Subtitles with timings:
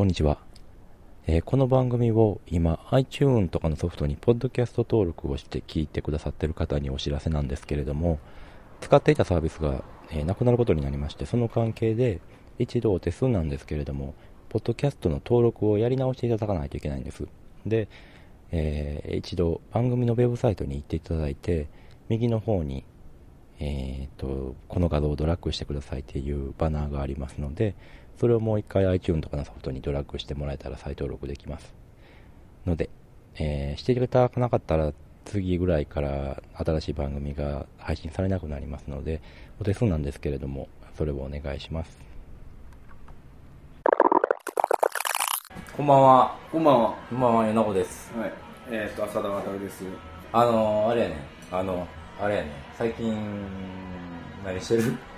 [0.00, 0.38] こんにちは。
[1.26, 8.18] えーこの番組を今 iTune とかのソフトにポッドキャスト登録をして聞いてくださってる方にお知らせなんですけれども、
[8.80, 12.22] 使っていたサービスが、えーなくなることになりまして、その関係で
[12.58, 14.14] 一度お手数なんですけれども、
[14.48, 17.28] ポッドキャストの登録をやり直していただかないといけないんです。
[17.66, 17.88] で、
[18.52, 21.68] えー一度番組のウェブサイトに行っていただいて、
[22.08, 22.86] 右の方に
[23.62, 27.74] えー、とこの画像をドラッグしてくださいっていうバナーがありますので
[28.20, 31.72] それをもう一回 iTune とかのソフトにドラッグしてもらえたら再登録できます
[32.66, 32.90] ので、
[33.36, 34.92] えーしていただかなかったら
[35.24, 39.22] 次ぐらいから新しい番組が配信されなくなりますので
[39.58, 41.98] お手数なんですけれどもそれをお願いします。
[45.74, 46.36] こんばんは。
[46.52, 46.94] こんばんは。
[47.08, 47.46] こんばんは。
[47.46, 48.12] 米子です。
[48.18, 48.32] はい。
[48.70, 49.84] えっ、と、浅田渉です。
[50.30, 51.16] あのー、あれやね
[51.50, 51.88] あの
[52.20, 53.16] あれやね最近
[54.44, 55.09] 何してる？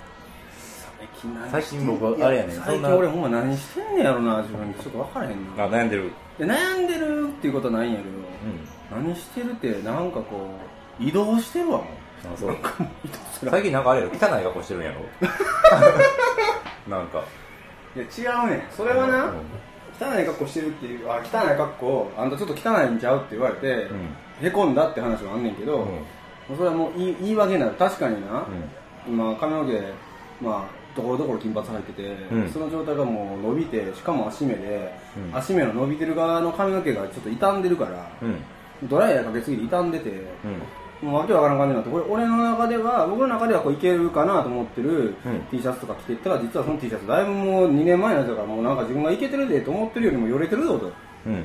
[1.51, 4.75] 最近僕あれやねん最近俺ほんま何してんねやろな、自分。
[4.75, 5.65] ちょっと分からへんな。
[5.65, 8.13] あ悩んでるで悩んでるっていうことはないんやけど、う
[9.01, 10.51] ん何してるって、なんかこ
[11.01, 11.87] う、移動してるわ、もう。
[12.35, 13.51] あそう移動する。
[13.51, 15.01] 最近なんかあれやろ汚い格好してるんやろ
[16.89, 17.23] なんか
[17.97, 18.63] いや、違うねん。
[18.71, 19.33] それはな、うん
[20.01, 27.73] 汚い格好してるっていう、あ、汚い格好、あんたちょっと汚いんちゃうって言われて、うんへこんだって話はあんねんけど、うんそれはもう言い言い訳になる。
[27.75, 28.45] 確かにな、う
[29.09, 29.81] 今髪の毛
[30.41, 32.51] まあところどころ金髪入ってて、うん。
[32.51, 35.37] その状態がもう伸びてしかも足目で、うん。
[35.37, 38.89] 足目の伸びてる側の髪の毛がちょっと傷んでるから、んうん。
[38.89, 41.09] ドライヤーかけすぎて傷んでて、うん。
[41.09, 45.41] もうわけわからん感じになってこれ俺の中では僕の中ではこういけるかなと思ってるうん。
[45.51, 50.93] T シャツとか着てったら実はその T シャツだいぶもう2年前のやつだからもうなんか自分がいけてるでと思ってるよりもよれてるぞと。
[51.27, 51.45] うん。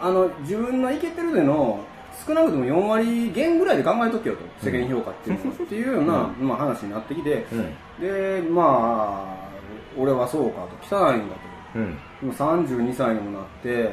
[0.00, 1.80] あの自分のいけてるでの
[2.26, 7.74] 少なくとも4割減ぐらいで考えとけよと世間評価っていうのは、っていうような、まあ、話になってきて、うん。
[8.00, 9.48] でまあ
[9.96, 11.40] 俺はそうかと汚いんだと。
[11.76, 11.98] うん。
[12.20, 13.90] でも32歳にもなって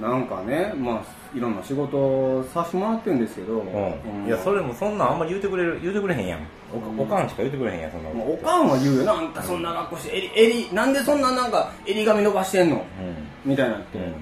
[0.00, 4.26] なんかねまあいろんな仕事をさせてもらってるんですけど、うん。
[4.26, 6.40] いやそれもそんなんあんまり言うてくれる言うてくれへんやん。
[6.72, 12.76] おおかんしか言うてくれへんやんそんなまあおかんは言うよなあんたそんな格好して襟襟なんでそんななんか襟髪伸ばしてんの？
[12.76, 13.50] うん。
[13.50, 14.14] みたいになって、うん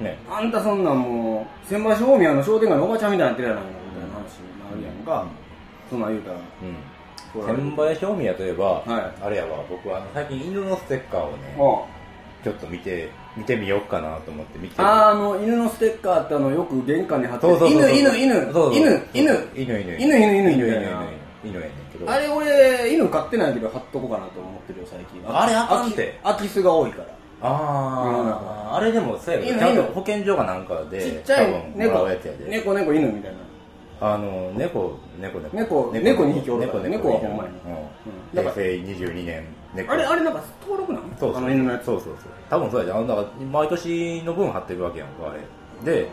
[0.00, 0.18] ね。
[0.30, 5.26] あんたそんなんもう千葉市大宮の商店街のおばちゃんみたいになってるやないのみたいな話になるやんか、
[5.88, 6.36] そんなん言うたら。
[6.36, 6.44] うん。
[7.32, 8.82] 千林正宮といえば、は
[9.20, 9.22] い。
[9.22, 11.86] あれやわ僕はあの最近犬のステッカーをねあ
[12.42, 17.56] ちょっと見て見てみようかなと思って見てあーあの犬のステッカーってあのよく玄関に貼ってる。
[17.68, 18.18] 犬犬犬。
[18.18, 18.34] 犬
[18.72, 19.08] 犬。
[19.14, 19.96] 犬犬犬。
[20.00, 20.64] 犬犬犬犬。
[20.64, 21.02] みたいな
[21.44, 22.10] 犬やねんけど。
[22.10, 25.22] あれ俺犬飼ってないけど貼っとこうかなと思ってるよ最近。
[25.28, 26.18] あれあかんて。
[26.24, 27.08] 空き巣が多いから。
[27.42, 28.19] ああ
[28.80, 29.92] あれでもそうやけど犬ちゃんと犬。
[29.92, 32.08] 保健所かなんかでちっちゃい猫。
[32.48, 33.38] 猫猫犬みたいな。
[34.00, 35.92] あの猫猫猫。
[35.92, 37.50] 猫二匹おるから猫猫はほんまに
[38.32, 39.92] 平成22年猫。
[39.92, 41.38] あれあれなんか登録なのそうそう。
[41.38, 41.84] あの犬のやつ。
[41.84, 42.14] そうそうそう。
[42.48, 42.92] 多分そうやで。
[42.92, 45.40] あのだから毎年の分貼ってるわけやんかあれ。
[45.84, 46.08] で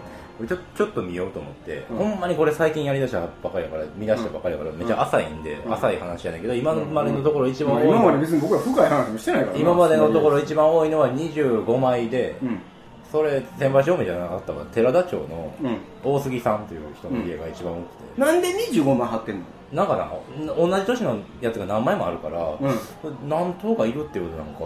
[0.45, 1.97] ちょちょっと見ようと思って、うん。
[1.97, 5.73] ほんまにこれ最近やりだしたばっかりやから見出したばっかりやから、めっちゃ浅いんで、うん。
[5.73, 7.87] 浅い話やねんけど今までのところ一番まあ多い。
[7.87, 12.59] のは、今まで別に僕ら深い話もしてないからな今までのところ一番多いのは25枚で、うん。
[13.11, 15.77] それ千葉正面じゃなかったわ寺田町のうん。
[16.03, 17.81] 大杉さんという人の家が一番多く
[18.15, 19.45] て、なんで25枚貼ってんの？
[19.73, 20.09] なんかな
[20.55, 23.29] 同じ年のやつが何枚もあるから、うん。
[23.29, 24.61] 何頭かいるっていうことなんか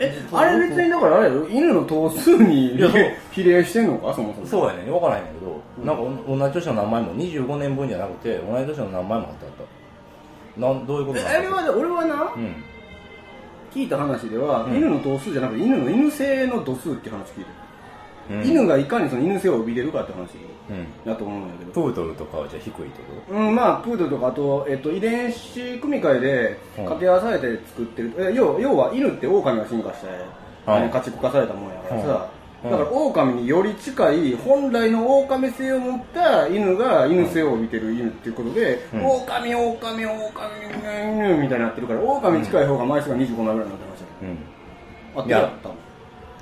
[0.00, 2.76] えあれ別にだからあれ犬の頭数に
[3.30, 4.14] 比例してんのか？
[4.14, 4.46] そもそも。
[4.46, 9.52] そうやね分からへんけど、なんかお同じ年の何枚も25年分じゃなくて同じ年の何枚もあってあっ
[10.56, 12.54] たなんどういうことえなのあれはね俺はなうん。
[13.72, 14.76] 聞いた話では、うん。
[14.76, 17.46] 犬の頭数じゃなくて犬の犬性の度数って話聞いてる、
[18.30, 18.44] うん。
[18.44, 20.30] 犬がいかにその犬性を帯びれるかって話
[20.70, 20.86] うん。
[21.04, 21.72] だと思うんだけど。
[21.72, 23.34] プードルとかはじゃあ低いってこ？
[23.34, 26.84] うん、まあプードルとかあと、えっと、遺伝子組み換えでうん。
[26.84, 30.06] 掛け合わされて作ってる、え要要は犬って狼が進化して、
[30.64, 30.88] はい。
[30.88, 32.28] 家畜化されたもんやからさ、
[32.64, 32.70] うん。
[32.70, 39.06] だから狼により近い本来の狼性を持った犬が犬性を帯びてる犬っていうことで、うん。
[39.06, 44.06] 狼狼狼犬みたいになってるから狼に近い方が枚数が25枚ぐらいになってました。
[44.06, 44.38] とうん。
[45.22, 45.74] あっややったの？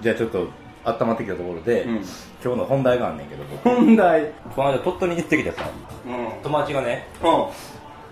[0.00, 0.46] じゃあちょっと
[0.84, 1.94] 温まってきたところで、うん。
[2.44, 3.68] 今日の本題があんねんけど僕。
[3.68, 4.32] 本題。
[4.54, 5.70] この間鳥取に行ってきてさ
[6.06, 6.42] うん。
[6.42, 7.46] 友達がねうん。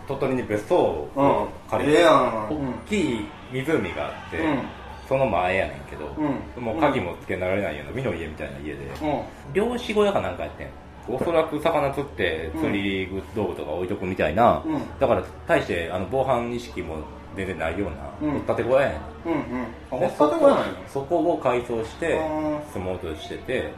[0.07, 1.71] 鳥取に別荘をうん。
[1.71, 2.49] 借りて、ええやん。
[2.49, 4.63] 大きい湖があって、うん。
[5.09, 6.15] その前やねんけど、
[6.57, 6.65] うん。
[6.65, 9.07] もう鍵もつけられないような美の家みたいな家で、う
[9.51, 9.53] ん。
[9.53, 10.69] 漁師小屋かなんかやってん。
[11.09, 14.81] おそらく魚釣って釣り道具とか置いとくみたいな、うん。
[15.01, 16.99] だから大してあの防犯意識も
[17.37, 18.39] 全然ないような、うん。
[18.39, 18.99] 掘ったて小屋やねん。
[19.27, 19.67] うんうん。
[19.93, 20.75] あでほったて小屋なんや。
[20.89, 23.71] そこを改装してうん住もうとしてて、うん。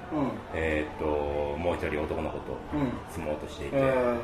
[0.54, 1.04] えーっと
[1.58, 2.92] もう一人男の子とうん。
[3.12, 4.16] 住もうとしていて、え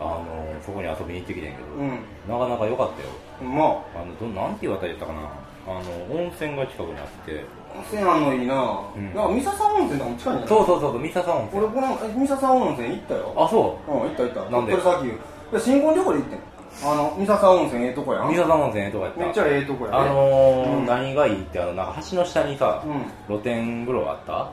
[0.00, 0.24] あの
[0.64, 1.90] そこに遊びに行ってきてんけど、うん。
[2.28, 3.08] なかなか良かったよ。
[3.48, 4.04] まあ。
[4.04, 5.20] のどなんていうあたりやったかな。
[5.64, 5.80] あの
[6.12, 7.44] 温泉が近くにあって。
[7.72, 8.54] あ温泉あんのいいな、
[8.94, 9.14] うん。
[9.14, 10.48] なんか三笹温泉とかも近いんじゃない？
[10.48, 11.64] そうそうそう三笹温泉。
[11.64, 13.34] 俺このえ三笹温泉行ったよ。
[13.36, 13.90] あそう。
[13.90, 14.50] ん行った行った。
[14.50, 14.72] なんで？
[14.72, 15.18] 鳥取砂丘
[15.52, 16.38] で新婚旅行で行ってん
[16.84, 18.34] あの三笹温泉ええとこやうん。
[18.34, 19.20] 三笹温泉ええとこやった。
[19.20, 20.86] めっちゃええとこやねあのーうん。
[20.86, 24.50] 何がいいってあのなんか橋の下にさ、うん露天風呂あった？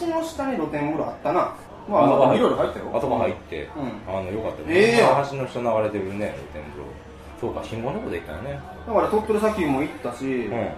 [0.00, 1.54] 橋の下に露天風呂あったな。
[1.88, 2.84] まああそこ入っまあいろいろ入ったよ。
[2.94, 3.68] あ入って、う
[4.08, 5.28] あのよかったよええやん。
[5.30, 6.86] 橋の下流れてるね露天風呂。
[7.40, 8.60] そうか新婚旅行で行ったよね。
[8.88, 10.68] だから鳥取砂丘も行ったし、うん。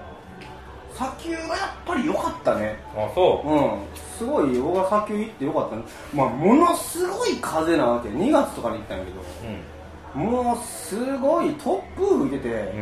[0.92, 2.76] 砂丘がやっぱり良かったね。
[2.96, 3.54] あそう。
[3.54, 3.78] ん。
[4.18, 5.82] すごい僕は砂丘行って良かったね。
[6.12, 8.08] まあものすごい風なわけ。
[8.08, 9.18] 2月とかに行ったんやけううん。
[9.22, 9.22] ど
[10.14, 12.72] もうすごい突風吹いてて、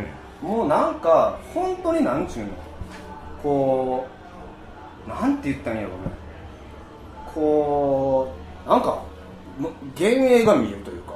[0.42, 0.48] うん。
[0.48, 2.52] もうなんか本当になんちゅうの。
[3.42, 4.06] こ
[5.06, 5.96] うなんて言ったんやろうね。
[7.34, 8.32] こ
[8.66, 9.02] うなんか
[9.58, 11.14] 幻影が見えるというか。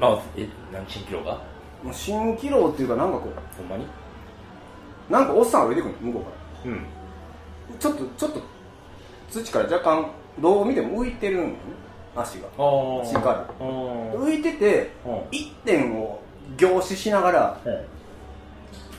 [0.00, 1.34] あえ何新キロが？
[1.82, 3.84] もう蜃気楼っていうかなんかこほんまに？
[3.84, 6.30] うなんかおっさんが降りてくるの向こうか
[6.68, 6.74] ら。
[6.74, 7.78] うん。
[7.78, 8.40] ちょっとちょっと
[9.30, 10.10] 土から若干
[10.40, 11.54] どう見ても浮いてるんよね
[12.14, 12.48] 足が。
[13.04, 15.20] しっかり浮いててうん。
[15.30, 16.20] 一点を
[16.56, 17.60] 凝視しながら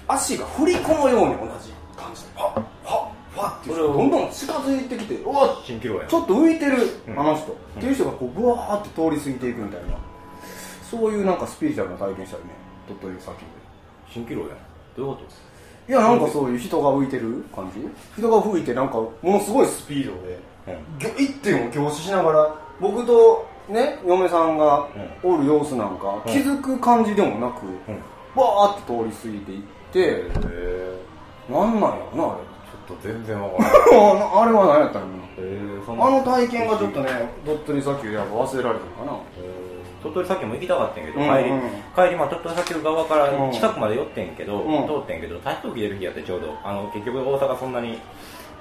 [0.07, 2.23] 足が振り込むように同じ感じ。
[2.23, 6.77] でファッファッファッってどんどん近づいてきてうわ新キロやちょっと浮いてる
[7.07, 7.19] うん。
[7.19, 9.97] あの人、っていう人がこうブワーって通り過ぎていくみたいな。
[10.89, 12.49] そういうなんかスピリチュアルな体験したよね。
[12.87, 13.45] 鳥取砂丘で。
[14.09, 14.47] 新キロや
[14.95, 15.21] どういうこ
[15.89, 17.79] いやなんかそういう人が浮いてる感じ。
[18.21, 20.39] 人が吹いてなんかものすごいスピードで
[21.17, 24.87] 一点を凝視しながら僕とね嫁さんが
[25.23, 26.31] おる様子なんか、うん。
[26.31, 27.99] 気づく感じでもなく、うん。
[28.35, 30.23] バーって通り過ぎていって、
[31.49, 32.53] なんなんやろなあれ。
[32.85, 33.79] ちょっと全然わからない
[34.43, 35.07] あれは何やったんや
[35.87, 36.05] ろな。
[36.05, 37.09] あの体験がちょっとね
[37.45, 39.17] 鳥取砂丘やっぱ忘れられへんかな。
[40.01, 41.37] 鳥取砂丘も行きたかったんやけど、うんうん。
[41.37, 41.51] 帰り
[41.95, 44.87] 帰りまあ鳥取砂丘側から近くまで寄ってんけど、うん。
[44.87, 47.99] 通ってんけど台風来てる日やってちょうどあの結局大阪そんなに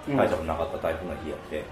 [0.09, 1.65] 大したことなかった台風の日やって、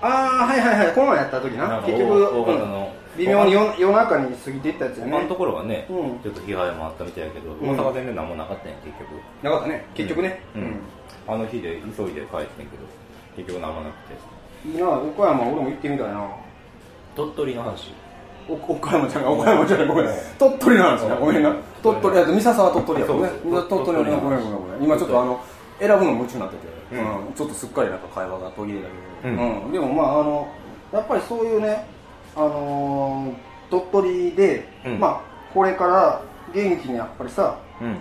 [0.00, 0.94] ああはいはいはい。
[0.94, 1.82] この前やった時な。
[1.86, 2.86] 結局、うん。
[3.16, 6.20] 微妙に夜夜中に過ぎていったやつや他のねところはね、うん。
[6.20, 7.70] ちょっと被害もあったみたいやけど、うん。
[7.70, 9.10] 大阪全然何もなかったんや結局。
[9.42, 9.84] なかったね。
[9.94, 10.40] 結局ね。
[10.54, 10.80] うん、
[11.26, 12.84] あの日で急いで帰ってんけど
[13.36, 14.14] 結局何もなくて。
[14.68, 16.30] いいな岡山俺も行ってみたいな。
[17.16, 17.92] 鳥取の話。
[18.48, 20.06] お岡山じゃない岡山じゃないごめん
[20.38, 21.16] 鳥取の話な。
[21.16, 21.56] ごめんな。
[21.82, 23.28] 鳥取や三笹は鳥取やもんね。
[23.28, 24.84] そうそう鳥取のねごめんごめんごめん。
[24.84, 25.40] 今ちょっとあの
[25.80, 27.26] 選ぶの夢中になってて、うん。
[27.26, 27.32] うん。
[27.34, 29.30] ちょっとすっかりなんか会話が途切れたけど、うう
[29.68, 29.72] ん。
[29.72, 30.48] でもまああの
[30.92, 31.84] やっぱりそういうね
[32.36, 33.32] あのー
[33.70, 34.98] 鳥取で、うん。
[35.00, 35.20] まあ
[35.52, 36.20] これから
[36.54, 37.98] 元気にやっぱりさうん。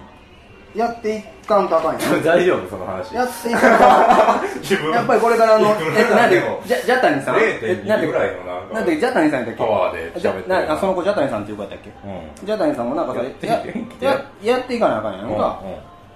[0.75, 2.12] やっていかんとあかんやん。
[2.24, 3.16] 大丈夫その話。
[3.16, 4.50] やっていかんとあかん。
[4.62, 4.92] 自分。
[4.92, 7.36] やっぱりこれからあの、えっと、なんででも、じゃ、じゃたにさん？
[7.40, 8.08] えなん0.2で？
[8.08, 9.63] ぐらいのなんかなんで、じゃたにさんやったっけ？
[9.63, 11.90] パワーで喋ってその子、じゃたにさんっていう子やったっけ？
[12.06, 12.46] うん。
[12.46, 15.60] じゃたにさんもなんかさ、ややややっていかなあかんやんか。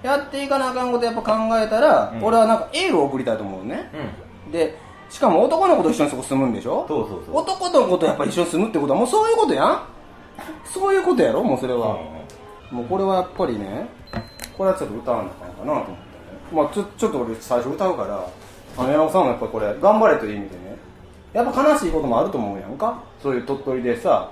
[0.02, 2.24] やっていかなあかんことやっぱ考えたら、うん。
[2.24, 3.90] 俺はなんかエールを送りたいと思うね。
[4.46, 4.52] うん。
[4.52, 4.76] で、
[5.12, 6.86] しかも男の子と一緒にそこ住むんでしょ？
[6.88, 9.82] そうそうそう男の子とやっぱ一緒に住むってことはもうそういうことやん？
[10.64, 11.98] そういうことやろもうそれは。
[12.70, 13.86] もうこれはやっぱりね、
[14.56, 15.98] これはちょっと歌わなあかんかなと思ってね。
[16.54, 18.26] まあちょちょっと俺最初歌うから、
[18.78, 20.76] あの山本さんもやっぱこれ、頑張れという意味でね、
[21.34, 23.02] やっぱ悲しいこともあると思うやんか？
[23.22, 24.30] そういう鳥取でさ、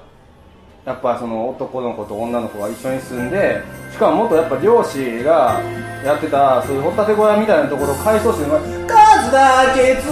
[0.87, 3.61] やっぱその男の子と女の子が一緒に住んで、
[3.93, 5.61] しかももっとやっぱ漁師が
[6.03, 8.47] やってた、そういう掘ったて小屋みたいなところを改装して、
[9.31, 10.09] だけ強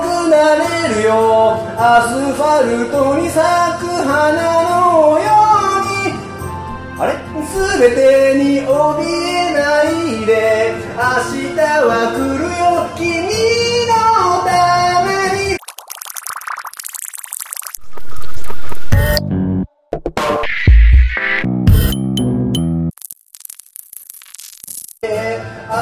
[0.00, 0.60] くなれ
[0.94, 3.38] るよ、アスファルトに咲
[3.80, 5.24] く花のよ
[5.76, 6.12] うに、
[7.00, 7.10] あれ？
[7.48, 8.68] すべてに怯
[9.04, 9.86] えない
[10.26, 10.30] で。
[10.96, 11.00] 明
[11.54, 12.60] 日は来るよ。
[12.96, 13.06] 君
[13.86, 13.90] の
[14.44, 14.48] た
[15.06, 15.08] め
[15.38, 15.56] に。
[25.70, 25.74] 明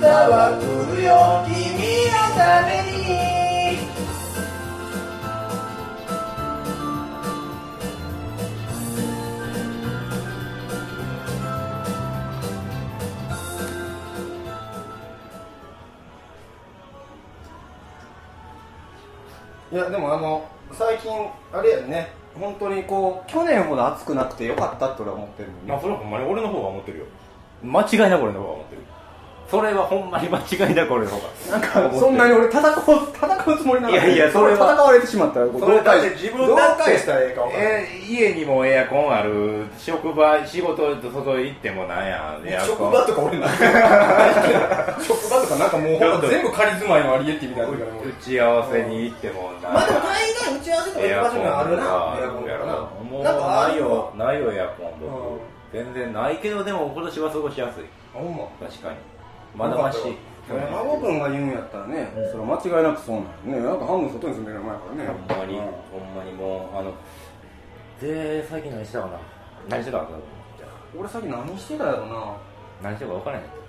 [0.00, 0.62] 日は来
[0.96, 1.10] るよ。
[1.46, 1.81] 君の
[2.36, 2.92] ために。
[19.70, 21.10] いやでもあの最近
[21.52, 22.12] あれやね。
[22.38, 26.24] 本当にこう去年ほど暑くなくてよかったって俺は思ってるまあそれはほんまに？
[26.24, 27.04] 俺の方が思ってるよ。
[27.62, 28.82] 間違いなく俺の方が思ってる
[29.52, 31.18] それはほんまに間違いだこれの方
[31.52, 31.60] がなん
[31.92, 32.72] かそんなに俺戦う
[33.12, 34.72] 戦うつもりなのにいやいやそれは。
[34.72, 43.50] 戦われてしまったらそれだって自分だってどう返したらええかえー家にもエアコンある職場仕事外行ってもなんやエアコン職場とか俺ない
[45.04, 47.76] 職場とかなんかもうほんと全部仮住まいのアリエッティみたいな打
[48.24, 51.82] ち合わせに行ってもなんまあでも大概打ち合わせとか行く場所あるな。
[51.84, 55.40] エアコンとやろかもうないよないよエアコンとうん。
[55.72, 57.84] 全然ないけどでも今年は過ごしやすい。
[58.12, 58.44] ほんま。
[58.66, 58.96] 確かに
[59.54, 59.98] まだまし。
[60.48, 63.68] 孫君が言うんやったらね、それは間違いなくそうなんよね。
[63.68, 65.06] なんか半分外に住んでる前からね。
[65.06, 65.64] ほんまに、うん。
[65.64, 66.92] ほんまにもうあの
[68.00, 69.18] で最近何してたかな？
[69.68, 70.08] 何してたか
[70.98, 72.16] 俺さっき何してたやろな。
[72.16, 72.36] あ
[72.82, 73.60] 何してたか分からないんだっ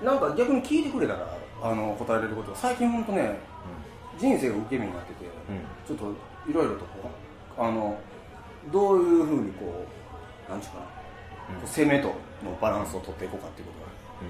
[0.00, 0.06] け？
[0.06, 2.54] なんか逆に聞いてくれたらあの答えれること。
[2.54, 3.36] 最近本当ね
[4.16, 5.66] 人生が受け身になってて、うん。
[5.84, 6.14] ちょっと
[6.48, 7.10] いろいろとこ
[7.58, 7.98] うあの
[8.72, 9.84] どういうふうにこ
[10.46, 10.78] うなんちゅうか
[11.60, 12.08] な、攻めと
[12.44, 13.80] のバランスを取っていこうかっていうこと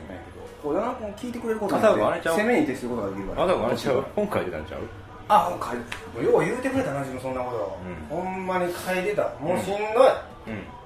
[0.08, 0.20] が、な
[0.68, 3.42] んやけどこう聞いてくれることによって攻めに徹することができるから。
[3.44, 4.04] あだからあれちゃう？
[4.14, 4.80] 本書いてたんちゃう？
[5.28, 7.78] あ本書いてよう言うてくれたな自分そんなこ
[8.10, 9.22] と、ほんまに書いてた。
[9.40, 9.78] もうしんどい、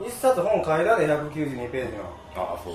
[0.01, 0.07] うん。
[0.07, 2.05] 一冊本書いたで192ページの。
[2.37, 2.75] ああそう。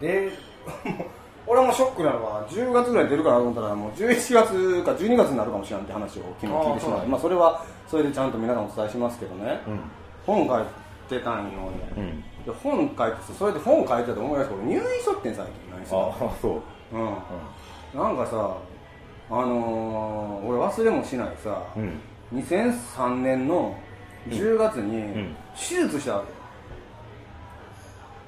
[0.00, 0.32] で
[1.46, 9.80] 俺はもうショックなのは10月ぐらいに出るかなと思ったらもう11月か12月になるかもしれないって話を昨日聞いてしまってまあそれはそれでちゃんと皆さんお伝えしますけどね、うん。
[10.24, 10.64] 本書い
[11.10, 11.50] てたんよ、
[11.98, 16.96] うんで本書いててそれで本書いてたと思い出して俺入院しとってん最近何してああそう。
[16.96, 17.98] うん。
[17.98, 18.56] なんかさ
[19.30, 22.00] あのー、俺忘れもしないさ、うん。
[22.34, 23.76] 2003年の
[24.28, 25.36] 10月にん。
[25.56, 26.24] 手術したわ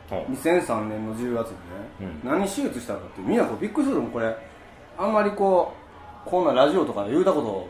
[0.08, 2.28] け、2003年の10月にね、うん。
[2.28, 4.35] 何手術したかってみんなこうびっくりするもんこれ。
[4.99, 5.75] あんまりこ
[6.26, 7.68] うこんなラジオとかで言うたこと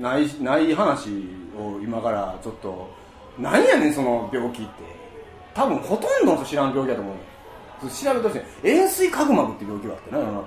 [0.00, 1.10] ないない話
[1.56, 2.90] を今からちょっと
[3.38, 4.72] 何やねんその病気って
[5.54, 7.14] 多分ほとんどの人知らん病気だと思う。
[7.88, 8.42] 調べてほしい。
[8.64, 10.44] 塩水角膜って病気があってな世の中に。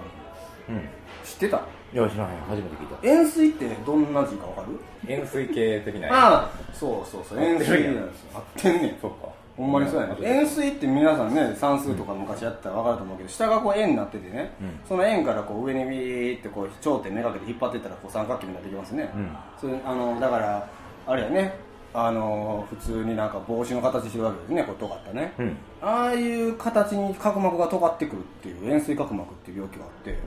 [0.70, 0.90] うん。
[1.24, 1.62] 知ってた？
[1.94, 2.98] いや知らへん初めて聞いた。
[3.04, 4.80] 塩水ってどんな字かわかる？
[5.08, 7.40] 円錐形的なああそうそうそう。
[7.40, 8.98] 塩水なんですよ合ってんねん。
[9.02, 9.30] そっか。
[9.56, 14.80] ほんまにそうやね、うん円錐って皆さんね算数とか昔やったら分かると思うけど下がこう円になっててね、うん。
[14.88, 19.38] その円からこう上にビーってこう頂点めがけて引っ張っていったらこう三角形になってきますね、うん。
[19.60, 20.70] それあのだから
[21.08, 21.56] あれやね
[21.94, 25.58] あの普通になんか帽子の形してるわけですねこう尖ったね、うん。
[25.82, 30.20] ああいう形に角膜が尖ってくるっていう円錐角膜っていう病気があって。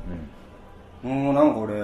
[1.04, 1.24] うん。
[1.24, 1.80] もうなんか俺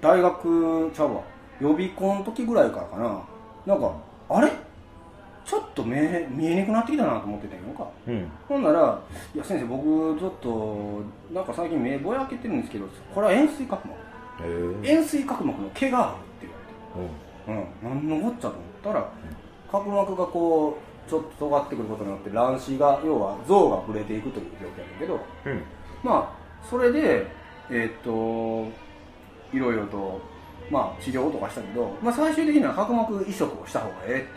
[0.00, 1.22] 大学ちゃうわ。
[1.60, 3.20] 予備校の時ぐらいからかな。
[3.66, 3.92] なんか
[4.28, 4.52] あれ？
[5.44, 7.88] ちょっと目見えにくなってきたなと思ってたんよか。
[8.06, 8.30] うん。
[8.48, 9.00] ほんなら
[9.34, 11.00] 「いや先生僕ちょっと
[11.34, 14.86] なんか最近目ぼやけてるんですけどこれは円錐角膜。
[14.86, 16.56] 円錐角膜の毛がある」って言わ
[17.02, 17.66] れてうん。
[17.82, 19.10] 何のこっちゃと思ったら
[19.70, 25.62] 角膜がこうちょっと尖ってくることによって卵子が要は像がぶれていくという状況やねんけどうん。
[26.04, 27.26] まあそれで
[27.70, 28.70] えーっと
[29.52, 30.20] いろいろと
[30.70, 34.28] まあ治療とかしたけど、まあ、最終的には角膜移植をした方がええって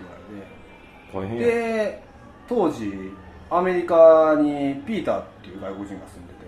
[1.12, 1.27] 言われて。
[1.27, 1.46] 大変や。
[1.46, 2.03] で
[2.48, 3.12] 当時
[3.50, 6.46] アメリカにピーターっていう外国人が住んでて、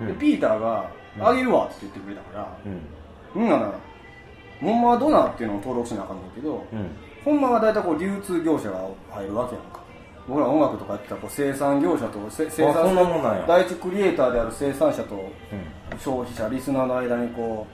[0.00, 0.06] うん。
[0.08, 3.42] でピーターが「あげるわ」って言ってくれたから、うん。
[3.42, 3.72] うんなら
[4.60, 6.90] ほんまはドナーっていうのを登録しなあかんねんけど、うん。
[7.24, 9.80] ほんまは大体こう流通業者が入るわけやんか。
[10.28, 13.44] 僕ら音楽とかやってたらこう生産業者とせ生産そんなもんなんや。
[13.46, 15.98] 第一クリエイターである生産者とうん。
[15.98, 17.66] 消費者リスナーの間にこ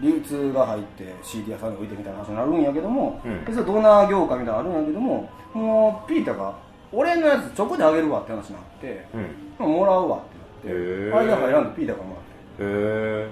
[0.00, 3.44] う流通が入って CD 屋さんに置いてみたいな話になるんやけども、うん。
[3.44, 6.54] でそれドナー業界みたいなのあるんやけどももうピーターが
[6.92, 9.20] 「俺のやつチョコであげるわ」って話になってうん。
[9.22, 9.26] へ
[9.58, 10.18] 「まあもらうわ」
[10.62, 12.28] ってなって間入らんでピーターがもらって。
[12.60, 13.30] え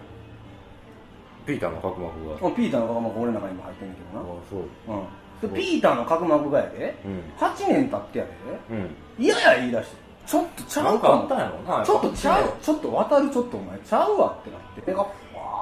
[1.46, 2.50] ピーターの角膜が。
[2.56, 4.60] ピーターの角膜俺の中にも入ってんねんけあどそう。
[4.90, 5.02] な、
[5.44, 6.96] うん、でピーターの角膜がやで。
[7.04, 7.22] うん。
[7.38, 8.30] 8年経ってやで。
[8.70, 8.94] うん。
[9.18, 10.06] 嫌や言い出して。
[10.26, 13.78] ちょっとちゃなんうかもかちょっとちゃうちょっと渡るちょっとお前。
[13.78, 14.82] ちゃうわってなって。
[14.84, 15.08] 目がわ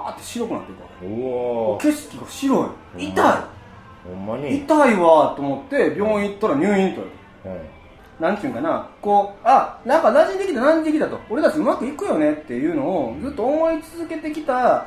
[0.08, 2.68] ーって白くなっていくわ景色が白い。
[2.94, 3.36] うん痛い。
[4.08, 4.56] ほんまに。
[4.58, 7.04] 痛いわと思って病院行ったら入院とう。
[7.04, 7.60] ん。
[8.20, 8.88] なんていうんかな。
[9.02, 11.20] こうあなんか馴染んできた馴染んできたと。
[11.28, 14.84] 俺たちうまくいくよねっていうのをずっと思い続けてきたっ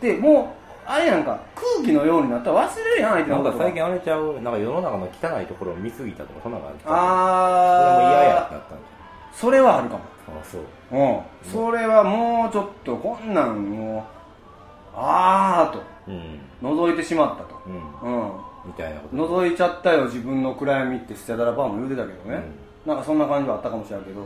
[0.00, 2.50] てもうあれやんか空気のようになった。
[2.50, 6.82] ら忘れるやん相手のことなんか最近あれちゃうなんか世の中の汚いところを見すぎたとかそんなのがあった。
[6.82, 8.78] それもあ嫌やってなったん
[9.32, 10.04] それはあるかも。
[10.28, 10.62] あそう。
[10.92, 11.20] うん。
[11.52, 14.02] それはもうちょっとこんなんもう
[14.94, 15.82] あーと。
[16.08, 16.40] うん。
[16.62, 17.60] 覗いてしまったと。
[17.66, 18.22] うん。
[18.22, 18.32] うん。
[18.66, 19.16] みたいなこと。
[19.16, 22.42] 覗いちゃったよ自分の暗闇ってスチャダラパーも言うてたけどね、
[22.84, 24.20] なんかそんな感じはあったかもしれんけど、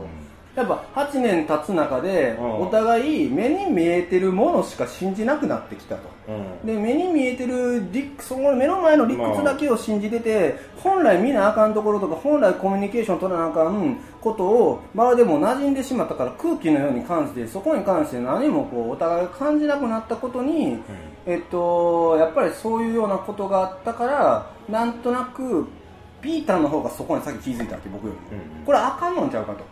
[0.55, 2.61] やっぱ8年経つ中でうん。
[2.61, 6.01] お互い目に見えてるものしか信じなくなってきたと。
[6.29, 6.31] う
[6.63, 6.65] ん。
[6.65, 20.79] で目に見えてる理その目の前の理屈だけを信じてて、本来見なあかんところとか本来コミュニケーション取らなあかんことをまるでもう馴染んでしまったから空気のように感じてそこに関して何もこうお互いが感じなくなったことに、
[21.27, 25.67] えっと、やっぱりそういうようなことがあったからなんとなく
[26.21, 28.35] ピーターの方がそこに先気づいたわけ僕より。
[28.35, 28.65] も、うん。
[28.65, 29.63] これあかんのんちゃうかと。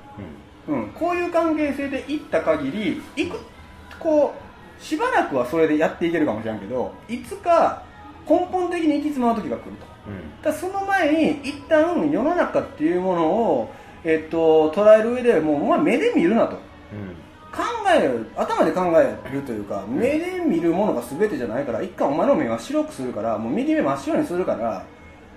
[0.67, 3.37] うん、こういう関係性でいった限りいく
[3.99, 7.83] こうしばらくはそれでやっていけるかもしれんけどいつか
[8.27, 9.85] 根本的に行き詰まる時が来ると。
[10.07, 10.41] うん。
[10.41, 16.57] だその前に一旦世の中っていうものを、えっと、捉える上でもうお前目で見るなと。
[17.53, 17.61] 考
[17.95, 24.83] える頭で考えるというか目で見るものが全てじゃないから一回お前の目は白くするからもう右目真っ白にするから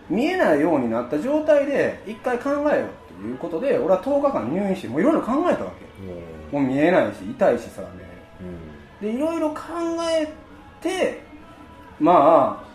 [0.08, 2.88] 見えないようになった状態で一回考えよう。
[3.05, 7.88] ということで俺は10日間入院してもういろいろ考えたわけもう見えないし痛いしさね。
[9.00, 9.62] でいろいろ考
[10.10, 10.26] え
[10.80, 11.22] て
[11.98, 12.66] まあ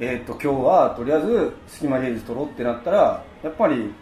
[0.00, 3.92] えっ、と今日はとりあえず隙間芸術取ろうってなったらやっぱり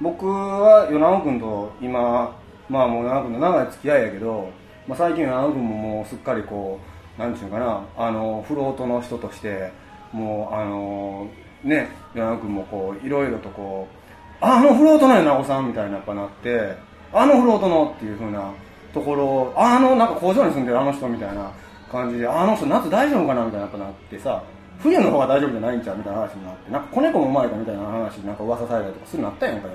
[0.00, 2.36] 僕は与那君と今
[2.68, 4.50] まあもう与那君と長い付き合いやけど、
[4.86, 6.78] まあ、最近与那君ももうすっかりこ
[7.16, 9.72] うなんていうかなあのフロートの人として
[10.12, 11.28] もうあの
[11.64, 14.05] ね与那君もこういろいろとこう
[14.40, 16.76] ああのフロートのよなおさんみたいなやっぱなって
[17.12, 18.52] あのフロートのっていうふうな
[18.92, 21.50] ところあのなんか工場に住んでるあの人みたいな
[21.90, 24.42] 感じであの人夏大丈夫かなみたいなやっぱなってさ
[24.80, 29.74] 冬の方が大丈夫じゃないんちゃうみたいな話になってなんか子猫も生まれたみたいな話なんか噂されたりとかするのあったやんか柳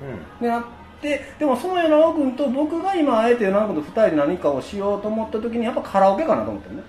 [0.00, 0.64] 君でなっ
[1.00, 6.82] てでもその柳君と僕が今あえて柳君と二人で何かをしようと思った時にやっぱカラオケかなと思ってるね。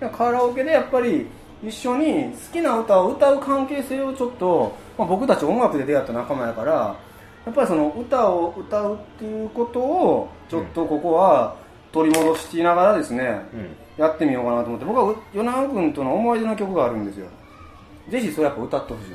[0.00, 1.26] でカラオケでやっぱり
[1.66, 6.96] 一緒に好きな歌を歌う関係性をちょっと、まあ、僕たち音楽で出会った仲間やから
[7.44, 11.56] やっぱりその歌を歌うっていうことをちょっとここは
[11.92, 13.40] 取り戻しながらですね、
[13.96, 17.26] やってみようかなと思って僕は与那君との思い出の曲があるんですよ。
[18.10, 19.10] ぜひそれやっぱ歌ってほしい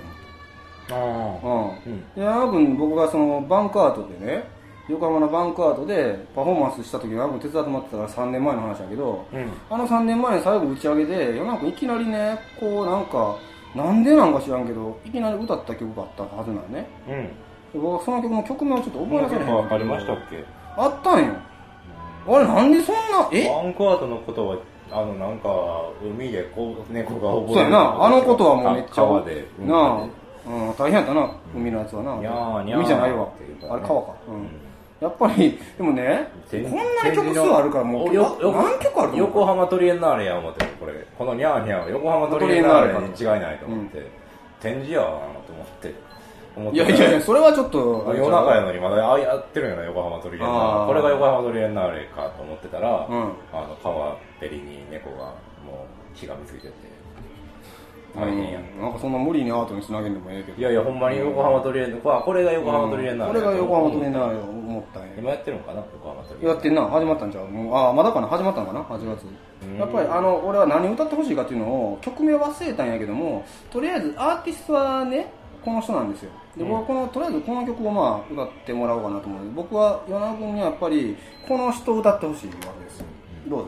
[0.88, 1.89] と思って。
[1.89, 2.00] うん。
[2.15, 4.43] で与那君僕がそのバンクアートでね
[4.91, 9.25] 横浜のバンクアートでパフォーマンスした時に手伝ってもらってたから3年前の話だけど、
[9.69, 13.38] あの3年前に最後打ち上げで与那君いきなりねこうなんか
[13.74, 16.88] なんでなんか知らんけどいきなり歌った曲があったはずなのね。
[17.74, 20.43] で僕はその曲の曲名をちょっと覚えなされへんわかりましたっけ？
[20.75, 21.33] あったんよ。
[22.27, 23.48] あれなんでそんなえ？
[23.48, 24.57] バンクアートのことは
[24.91, 25.50] あのなんか
[26.03, 28.03] 海でこう猫が溺そうやな。
[28.03, 29.48] あのことはもうめっちゃ川で。
[29.60, 30.03] なあ、
[30.45, 32.15] うん、大変やったな海のやつはな。
[32.17, 33.29] にゃーにゃー海じゃないわ。
[33.69, 34.15] あれ川か。
[34.27, 34.50] うん
[35.01, 44.06] やっぱりでもねこ展んなに曲数あるからもうよよ何曲あるの横浜トリエンナーレや思ってこれこのニャーニャーは横浜トリエンナーレに違いないと思って、
[44.62, 46.12] 展示やなと思って
[46.73, 50.91] いやいやいやそれはちょっと夜中やのにまだあやってるんやな横浜トリエンナあー。
[50.91, 53.34] ーレこれが横浜トリエンナーレかと思ってたら、うん。
[53.54, 55.34] あの川べりに猫が
[55.65, 56.73] もうしがみついてて
[58.15, 58.82] 大変やん、うん。
[58.82, 60.58] なんかそんな無理にアートにつなげんでもええけど。
[60.60, 65.10] いやいやほんまに横浜トリエンナーレこれが横浜トリエンナこれが横浜トリエンナーレ思ったんや。
[65.17, 66.47] 今やってるのかな横浜トリエン。
[66.47, 66.86] ナーレやってんな。
[66.88, 67.47] 始まったんちゃう？
[67.47, 68.28] もうああまだかな？
[68.28, 69.26] 始まったんかな？8月
[69.63, 69.78] うん。
[69.78, 75.32] やっぱりあの俺は何歌ってほしいかっていうのを曲名忘れたんやけどもとりあえずアーティストはね
[75.63, 76.32] この人なんですよ。
[76.58, 81.15] で僕はこのとりあえずこの曲をまあ歌ってもらおうかなと思う僕は与那君にはやっぱり
[81.47, 83.06] この人を歌ってほしいわけです
[83.47, 83.67] どうぞ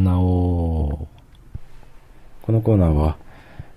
[0.00, 1.06] 占おう。
[2.42, 3.16] このコーナーは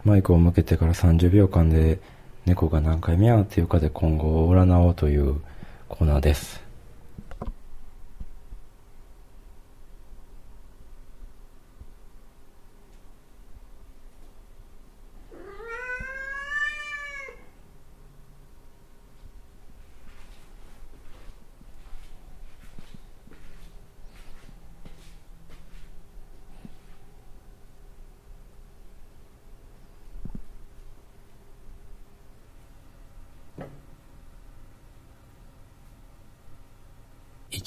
[0.03, 1.99] マイクを向けてから30秒間で
[2.45, 5.41] 猫が何回目やっていうかで今後を占おうという
[5.87, 6.66] コーナーです。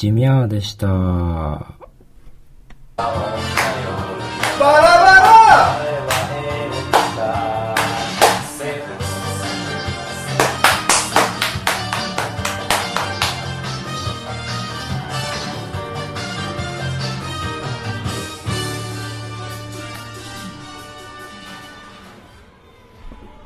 [0.00, 0.86] 一宮でした。
[0.86, 0.96] バ
[2.96, 3.20] ラバ
[4.58, 5.20] ラ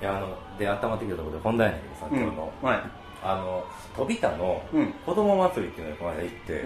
[0.01, 2.53] いや、あの、で、頭ってきたところで本題やねんけどさ、今日の。
[2.63, 3.64] はいあの、
[3.97, 4.93] 飛び田のうん。
[5.07, 6.61] 子供祭りっていうのにこの間行って、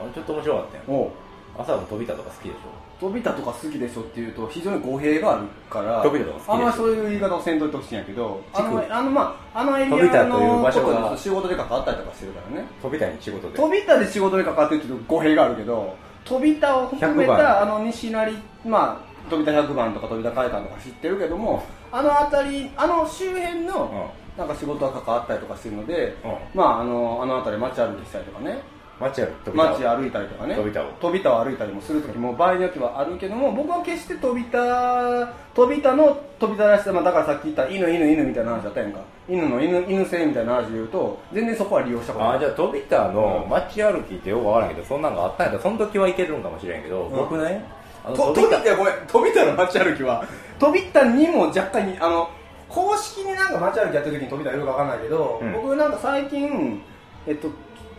[0.00, 0.82] あのちょっと面白かったよ。
[0.88, 1.10] おう。
[1.56, 2.56] 朝の飛び田とか好きでし
[3.00, 12.66] 飛びたとか好きでしょっていうと非常に語弊があるから飛びたとか好きあんまりそういう言い方をせんといてほしいんやけどあのあのまああのエリアの場所が仕事で関わったりとかしてるからね。
[12.80, 12.82] ょ。
[12.82, 13.56] 飛び田に仕事で。
[13.56, 17.38] 飛びたで仕事で関わってるっていうと語弊があるけど飛びたを含め100番。
[17.38, 18.32] たあの西成
[18.66, 26.36] まあ飛びた100番とか飛びた会館とか知ってるけどもあの辺りあの周辺のなんか仕事が関わったりとかしてるので、うん。
[26.54, 28.58] まああのあの辺り街歩きしたりとかね。
[29.00, 30.54] 街歩街歩いたりとかね。
[30.54, 39.00] 飛び田を飛び田を歩いたりもする時も場合によってはあるけども僕は決して飛び田飛び田の飛び田らしさ、まあ、だからさっき言った犬犬犬みたいな話だったやんか。
[39.28, 42.36] 犬の犬犬性みたいな話で言うと全然そこは利用したことない。
[42.36, 47.10] あじゃあ飛び田の街歩きってよくわからんけどそんなんがあったんやったらその時はいけるんかもしれんけど、ん。
[47.10, 47.64] 僕ね
[48.04, 50.24] 飛び田田ごめん飛び田の街歩きは
[50.58, 52.30] 飛び田にも若干にあの
[52.68, 55.52] 公式になんか街歩きやってる時に飛び田いるかわかんないけど、うん。
[55.52, 56.82] 僕なんか最近
[57.26, 57.48] えっと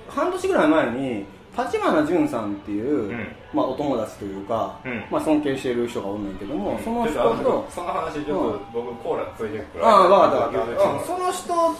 [0.09, 1.25] 半年ぐらい前に
[1.57, 3.27] 立花潤さんっていう、うん。
[3.53, 5.05] まあ、お友達というか、うん。
[5.09, 8.59] まあ、尊敬している人がおんねんけども、その人とその話ちょっと、うん。
[8.73, 11.05] 僕コーラついてくるああ分かった分かった、うん。
[11.05, 11.75] その人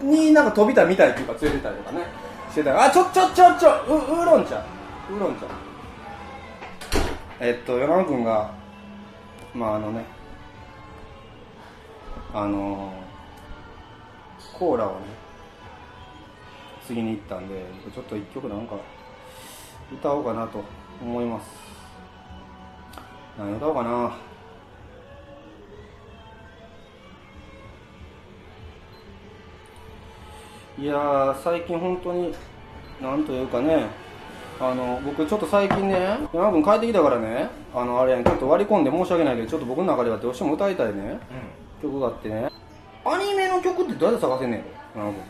[0.00, 2.04] になんか飛びたみたいっていうか連れてたりとかね
[2.50, 4.56] してたらあちょちょちょちょうウーロン茶。
[5.10, 5.46] ウーロン茶。
[7.40, 8.50] えっと山野君が
[9.54, 10.04] まああのね
[12.38, 12.92] あの
[14.52, 14.96] コーラをね
[16.86, 18.76] 次に行ったんでちょっと一曲なんか
[19.90, 20.62] 歌おうかなと
[21.00, 21.48] 思います。
[23.38, 24.16] 何歌おうかな。
[30.78, 32.34] いや最近本当に
[33.00, 33.86] なんというかね
[34.60, 41.18] あの僕ちょっと最近ね山君帰ってきたからねあのあれやんちょっと割り込んで申し訳ないけどちょっと僕の中ではどうしても歌いたいね。
[41.30, 41.65] うん。
[41.82, 42.50] 曲があってね。
[43.04, 44.64] アニメの曲ってどうやって探せんねん？
[44.96, 45.22] 山君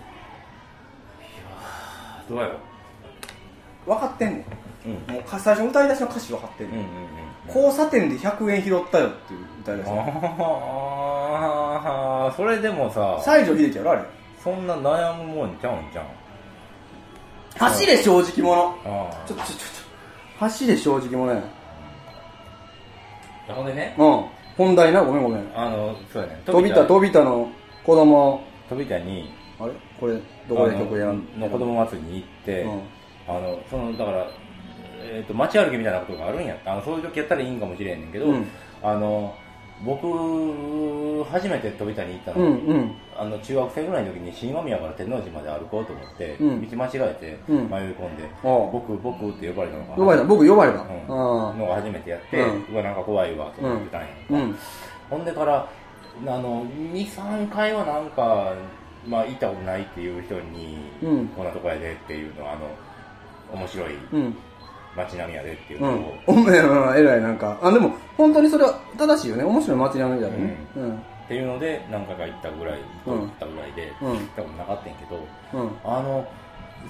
[2.28, 2.59] どうやろ
[3.87, 4.44] 分かってんね
[4.87, 4.92] うん。
[4.92, 6.96] んもうか最初の歌い出しの歌詞分かってんねん、うんうんうん
[7.48, 9.88] 交差点で100円拾ったよっていう歌い出し。
[9.88, 9.92] あ
[12.28, 14.02] あそれでもさ西城秀樹やろあれ。
[14.42, 16.06] そんな悩むもんちゃうんじゃん？
[17.56, 18.74] 走れ正直者。
[18.85, 19.59] あちょちょちょちょ。
[20.40, 21.42] 走れ正直者や
[23.48, 23.66] あほん。
[23.66, 23.94] でね。
[23.96, 24.24] うん
[24.57, 25.53] 本題なごめんごめん。
[25.55, 26.42] あのそうやね。
[26.47, 27.23] 飛びた飛びた。
[27.23, 27.51] の
[27.85, 28.42] 子供。
[28.69, 29.73] 飛びたにあれ？
[30.01, 31.25] これどこで曲やん？
[31.38, 32.81] の子供祭りに行って、うん。
[33.29, 34.27] あのそのだから、
[35.03, 36.57] えー、と街歩きみたいなことがあるんや。
[36.64, 38.47] あのそういう時やったらいいんかもしれんねんけど、うん。
[38.83, 39.35] あの
[39.85, 46.70] 僕初めて飛びたに行ったの,、うんうんあの中学生ぐらいの時に新大宮から天王寺まで歩こうと思って、うん。
[46.70, 47.14] 道間違え
[47.46, 47.57] てうん。
[47.57, 48.70] 迷い込んで、ああ。
[48.70, 50.24] 僕僕って呼ばれたのが呼ばれた。
[50.24, 50.81] 僕呼ばれた。
[50.81, 50.88] うん。
[50.88, 54.57] あのが初めてやって、ううわなんか怖いわと思ってたんや、うん。
[55.11, 55.68] ほんでから
[56.26, 58.55] あの23回はなんか、
[59.07, 61.26] まあ、行ったことないっていう人に、うん。
[61.29, 62.68] こんなとこやでっていうのはあの
[63.61, 64.37] 面白いうん。
[64.96, 66.20] 街並みやでっていううのを、ん。
[66.26, 67.59] おめえは偉いなんか。
[67.62, 69.44] あでも本当にそれは正しいよね。
[69.44, 70.57] 面白い街並みだよね。
[70.76, 74.11] うんっていうので何回か行ったぐらいうん行ったぐらいで、うん。
[74.12, 75.71] 行ったことなかったんやけどうん。
[75.85, 76.29] あの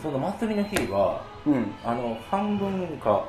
[0.03, 1.75] その祭りの日はうん。
[1.83, 3.25] あの半分か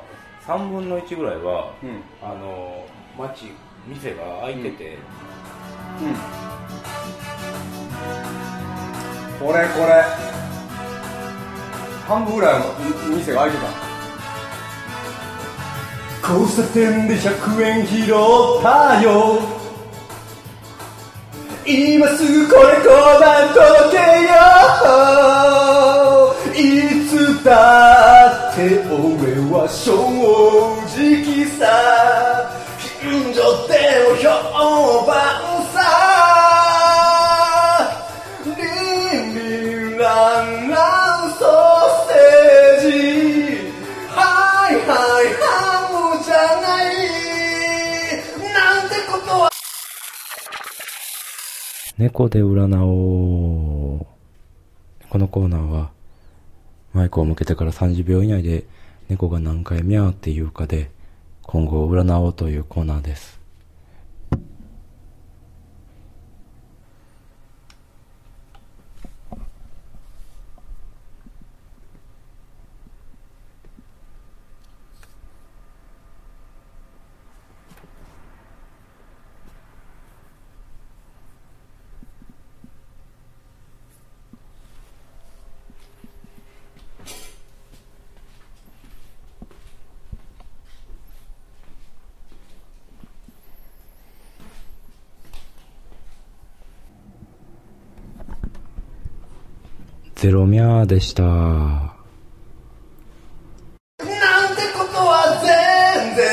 [0.46, 2.02] 3分の1ぐらいはうん。
[2.22, 2.84] あの
[3.18, 3.52] 街
[3.88, 4.98] 店が開いてて、
[9.40, 10.04] これこれ。
[12.06, 12.64] 半分ぐらいの
[13.16, 13.88] 店が開いてた。
[16.32, 19.57] 交差点で100円拾ったよ
[21.70, 22.88] 今すぐこれ交
[23.20, 24.32] 番届けよ。
[26.54, 26.56] い
[27.06, 27.52] つだ
[28.52, 29.92] って俺は正
[30.96, 31.68] 直さ。
[32.78, 33.74] 近所で
[34.08, 34.24] も評
[35.06, 35.47] 判
[51.98, 54.06] 猫で占おう。
[55.10, 55.90] このコーナーは、
[56.92, 58.62] マイクを向けてから30秒以内で
[59.08, 60.92] 猫が何回ミャーって言うかで、
[61.42, 63.37] 今後を占おうというコーナーです。
[100.18, 101.22] ゼロミャーでした。
[101.22, 102.02] なんて
[104.76, 106.26] ことは全然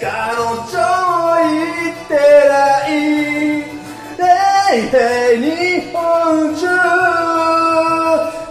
[0.00, 0.58] 彼女
[1.06, 2.98] も言ってない。
[4.18, 4.26] へ
[4.74, 6.02] いへい日本
[6.56, 6.66] 中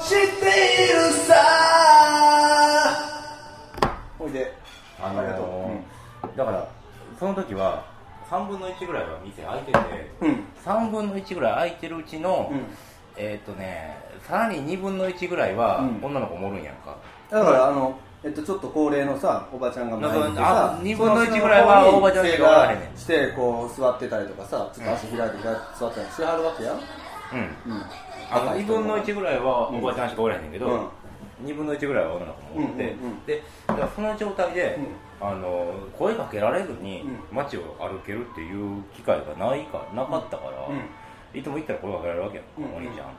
[0.07, 0.47] 知って
[0.85, 1.35] いるさ。
[4.17, 4.55] ほいで
[5.01, 5.43] あありがと
[6.23, 6.65] うだから、
[7.19, 7.83] その時は、
[8.29, 9.79] 3分の1ぐらいは店開いてて、
[10.21, 10.45] うん。
[10.63, 12.61] 3分の1ぐらい空いてるうちの、うん。
[13.17, 16.05] えっ、とね、さらに2分の1ぐらいはうん。
[16.05, 16.97] 女の子もおるんやんか。
[17.29, 22.97] だからあのえっと、ちょっと高齢のさおばちゃんが前にさ二分の一ぐらいはおばちゃんしかおらへんねん。
[22.97, 25.37] してこう座ってたりとかさちょっと足開いて
[25.79, 26.75] 座ったりしはるわけやん。
[26.75, 27.73] うん。
[27.73, 27.81] うん。
[28.29, 30.91] あの2分の1ぐらいはおばちゃんしかおらへんけど、
[31.41, 31.47] うん。
[31.47, 32.95] 2分の1ぐらいは女の子もおって、
[33.27, 34.79] でだからその状態で、
[35.21, 37.37] あの声かけられずにうん。
[37.37, 40.81] 街を歩けるっていう機会がないかなかったから、うん
[41.37, 43.13] いつも行ったら声かけられるわけやん、うんお兄ちゃん、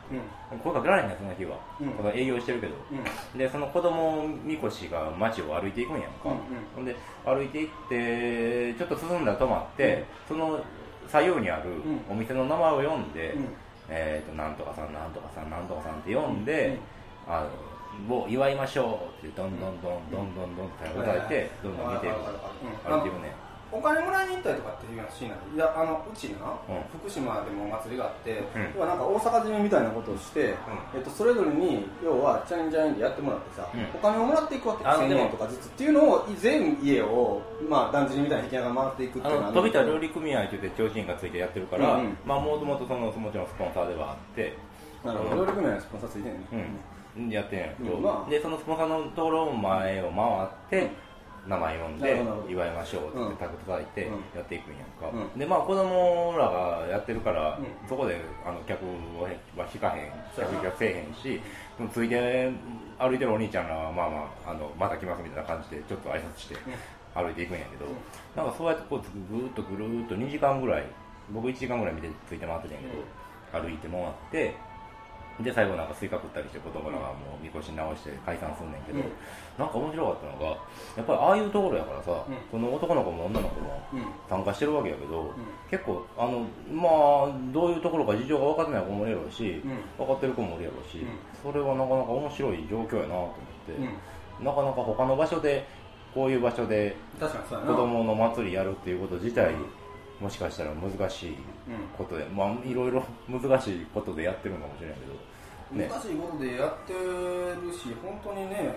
[0.53, 0.59] うん。
[0.59, 2.19] 声かけられへんねんその日は、うん。
[2.19, 3.39] 営業してるけど、うん。
[3.39, 6.35] でその子供みこしが街を歩いていくんやんか、
[6.77, 10.61] うんで歩いていってちょっと進んだら止まって、その
[11.07, 12.01] 左右にあるうん。
[12.11, 13.49] お店の名前を読んで、うん。
[13.89, 16.79] えー、となんとかさんなんとかさんなんとかさんって読んで、
[17.27, 17.47] あ
[18.09, 22.93] のを祝いましょうってどんどんどんどんどんどんって答えてどんどん見ていくうん。
[22.93, 23.33] 歩いていくね
[23.71, 26.99] お金もらいに行ったりとかっていうようなシーンないやあのうちな、うん。
[27.01, 28.73] 福島でもお祭りがあって、うん。
[28.75, 30.55] 要はなんか大阪締めみたいなことをして、
[30.95, 33.85] えっと、それぞれに要はチャインチャインでやってもらってさ、うん。
[33.93, 34.85] お金をもらっていくわけ。
[34.85, 42.19] 1000あでも円とかずつっていうのを全家を、まあ、だんじりみたいに引きながら回っていくってあいうの飛び田料理組合といって提灯がついてやってるから、うんうん。
[42.25, 44.57] まあもともとそのもちろんスポンサーではあって
[45.05, 45.37] なるほど。
[45.37, 46.41] 料理組合のスポンサーついてんね、
[47.19, 48.03] うん、やってんやけど、うん。
[48.03, 50.91] まあでそのスポンサーのところを前を回って、
[51.49, 54.13] 名前読んで祝いましょうって言うんってタグ叩いてうん。
[54.37, 55.39] やっていくんやんか、うん。
[55.39, 57.89] でまあ子供らがやってるから、うん。
[57.89, 61.41] そこであの客は引かへん客引かせえへんし
[61.93, 62.53] ついで
[62.99, 66.57] 歩いてるお兄ちゃんらはまあまああのまた来ますみたいな感じでちょっと挨拶して
[67.15, 67.87] 歩いていくんやけど、
[68.37, 69.01] なんかそうやってこう
[69.33, 70.85] ぐーっとぐるーっと2時間ぐらい
[71.31, 72.89] 僕1時間ぐらい見てついて回ってたんや
[73.53, 74.55] けど、歩いて回って
[75.41, 79.05] で最後なんかスイカ食ったりして子供らがもうみこし直して解散すんねんけど、うん。
[79.57, 80.59] なんか面白かったのが
[80.97, 82.37] やっぱりああいうところやからさ、うん。
[82.51, 84.03] その男の子も女の子もうん。
[84.29, 85.31] 参加してるわけやけど、
[85.71, 90.07] 結構あのまあどういうところか事情が分かってない子もいるやろうし、うん。
[90.07, 91.09] 分かってる子もいるやろうし、うん。
[91.41, 93.35] それはなかなか面白い状況やなと思っ
[93.67, 93.73] て、
[94.41, 94.45] うん。
[94.45, 95.67] なかなか他の場所で
[96.15, 97.29] こういう場所で子
[97.75, 99.55] 供の祭りやるっていうこと自体、
[100.21, 101.37] もしかしたら難しいうん。
[101.97, 105.19] ことで、まあいろいろ難しいことでやってるのかもしれないけど、ね
[105.73, 108.75] 難しいことでやってるし本当にね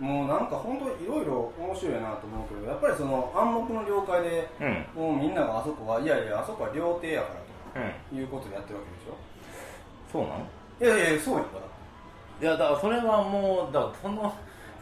[0.00, 5.02] もうなんか本当いろいろ面白いなと思うけどやっぱりその暗黙の了解でうん。
[5.02, 7.28] もうみんながあそこはいやいやあそこは料亭やか
[7.74, 8.16] らうん。
[8.16, 9.16] ということでやってるわけでしょ？
[10.12, 10.46] そうなの
[10.80, 14.34] いやいやいやそうやんからいやだからそれはもうだからその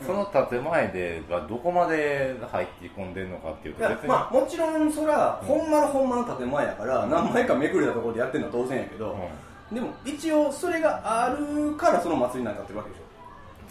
[0.05, 9.19] その建前でがどこまで入って込んでるのかっていうと別に、まあもちろんそれはうんほんまのほんまの建前やから何枚かめくれたところでやってるのは当然やけど、うん
[9.73, 13.05] でも一応それがあるからその祭りになってるわけでしょ。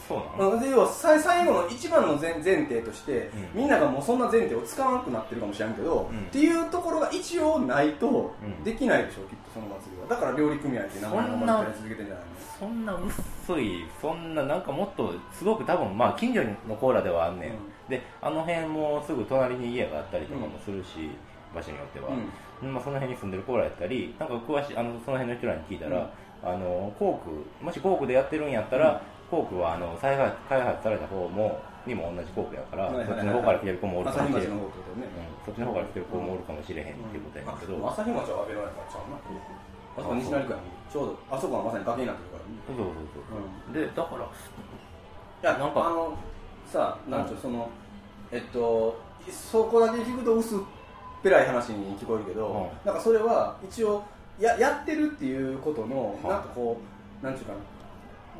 [0.07, 3.61] そうなの、で要はさ最後の一番の前前提として、うん。
[3.61, 6.19] みんながもうそんな前提を使わなくなってるかもしれんけど、うん。
[6.19, 8.63] っていうところが一応ないとん。
[8.65, 10.07] できないでしょうきっとその祭りは。
[10.09, 12.29] だから料理組合って名前がまだ続けてんじゃないの
[12.59, 17.57] そんな薄いそんななんかもっとすごく多分まあ近所のコーラではあんねん、うん。
[17.89, 21.11] であの辺もすぐ隣に家があったりとかもするし、
[21.55, 22.09] 場所によっては、
[22.71, 26.09] まあ、その辺に住んでるコーラやったりなんか詳しいあのその辺の人らに聞いたら、
[26.43, 30.15] あのコークもしコークでやってるんやったら、コークはあの再
[30.47, 34.59] 開発された方もにも同じコークやから、そっちの方から来てる子もおるか朝日もしれん、うん。
[35.45, 39.17] そっちの方から来てる子もおるかもしれへんっていうことやけど、あ朝日町は安倍のやからちゃうな。
[39.17, 40.61] あそこ西成区やん。
[40.91, 46.17] ちょうどあそこはまさに崖になってるから、そうそうそうそう、でだからいやなんかあの
[46.65, 47.69] さなんちゅうその
[48.31, 50.59] えっとそこだけ聞くと薄っ
[51.23, 52.87] ぺらい話に聞こえるけど、うん。
[52.87, 54.03] なんかそれは一応
[54.39, 56.29] ややってるっていうことの、うん。
[56.29, 56.77] なんかこ
[57.21, 57.59] うなんちゅうかな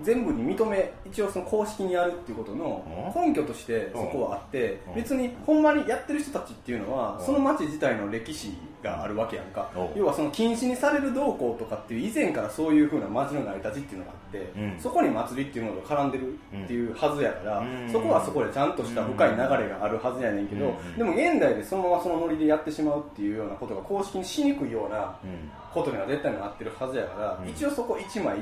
[0.02, 2.84] 全部に認め一応その公式にやるっていうことの
[3.16, 3.28] うん？
[3.30, 4.96] 根拠としてそこはあって、うん。
[4.96, 7.26] 別にほんまにやってる人たちっていうのは、うん。
[7.26, 10.00] その町自体の歴史があるわけやんか、うん。
[10.00, 14.80] 要はその禁止にされる動向とかっていう以前からそういうふうな町の成り立ちっていうのがあって、うん。
[14.80, 17.90] そこに祭りっていうものが絡んでるっていうはずやから、うん。
[17.92, 20.98] そこはそこでちゃんとした深い流れがあるはずやねんけど、うん。
[20.98, 25.52] でも現代でそのままそのノリでやってしまうっていうようなことが公式にしにくいようなうん。
[25.74, 27.50] ことには絶対なってるはずやから、うん。
[27.50, 28.38] 一応そこ1枚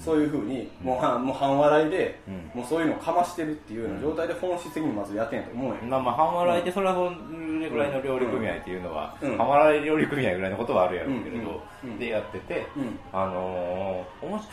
[0.00, 2.60] そういうふうにもう半 もう半笑いで、うん。
[2.60, 5.80] もうそういうのをかましてるっていうような状態で本質的にまずやってんやと思うや。
[5.82, 7.10] ん、まあまあ半笑いでそれはそ
[7.60, 9.36] れぐらいの料理組合っていうのは、うん。
[9.36, 11.90] 半笑い料理組合ぐらいのことはあるやろうけれど、うん。
[11.90, 11.98] うん。
[11.98, 12.98] でやってて、うん。
[13.12, 14.48] あのー、おもし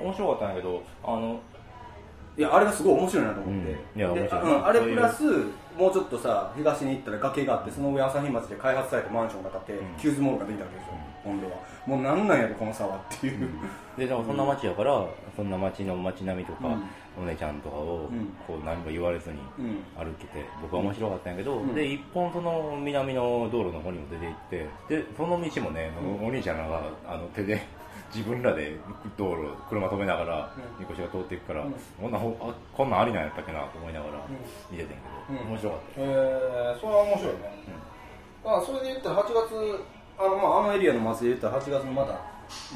[0.00, 1.40] 面白かったんやけどあの
[2.36, 4.00] いやあれがすごい面白いなと思って、うん。
[4.00, 4.42] いや面で白い。
[4.42, 5.24] うんあれプラス
[5.76, 9.78] もうちょっとさ東に行ったら崖があってその上朝日町で開発されたマンションが建って、うん。
[9.98, 10.90] キューズモールができたわけでしょ、
[11.24, 11.52] 本当は
[11.88, 13.48] もうなんなんやろこの差はっていう、
[13.96, 16.84] ででもそんな街やから、そんな街の街並みとか、うん。
[17.22, 18.26] お姉ちゃんとかをうん。
[18.46, 19.80] こう何も言われずにうん。
[19.96, 21.74] 歩けて僕は面白かったんやけど、うん。
[21.74, 25.90] で一本その南の道路の方にも出て行ってでその道もね、
[26.22, 27.58] お兄ちゃんらがあの手で
[28.14, 28.76] 自分らで
[29.16, 30.80] 道路車止めながらうん。
[30.80, 31.74] みこしが通っていくから、うん。
[31.98, 32.20] こんなあ
[32.76, 34.16] こんなんありなんやったっけなと思いながらん。
[34.70, 34.94] 見ててんけ
[35.32, 35.50] ど、うん。
[35.52, 36.00] 面白かった。
[36.02, 37.40] へえそれは面白いね、
[38.44, 42.20] あそれで言ったら8月あの,、まあ、あのエリアの祭りで言ったら8月のまだ、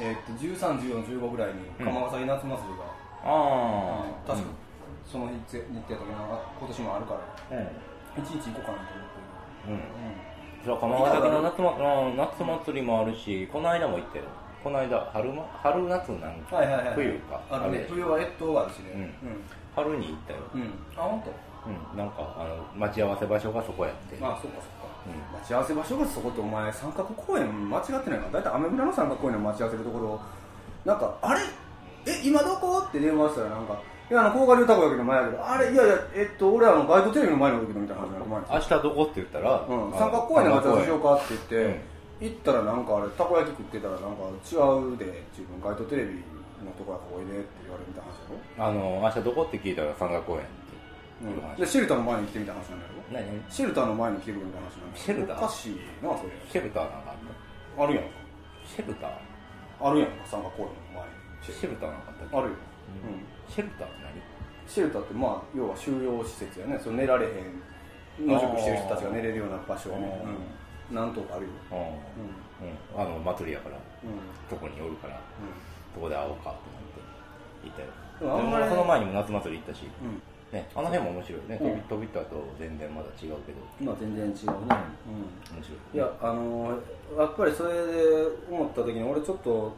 [0.01, 1.85] えー、と131415ぐらいにうん。
[1.85, 2.85] 釜ヶ崎夏祭りが、
[3.23, 4.47] ああ確か
[5.05, 7.13] その日程日程とか今年もあるか
[7.49, 9.73] らうん、いちいち行こうかなと思ってる。
[9.73, 9.81] うん。
[10.63, 14.25] それは釜ヶ崎の夏,、夏祭りもあるしこの間も行ったよ。
[14.63, 17.87] この間春,、ま、春夏なんか、はいはいはい冬かあのねれ。
[17.89, 19.11] 冬は越冬があるしね。
[19.23, 19.43] うん。
[19.75, 21.21] 春に行ったよ、うん、うん、あ本
[21.65, 24.25] うん、なんかあの待ち合わせ場所がそこやって、当。
[24.25, 24.87] まあそっかそっか。
[25.07, 25.39] うん。
[25.39, 30.21] 待ち合わせ場所がそこってお前三角公園間違ってないか大体アメ村の三角公園の待ち合わせるところ
[30.85, 31.41] なんかあれ？
[32.05, 32.79] え今どこ？
[32.79, 33.79] って電話したらなんか
[34.11, 35.71] いやあの高画流たこ焼きの前やけどあれ？
[35.71, 39.03] いやいやえっと俺あのガイドテレビの前の時のみたいな話にな明日どこ？
[39.03, 41.81] って言ったら、うん、あ三角公園で待ち合わせしようかって言って、うん。
[42.21, 46.23] 行ったらなんかあれたこ焼き食ってたらなんか違うで自分ガイドテレビ
[46.63, 48.63] のとこやからおいでって言われるみたいな話やろ？
[48.63, 49.41] あの明日どこ？
[49.43, 50.45] って聞いたら三角公園
[51.57, 53.43] でシェルターの前に来てみたいな話なんだよ何？
[53.49, 55.37] シェルターの前に来てくるみたいな話なんだシェルター？
[55.37, 56.29] おかしいなそれ。
[56.51, 58.09] シェルターなんかあるのあるやんか。
[58.67, 59.13] シェルター？
[59.79, 61.15] あるやんか三角公園の前に。
[61.43, 62.55] シェルターなんかあったあるよ、
[63.07, 63.15] うん。
[63.15, 63.23] うん。
[63.47, 64.19] シェルターって何？
[64.67, 66.79] シェルターってまあ要は収容施設やね。
[66.83, 68.27] その寝られへん。
[68.27, 70.21] 野宿してる人たちが寝れるような場所やね。
[70.91, 70.95] うん。
[70.95, 71.51] なんとかあるよ。
[71.71, 73.79] うん、うん、あの祭りやから。
[74.03, 74.11] うん。
[74.11, 75.19] うんそこにおるから。
[75.95, 77.87] そこで会おうかと思って行ったよ。
[78.19, 80.21] でもあんまりでもその前にも夏祭り行ったし、うん
[80.53, 81.69] ね、あの辺も面白いね、うん。
[81.69, 83.59] 飛び飛びとあと全然まだ違うけど。
[83.81, 85.95] まあ全然違うね、うん面白い。
[85.95, 86.79] いやあのー
[87.17, 89.73] やっぱりそれで思った時に俺ちょっと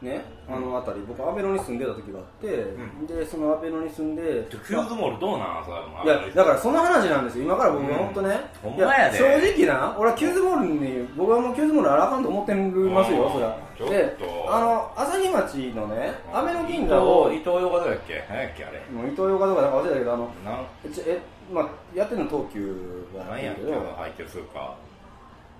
[0.00, 3.06] ねあの辺り僕アベノに住んでた時があって、ん。
[3.06, 7.44] でそのアベノに住んでキューズモールどうなんそれいやだからその話なんですよ。
[7.44, 13.58] 今から僕は本当ね、ほん正直な俺はキューズボールに僕はもうキューズボールあらあかんと思ってますようんそりゃ。
[13.90, 14.16] で
[14.48, 18.80] あの朝日町のねアベノ銀座を伊藤洋華堂やっけ何やっけあれ。
[18.90, 21.20] もう伊東洋華堂かなんか忘れたけどあのなんえちえ
[21.52, 24.76] まあやってるの東急が何やっけやってるけど入ってるスーパ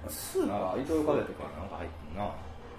[0.09, 2.31] スーーパー伊東洋華堂やったっけなんか入ってるな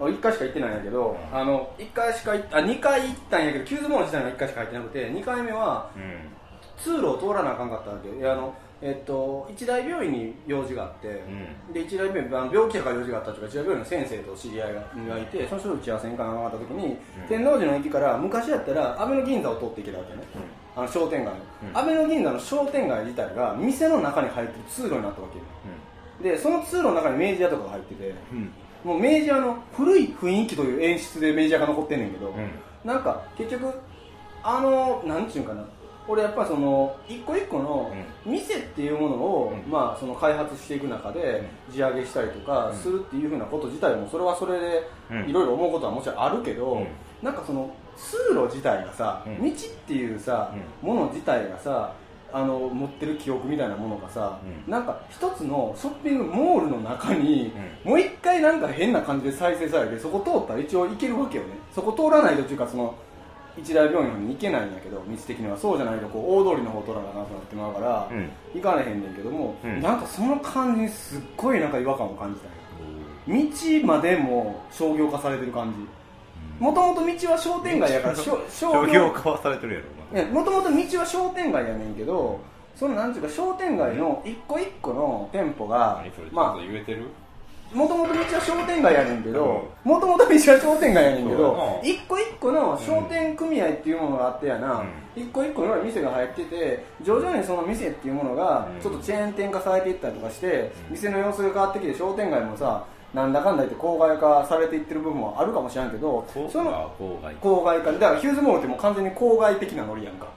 [0.07, 1.38] 1回しか行ってないんやけど、うん。
[1.38, 6.29] あの1回しか行っあ2回行ったんやけどキューズモール自体が1回しか入ってなくて2回目はうん。
[6.77, 8.09] 通路を通らなあかんかったわけ。
[8.09, 11.21] いやあのえっと一大病院に用事があって、
[11.69, 17.27] うで一大病院あの病気やから用事があったとか一大病院の先生と知り合いががいてその人と打ち合わせに行かなかった時に、うん。
[17.27, 20.23] 天王寺の駅から昔やったら阿部の銀座を通っていけたわけね、
[20.77, 21.33] あの商店街の、
[21.63, 21.77] うん。
[21.77, 25.43] 阿部の銀座の商店街自体が店の中に入ってる通路になったわけよ。
[26.23, 28.51] でその通路の中に明治屋とかが入っててうん
[28.83, 32.49] もう明治屋の古い雰囲気という演出で明治屋が残ってんねんけど、うん。
[32.83, 33.73] なんか結局
[34.41, 35.65] あのなんちゅうんかな。
[36.07, 37.91] 俺やっぱりその一個一個の
[38.25, 39.71] 店っていうものを、うん。
[39.71, 42.75] まあその開発していく中で地上げしたりとかうん。
[42.75, 45.29] するっていうふうなこと自体もそれはそれでうん。
[45.29, 46.87] いろいろ思うことはもちろんあるけど、うん。
[47.21, 49.43] なんかその通路自体がさ、うん。
[49.43, 49.53] 道っ
[49.85, 51.93] ていうさ、もの自体がさ
[52.31, 54.71] あの持ってる記憶みたいなものがさ、うん。
[54.71, 57.51] なんか一つのショッピングモールの中に、
[57.83, 61.49] もう一回なんか変な感じで再生されてそこ通ったら一応行けるわけよね。
[61.73, 62.95] そこ通らないとっていうかその
[63.57, 68.29] 一大病院に行けないんやけど道的にはそうじゃないとこう大通りの方通らなあかんくなってまうから、うん。
[68.53, 69.81] 行かれへんねんけども、うん。
[69.81, 72.53] なんかその感じにすっごいなんか違和感を感じたよ
[73.27, 75.98] 道までも商業化されてる感じ
[76.60, 79.12] もともと道は商店街やから商商業。
[79.12, 79.76] 化はされてる
[80.14, 82.39] やろもともと道は商店街やねんけど
[82.76, 87.05] そのなんていうか商店街の一個一個の店舗がまと言えてる？
[87.72, 91.88] あもともと道は商店街やねんけどもともと道は商店街やねんけどな。
[91.88, 94.80] 一個一個の商店組合っていうものがあってやな、
[95.16, 95.22] うん。
[95.22, 98.82] 一個一個の店が入ってて徐々にその店っていうものがうん。
[98.82, 100.91] ちょっとチェーン店化されていったりとかして、うん。
[100.93, 110.28] 店の様子が変わってきて商店街もさなんだかんだ言って郊外化されていってる部分はあるかもしれんけどこその郊外郊外化でだからヒューズモールってもう完全に郊外的なノリやんか。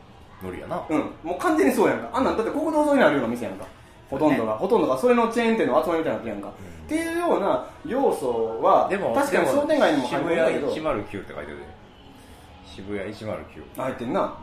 [0.43, 0.99] 無理やなうん。
[1.23, 2.11] もう完全にそうやんか。
[2.13, 3.67] あんなんだって国道沿いにあるような店やんか。
[4.11, 4.99] ほとんどが、ほとんどが。
[4.99, 10.67] それのチェーン店の集まりみたいになってるやんか、っていうような要素はでも確かに商店街にも入渋ってるんだけど。
[10.69, 11.65] 谷109って書いてるで
[12.67, 13.37] 渋谷109
[13.77, 14.35] 入ってんな。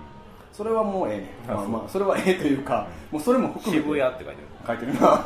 [0.51, 3.87] それはもうええねまあまあそれはええというかもうそれも含めて。
[3.87, 5.25] 渋谷って書いて書いてるな。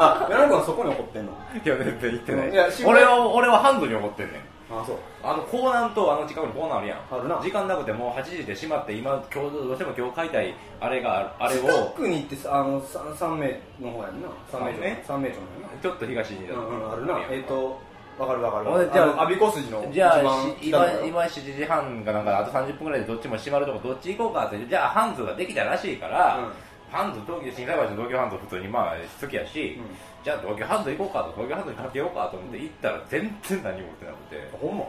[0.00, 1.32] あ柳君はそこに怒ってんの？
[1.54, 2.50] るいや全然行ってない。
[2.50, 2.98] いや渋谷。
[2.98, 4.40] 俺は俺はハンズに怒ってんねん。
[4.72, 4.96] あそう。
[5.22, 6.98] あの港南とあの近くに港南あるやん。
[7.10, 7.36] あるな。
[7.42, 14.28] 時間なくてもう8時で閉まって今今日どうしても今日買いたいあれがあれ近をくに行ってさあの三三名の方やんな。
[14.50, 15.28] 三名町え三名？
[15.28, 15.42] 町の？
[15.42, 16.48] やちょっと東に。
[16.48, 17.18] だんなうんうんあるな。
[17.30, 17.78] えっ、と
[18.18, 18.90] わかるわかる。
[18.92, 24.66] じゃあの阿鼻子筋のじゃあ一番し今今7時半かなんかあと30分ぐらいでどっちも閉まるとこどっち行こうかって。
[24.66, 29.94] じゃあハンズができたらしいから、うんハンズ東京新海橋の東京ハンズ普通にまあ好きやし、うん。
[30.24, 34.50] じゃあ東京ハンズ行こうかと東京ハンズにかけようかと思って行ったら全然何も売ってなくて。
[34.60, 34.84] ほんま？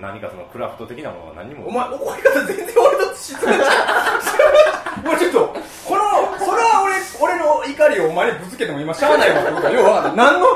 [0.00, 1.68] 何かそのクラフト的なものが何も。
[1.68, 5.38] お前怒り方全然俺と失礼じゃんちょっと
[5.86, 6.02] この
[6.42, 10.46] それは俺俺の怒りをお前にぶつけても今しゃあないわってことは何の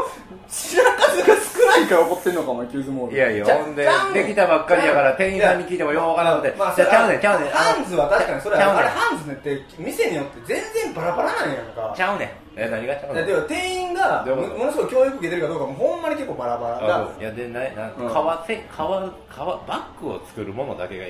[0.51, 3.17] 品数が少ないから怒ってんのかお前キューズモール。
[3.17, 7.51] いやいやちゃほんでできたばっかりやから店員さんに聞いてもようわからなくて、まあ、じゃあちゃうねんちゃうねん。
[7.51, 11.95] ハンズは確かにそれはあれハンズねって店によって全然バラバラなんやんか。
[11.97, 12.31] ちゃうねん。
[12.57, 14.59] え何がちゃうねんでも店員がどういうこと？
[14.59, 16.81] もものすごい教育受けてるかどうかもほんまに結構バラバラ。
[16.81, 18.13] だいやでななうん。
[18.13, 21.05] 革せ革革バッグを作るものだけが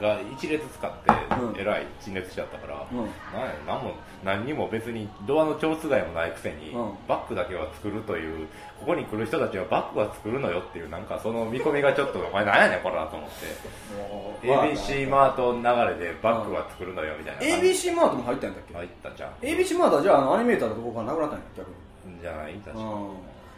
[0.00, 1.10] が一列使って
[1.42, 1.60] うん。
[1.60, 2.98] えらい陳列しちゃったから、うん。
[2.98, 3.10] なんや
[3.66, 3.94] 何も
[4.24, 6.92] 何にも別にドアの蝶つがいもないくせに、うん。
[7.08, 8.46] バッグだけは作るという
[8.80, 14.46] ここに来る人たちはバッグは作るのよっていうなんかその見込みがちょっとお前なんやねんこれなと思って。
[14.46, 22.20] ABC マート流れでバッグは作るのよみたいな ABC マートも入ったんだっけ、入ったじゃん ABC マートはじゃああのアニメーターのとこからなくなったんや逆に。
[22.20, 22.86] じゃない確かうん。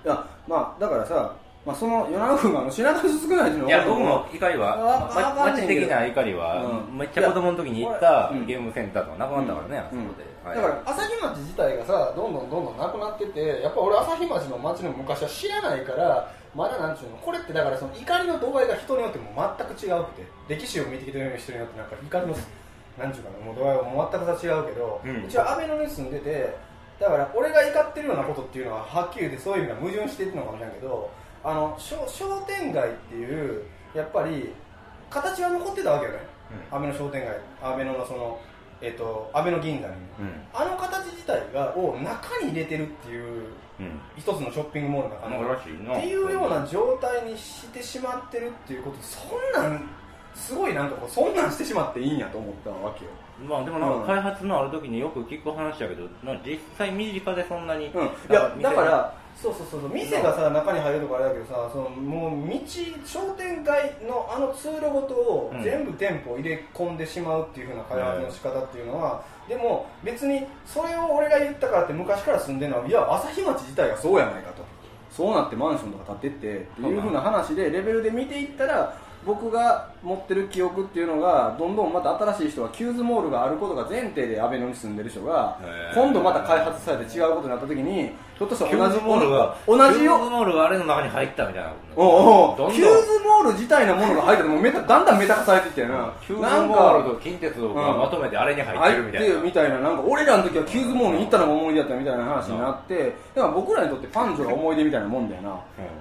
[0.04, 1.34] いやまあだからさ、
[1.68, 10.56] まあ、その米子君があの品数少ないいうのいや僕も怒りはわわかんねんけど街的な怒りは、うんめっちゃ子供の時に行ったゲームセンターとかなくなったからね、あそこで、はい。
[10.56, 22.34] だから朝日町自体がさどんどんどんどんなくなっててやっぱ俺朝日町の町の昔は知らないからまだなんちゅうのこれってだからその怒りの度合いが人によっても全く違うくて歴史を見てきてる人によってなんか怒りの
[22.96, 25.24] なんちゅうかなもう度合いも全く違うけど、うん。
[25.26, 26.56] うちは安倍のに住んでて
[26.98, 31.10] だから俺が怒ってるようなことっていうのははっきり言ってそういう意味では矛盾してるのかもしれないけど
[31.44, 33.62] あの商商店街っていう
[33.94, 34.52] やっぱり
[35.10, 36.18] 形は残ってたわけよね、
[36.70, 38.40] 安倍の商店街安倍のその
[38.80, 40.00] えっ、と安倍の銀座に、うん。
[40.54, 43.46] あの形自体がを中に入れてるっていう
[43.80, 44.00] うん。
[44.16, 45.98] 一つのショッピングモールの中なんにからしいな。
[45.98, 48.98] っていうような状態にしてしまってるっていうこと。
[49.02, 49.88] そんなん
[50.34, 53.10] すごいなんかこうそんなんしてしまっていいんやと思ったわけよ。
[53.48, 56.08] まあでもなんか開発のある時によく聞く話やけど、
[56.44, 59.90] 実際身近でそんなに、うん、いやだからそうそうそうそう。
[59.90, 62.58] 店がさ中に入るとかあれだけどさそのもう道
[63.06, 65.62] 商店街のあの通路ごとをうん。
[65.62, 74.64] 全部店舗入れ込んでしまうっていうふうな開発の仕方っていうのは、でも別にそれを俺が言ったからって昔から住んでるのはいや朝日町自体がそうやないかと。
[75.10, 85.58] そうなってマンションとか建ってってっていうふうな話でレベルで見ていったら僕が持ってる記憶っていうのがどんどんまた新しい人がキューズモールがあることが前提でアベノに住んでる人が
[85.94, 92.76] 今度また開発されて違うことになった時にひょっとしたキューら同じズモールが同じよキューズモールがあれの中に入ったみたいなおうおうどんどん。
[92.76, 96.14] キューズモール自体のものが入っててもうメタだんだんメタ化されてきてるな。
[96.24, 99.70] キューズモールかと近鉄がまとめてあれに入ってるみたいな、入ってるみたい。
[99.70, 105.60] ななんか俺らの時はキューズモールに行ったのが思い出だったみたいな話になってだから僕らにとってパンジョが思い出みたいなもんだよな。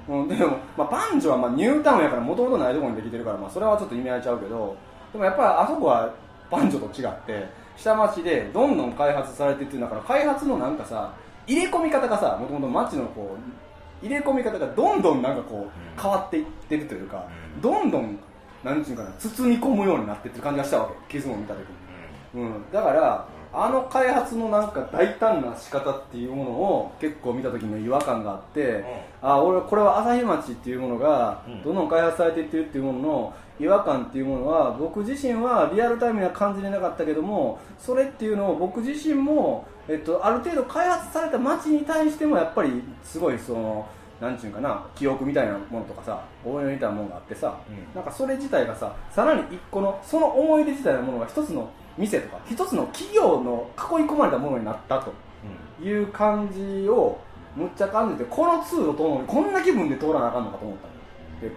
[0.10, 4.76] うん、でも、まあ、パンジョはまあニュータウンやからもともとないところにできてるから、まあ、それはちょっと意味合いちゃうけど
[5.12, 6.14] でもやっぱりあそこは
[6.50, 11.14] パンジョと違って下町でどんどん開発されてっていうだから開発のなんかさ
[11.46, 15.64] 入れ込み方がさもともと町のこう入れ込み方がどんどんなんかこうん。
[15.64, 15.70] う
[16.02, 17.26] 変わっていってるというか、
[17.56, 17.62] うん。
[17.62, 18.20] どんどん
[18.64, 21.66] なんていうかな包み込むようになってってる感じがしたわけ傷も見た時に。
[22.36, 28.84] うん、だからあの開発のなんか大胆な仕方っていうものを結構見た時の違和感があって、
[29.22, 31.64] あ俺これは朝日町っていうものがうん。
[31.64, 43.88] どんどん開発されていってるっていうものの違和感っていうものは僕自身はリアルタイムには感じれなかったけどもそれっていうのを僕自身も、えっと、ある程度開発された町に対してもやっぱりすごいその
[44.22, 47.96] なんちゅうかな記憶みたいなものとかさ思い出みたいなものがあってさ、うん。
[47.96, 55.14] なんかそれ自体がささらに一個のその思い出自体のものが一つの店とか一つの企業の囲い込まれたものになったと。
[55.82, 57.20] いう感じを
[57.56, 60.94] むっちゃ感じてこの通路通るのにこんな気分で通らなあかんのかと思ったの
[61.50, 61.56] 結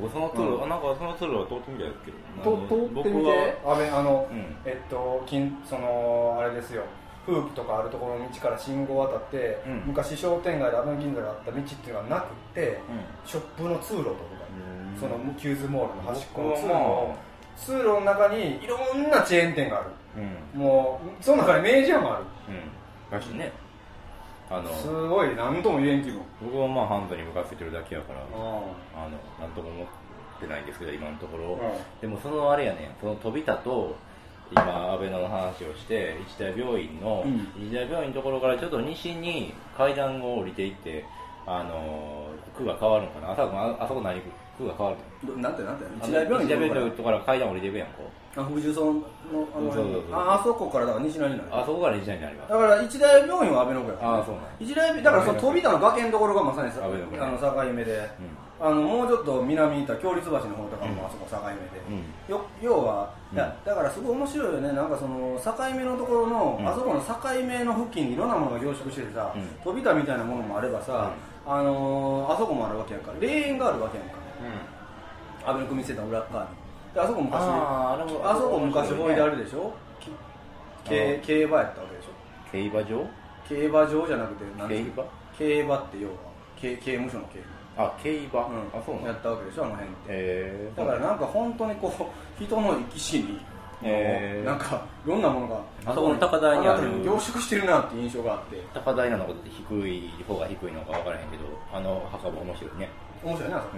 [0.00, 0.64] 僕そのツール、うん。
[0.64, 4.56] あなんかそのツールは通ってみたいですけど通ってみ僕はてあべあの、うん。
[4.64, 6.84] えっと金そのあれですよ。
[7.26, 9.82] 風紀とかあるところの道から信号渡って、うん。
[9.86, 13.28] 昔商店街であの銀座があった道っていうのはなくってうん。
[13.28, 14.16] ショップの通路とか
[14.94, 15.00] うん。
[15.00, 16.72] そのキューズモールの端っこの僕通路。
[16.72, 17.16] はま
[17.56, 19.90] 通路の中にいろんなチェーン店がある。
[20.54, 20.60] うん。
[20.60, 22.24] もうその中に明治屋もある。
[22.48, 23.16] うん。
[23.18, 23.52] らしいね
[24.48, 28.28] あのすごい何とも言えん気分僕はまあハンドにムカついてるだけやからああ。
[28.30, 29.86] のなんとも思っ
[30.40, 31.60] てないんですけど今のところ、うん
[32.00, 33.96] でもそのあれやねんその飛び田と
[34.52, 37.48] 今安倍野の話をして一大病院の、うん。
[37.66, 41.04] 一大病院のところからちょっと西に階段を降りていって
[41.46, 43.32] あのー区が変わるのかな。
[43.32, 44.30] あそこああそこ何区？
[44.58, 45.34] 区が変わるの？
[45.34, 45.84] どなんてなんて？
[46.06, 51.48] 一大病院のところから階段降りていくやんこうあ福寿村のあのああそこからだから西成になる。
[51.50, 52.52] あそこから西になります。
[52.52, 58.10] だから一大病院は安倍の子やああそうなん一大病だからその飛び田の崖のところがまさにあの境目で、
[58.60, 62.04] あのもうちょっと南に行った共立橋の方とかもあそこ境目で、うん。
[62.28, 64.72] よ要は、だからすごい面白いよね。
[64.72, 66.68] なんかその境目のところの、うん。
[66.68, 67.16] あそこの境
[67.46, 69.42] 目の付近にいろんなものが凝縮しててさ、うん。
[69.64, 71.10] 飛び田みたいなものもあればさ、
[71.46, 73.12] あのーあそこもあるわけやんか。
[73.20, 74.14] 霊園があるわけやんか。
[75.46, 76.50] 安倍の組センターの裏側に。
[76.50, 76.65] で
[76.98, 79.72] あそこ昔あーあそこ昔思い出あるでしょ？
[80.00, 80.10] き
[80.88, 82.10] 競競馬やったわけでしょ。
[82.52, 83.06] 競馬場？
[83.48, 85.08] 競馬場じゃなくてなんていう競馬？
[85.38, 86.14] 競馬って要は
[86.60, 87.40] 刑刑務所の刑
[87.78, 89.98] あ競馬、務、あそうなんやったわけでしょあの辺って。
[90.08, 92.04] えー、だからなんか本当にこう
[92.42, 93.38] 人の生き死に
[93.82, 94.46] へー。
[94.46, 96.88] なんかいろんなものがあそこの高台にある。
[97.04, 98.62] 凝縮してるなっていう印象があって。
[98.72, 101.44] 高台なのか低い方が低いのか分からへんけど
[101.74, 102.88] あの墓場面白いね、
[103.22, 103.74] 面白いねあそこ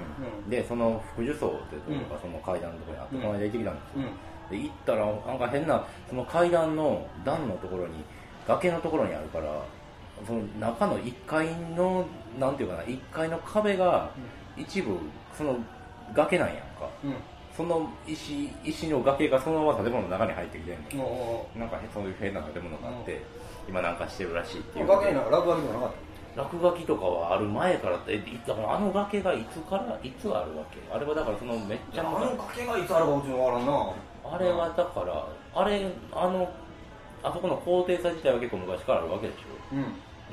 [0.49, 3.22] でその福寿荘っていうところがその階段のところにあって、うん。
[3.22, 4.09] この間行ってきたんですよ、
[4.51, 4.59] うん。
[4.59, 7.95] で行ったらなんか変なその階段の段のところに
[8.47, 9.62] 崖のところにあるから
[10.26, 12.07] その中の1階の
[12.39, 14.11] なんていうかな1階の壁が
[14.57, 14.99] 一部
[15.36, 15.57] その
[16.14, 16.89] 崖なんやんか。
[17.05, 17.14] うん。
[17.59, 20.97] その石石の崖がそのまま建物の中に入ってきてんねん。
[20.97, 23.20] もなんかそういう変な建物があって、
[23.68, 24.82] 今なんかしてるらしいってう。
[24.82, 25.93] いう崖になんか落書きとかなかっ
[26.39, 30.78] 落書きとかはある前からってあの崖がいつからいつあるわけ？
[30.95, 33.93] あれはだからそのめっちゃたあの崖がいつあるかうちのわからんな。
[34.30, 36.49] あれはだからあれあの
[37.24, 39.36] あそこの高低差自体は結構昔からあるわけでし
[39.72, 39.80] うん。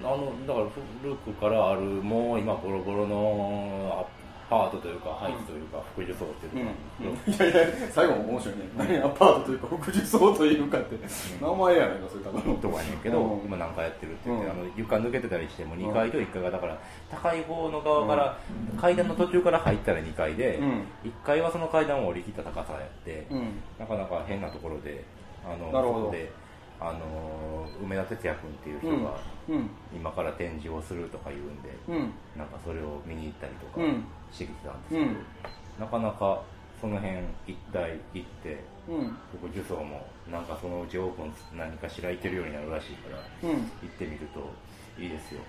[0.06, 0.66] ょあのだから
[1.02, 6.68] 古くからあるもう今ボロボロのアパートというかハイツというか福寿荘っていう
[7.02, 10.96] うんいやいや最後も面白いね、何アパートというか福寿荘というかって、
[11.42, 12.58] 名前やないかそれ多分。
[12.58, 13.46] とかやねんけど、うん。
[13.46, 14.52] 今何回やってるって言って、うん。
[14.52, 16.80] あの床抜けてたりしても2階と1階がだから
[17.10, 18.38] 高い方の側から、
[18.80, 20.68] 階段の途中から入ったら2階で、うん。
[21.04, 23.54] 1階はその階段を降り切った高さやって、うん。
[23.80, 25.04] なかなか変なところで
[25.46, 26.12] あのなるほど
[26.80, 29.18] あの梅田哲也君っていう人が
[29.50, 32.12] うん今から展示をするとか言うんで、うん。
[32.38, 34.04] なんかそれを見に行ったりとかうん。
[34.32, 35.16] してきてたんですけど、うん。
[35.80, 36.42] なかなか
[36.82, 37.80] その辺一帯
[38.14, 39.16] 行ってうん。
[39.42, 43.56] 僕受賞もなんかそのうちオープン何かしら行けるようになるらしいからうん。
[43.56, 44.40] 行ってみると
[45.02, 45.42] いいですよ。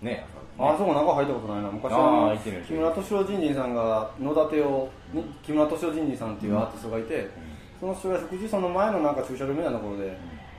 [0.00, 0.24] ね
[0.56, 1.70] あそこ中入ったことないな。
[1.70, 2.62] 昔あーあの行ってみる。
[2.62, 7.28] 木村敏郎人事さんが野立てをに木村敏郎人事さんっていうアーティストがいて、
[7.80, 10.16] その人が福寿村の前のなんか駐車場みたいなところで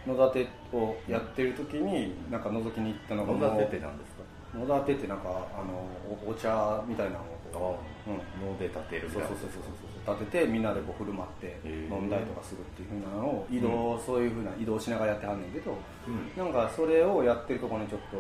[0.07, 4.23] 野立てをやってる時になんか覗きに行ったのが野立てって何ですか？
[4.57, 5.87] 野立てってなんかあの
[6.25, 9.27] おお茶みたいなのをこう、うん、脳で立てるみたいな。
[9.29, 9.73] そうそうそうそう
[10.07, 10.15] そう。
[10.17, 15.77] 立ててみんなでこう振る舞って飲んだりとかするっていうふうなのを移動、そういうふうな移動しながらやってはんねんけど
[16.07, 16.43] うん。
[16.43, 18.17] なんかそれをやってるところにちょっと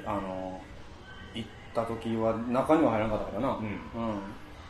[0.00, 0.60] いあの
[1.34, 3.56] 行った時は中には入らなかったからな。
[3.56, 3.66] うん。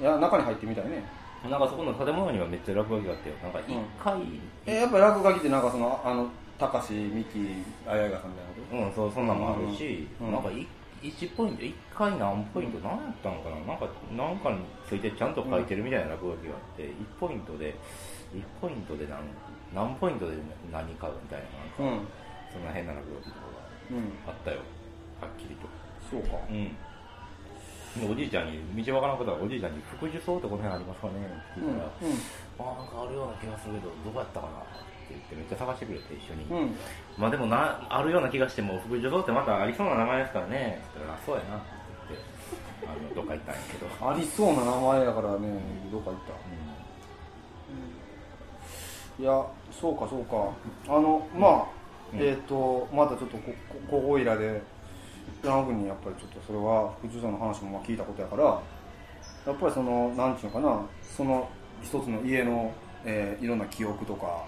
[0.00, 1.04] いや中に入ってみたいね
[1.48, 4.20] なんかそこの建物にはめっちゃ落書きがあってなんか一回、
[4.66, 6.28] えやっぱ落書きってなんかそのあの
[6.58, 10.32] 高橋美紀あやがさんみたいなこうんそうそんなんもあるし、うん。
[10.32, 10.66] なんかい
[11.00, 13.56] 1ポイント1回何ポイント何やったのかな？
[13.56, 17.74] なんかなんかについてちゃんと書いてるみたいな落書きがあって1ポイントで
[18.36, 19.24] 1ポイントで何
[19.72, 20.36] 何ポイントで
[20.70, 22.08] 何買うみたいななんか、とうん。
[22.52, 23.46] そんな変な落書きとか
[23.90, 23.96] うん。
[24.26, 24.58] があったよ。
[25.22, 25.66] はっきりと。
[26.10, 26.36] そうか。
[26.50, 26.64] うん。
[26.68, 26.70] で
[27.98, 34.62] おじいちゃんに道わからんことはおじいちゃんに「福寿荘ってこの辺ありますかね?」ってうん言ったら「あなんかあるような気がするけどどこやったかな?」っ
[35.10, 36.56] て言ってめっちゃ探してくれて一緒に、うん。
[36.58, 36.76] うん
[37.18, 40.56] まあでもなあるような気がしても福寿荘ってまたありそうな名前ですからね。
[40.56, 41.66] って言ったらあそうやなって
[42.08, 42.24] 言って
[42.86, 45.60] あのどっか行ったんやけど、ありそうな名前だからね
[45.90, 46.32] どっか行った。
[49.22, 50.48] いやそうかそうか。
[50.88, 51.64] あのまあ、
[52.14, 52.20] うん。
[52.22, 54.62] えっ、とまたちょっとここここいらで
[55.42, 60.86] 山君にやっぱりちょっとそれは福寿さんの話もま聞いたことやからやっぱりそのなんちゅうのかな
[61.16, 61.48] その
[61.82, 62.72] 一つの家の、
[63.04, 64.44] えーいろんな記憶とか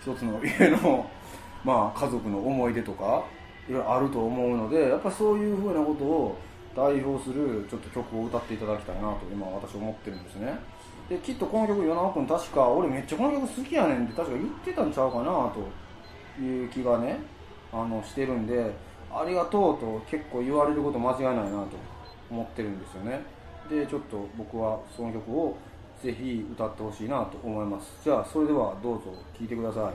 [0.00, 1.08] 一つの家の
[1.64, 3.24] まあ家族の思い出とか
[3.68, 6.36] いろいろあると思うのでやっぱりそういうふうなことを
[6.76, 10.56] 代表するちょっと曲を歌っていただきたいなと今私思ってるんですね。
[11.08, 15.24] できっとこの曲与那君確か俺めっちゃこの曲好きやねんって確か言ってたんちゃうかな
[16.38, 17.18] という気がね
[17.72, 18.72] あのしてるんで
[19.12, 21.68] ありがとうと結構言われること間違いないなと
[22.30, 23.22] 思ってるんですよね。
[23.68, 25.56] でちょっと僕はその曲を
[26.02, 27.90] ぜひ歌ってほしいなと思います。
[28.04, 29.04] じゃあそれではどうぞ
[29.38, 29.94] 聴いてください。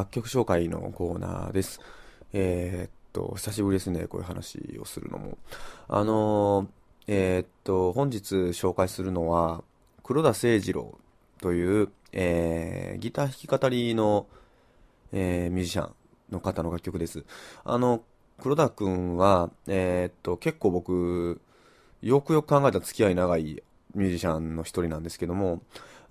[0.00, 1.78] 楽曲紹介のコーナーです。
[2.32, 5.36] えー、っと、久しぶりですね、こういう話をするのも。
[5.88, 6.68] あのー、
[7.08, 9.62] えー、っと、本日紹介するのは、
[10.02, 10.98] 黒田誠二郎
[11.42, 14.26] という、えー、ギター弾き語りの、
[15.12, 15.94] えー、ミュージシャン
[16.30, 17.22] の方の楽曲です。
[17.64, 18.02] あの、
[18.40, 21.42] 黒田くんは、え、っと、結構僕、
[22.00, 23.62] よくよく考えた付き合い長い
[23.94, 25.60] ミュージシャンの一人なんですけども、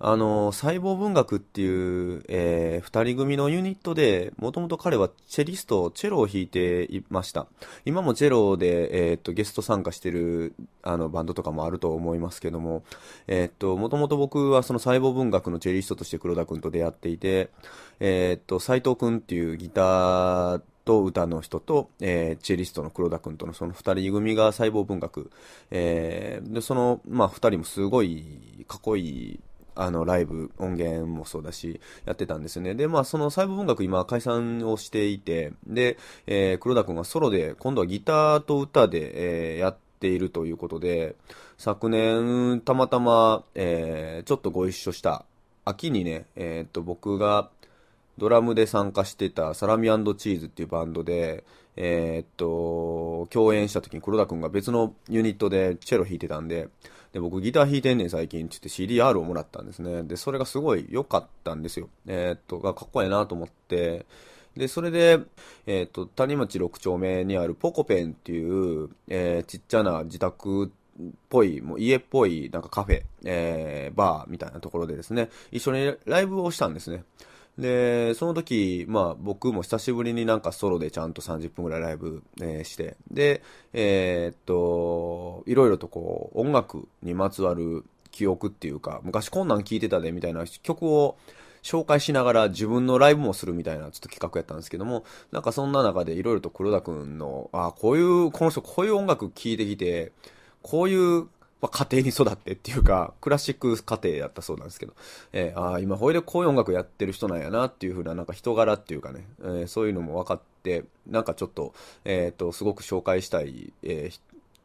[0.02, 7.46] あの、細胞文学っていう、えー二人組のユニットで、もともと彼はチェリスト、チェロを弾いていました。
[7.84, 12.82] 今もチェロで、えーっと、ゲスト参加してる、あの、バンドとかもあると思いますけども、
[13.26, 17.50] えーっと、もともと僕はその細胞文学のチェリストとして黒田くんと出会っていて、
[18.00, 25.30] えーっと、斎藤くんっていうギター、と歌の人と、えーチェリストの黒田くんとのその二人組が細胞文学。
[25.70, 29.40] えーで、その、まあ、二人もすごいかっこいい、
[29.80, 32.74] あの、ライブ、音源もそうだし、やってたんですよね。
[32.74, 41.16] で、まあ、その細胞文学今解散をしていて、で、えー黒田くんがソロで、今度はギターと歌で、えーやっているということで、
[41.56, 45.24] 昨年、たまたま、えーちょっとご一緒した、
[45.64, 47.48] 秋にね、えっと、僕が、
[48.18, 51.42] ドラムで参加してたサラミチーズっていうバンドで、
[51.76, 56.68] えーっと、共演した時に黒田くんが別のユニットでチェロ弾いてたんで、
[57.12, 60.02] で、僕ギター弾いてんねん最近って言って CDR をもらったんですね。
[60.04, 61.88] で、それがすごい良かったんですよ。
[62.06, 64.06] えーっと、かっこいいなと思って、
[64.56, 65.20] で、それで、
[65.66, 70.68] えーっと、谷町6丁目にあるポコペンっていう、えーちっちゃな自宅っ
[71.28, 77.04] ぽい、もう家っぽい、なんかカフェ、えーバーみたいなところでですね、一緒にライブをしたんですね。
[77.60, 83.42] で、その時、まあ僕も久しぶりになんかソロでちゃんと30分ぐらいライブ、えーして、で、
[83.72, 91.16] えーっと、いろいろとこう、音楽にまつわる記憶っていうか、昔こんなん聴いてたでみたいな曲を
[91.62, 100.12] 紹介しながら自分のライブもするみたいなちょっと企画やったんですけども、なんかそんな中でいろいろと黒田くんの、あこういう、この人こういう音楽聴いてきて、
[100.62, 101.28] こういう、
[101.60, 104.94] まあ、家庭に育ってっていうか、クラシック家庭やったそうなんですけど、
[105.32, 114.20] えーああ、今、ほいでこういう音楽やってる人なんやなっていう風な、なんか人柄っていうかね、えーそういうのも分かって、なんかちょっと、えっ、と、すごく紹介したい、えー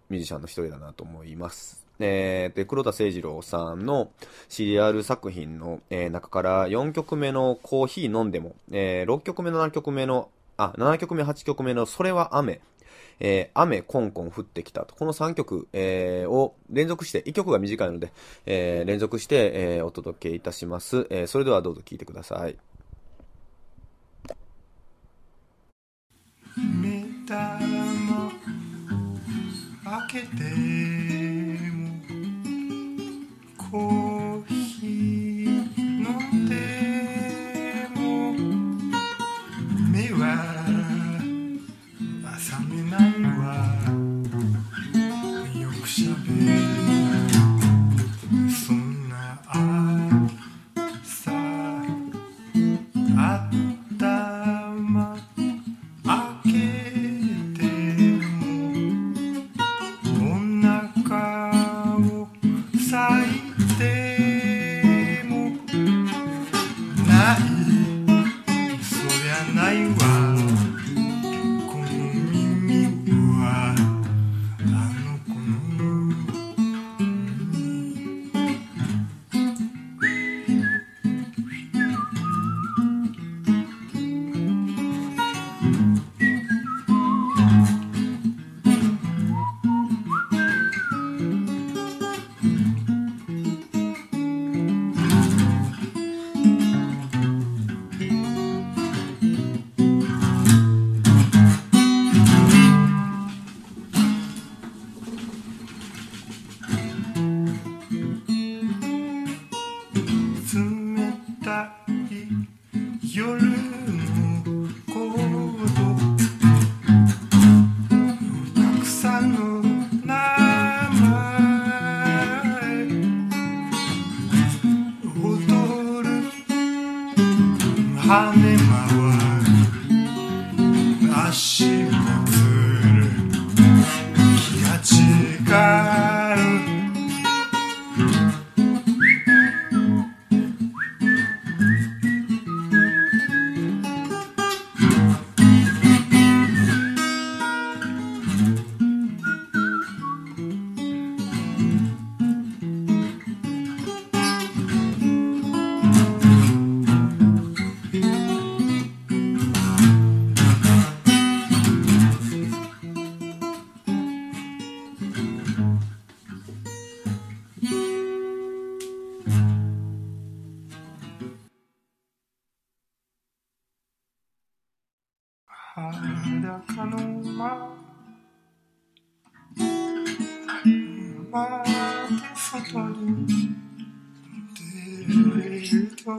[0.07, 1.85] ミュージシャンの一人だなと思います。
[1.99, 4.11] えーで、黒田誠二郎さんの
[4.49, 12.61] CDR 作品の、えー中から4曲目のコーヒー飲んでも、えー6曲目の7曲目の、あ、7曲目8曲目のそれは雨、
[13.19, 14.95] えー雨コンコン降ってきたと。
[14.95, 18.11] この3曲、えーを連続して、1曲が短いので、
[18.45, 21.07] えー連続して、えーお届けいたします。
[21.09, 22.55] えーそれではどうぞ聴いてください。
[26.57, 28.31] 目玉
[30.09, 30.43] 開けて
[33.71, 34.04] も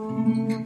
[0.08, 0.65] る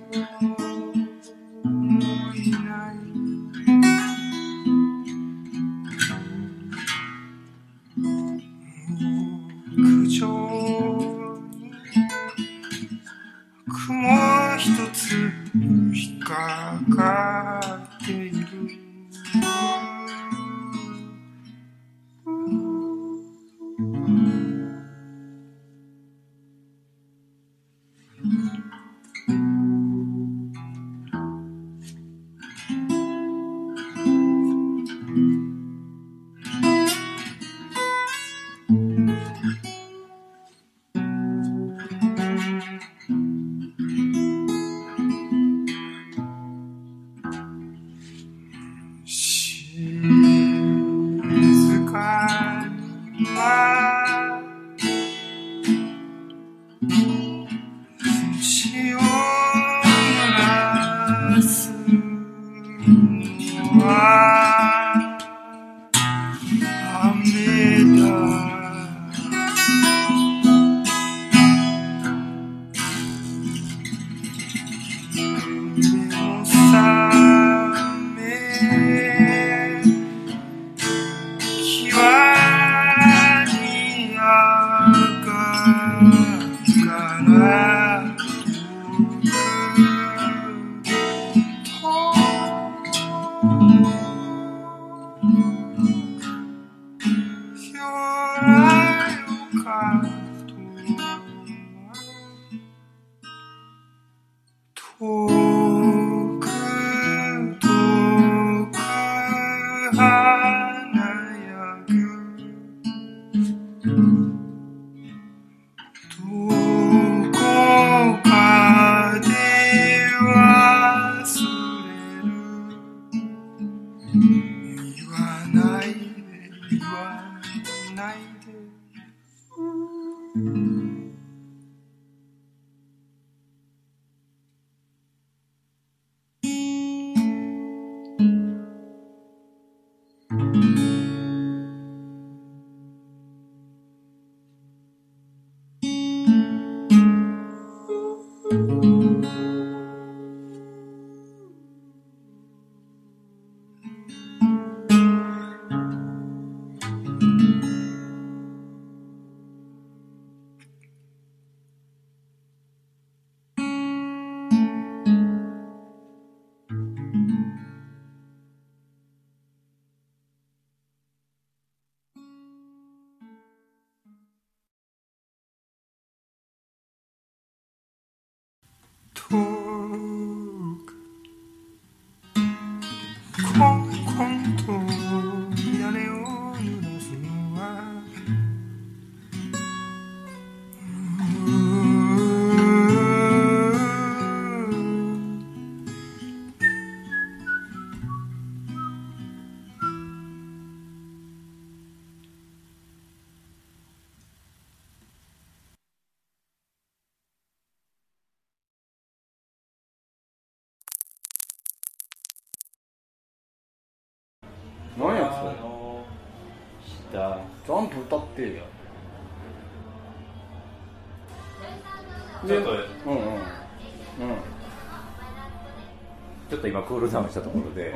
[226.91, 227.95] クールダウンしたところで、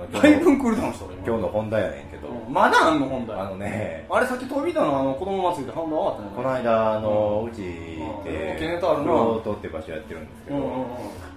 [0.00, 0.12] うん。
[0.12, 1.24] だいぶクールダウンした俺今。
[1.36, 2.52] 日の本題やねんけど、うん。
[2.52, 3.38] まだあんの本題？
[3.38, 4.06] あのね。
[4.08, 10.84] あれさっき飛びたのあの子供祭りで半分終わったねこの間あの、うちうんでケネタあるなフロートって場所やってるんですけど、うんうんうん。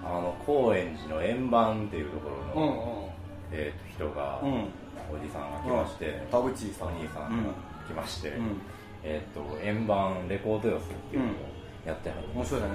[0.05, 3.11] あの高円寺の円盤っていうところの、
[3.51, 4.53] うんえー、と人が、うん。
[4.53, 4.65] うん
[5.09, 6.89] おじさんが来まして、田淵さん。
[6.89, 7.47] お兄さんうん。
[7.47, 7.53] が
[7.87, 8.59] 来まして、うん。
[9.03, 11.31] えっ、と円盤レコード寄せっていうのを
[11.85, 12.73] やってはる、面白いだね。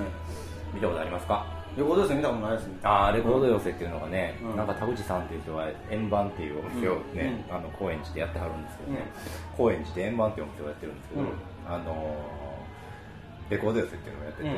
[0.73, 1.62] 見たことありますか？
[1.77, 2.75] レコードです見たことないですね。
[2.83, 4.57] ああレコード寄せっていうのがね、うん。
[4.57, 7.57] なんか田口さんっていう人は円盤っていうお店をね、うん。
[7.57, 9.57] あの高円寺でやってはるんですけどね、うん。
[9.57, 11.29] 高円寺で円盤っていうお店をやってるんですけど、うん。
[11.67, 12.53] あのー
[13.51, 14.49] レコード寄せっていうのをやってて、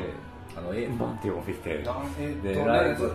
[0.55, 3.11] あの円盤っていうお店でライブ。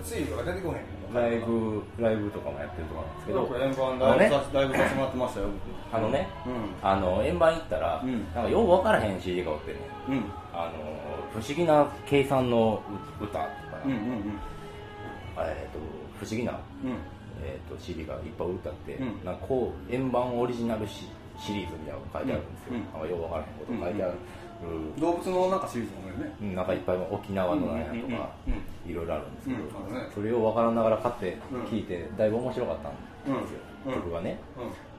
[1.14, 5.46] ライブライブとかもやってるとこなんですけど、円盤ライブさライブさせてもらってましたよ
[5.92, 6.51] あのねう
[6.86, 8.24] あの円盤行ったら、うん。
[8.34, 9.78] なんかよう分からへん CD がおってね
[10.53, 12.82] あの不思議な計算の
[13.20, 13.48] う歌
[13.85, 14.41] うんうんうん。
[15.39, 15.78] えー、と
[16.18, 16.53] 不思議な、
[16.85, 16.97] うん。
[17.43, 19.24] えー、と CD がいっぱい売ってあって、うん。
[19.24, 21.09] なんかこう円盤オリジナルシ
[21.39, 22.81] シリーズみたいなのが書いてあるんですよ、うん。
[22.85, 24.14] なんかよくわからへんこと書いてある、
[25.01, 26.33] 動物のなんかシリーズもね。
[26.43, 28.31] うんなんかいっぱい沖縄のなんやとか、うんうんうん
[28.91, 29.61] いろいろあるんですけど、
[30.14, 32.93] それを分からながら買ってうん聞いて、だいぶ面白かったん
[33.43, 33.95] ですよ、うん。
[33.95, 34.39] 曲がね、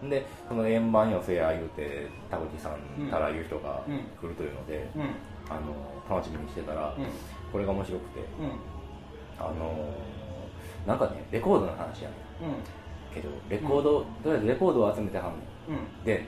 [0.06, 3.10] うでその円盤寄せや言うて田口さんうん。
[3.10, 5.00] たらいう人がうん来るというので、ん。
[5.00, 5.10] うん。
[5.50, 7.06] あの楽しみにしてたら、うん
[7.52, 8.20] これが面白くて。
[8.20, 8.72] うん。
[9.40, 9.94] あの
[10.86, 12.16] なんかねレコードの話やね
[12.48, 13.14] ん。
[13.14, 15.28] けどレコード、とりあえずレコードを集めてはん
[15.68, 15.80] ねん。
[15.80, 16.06] うん。
[16.06, 16.26] で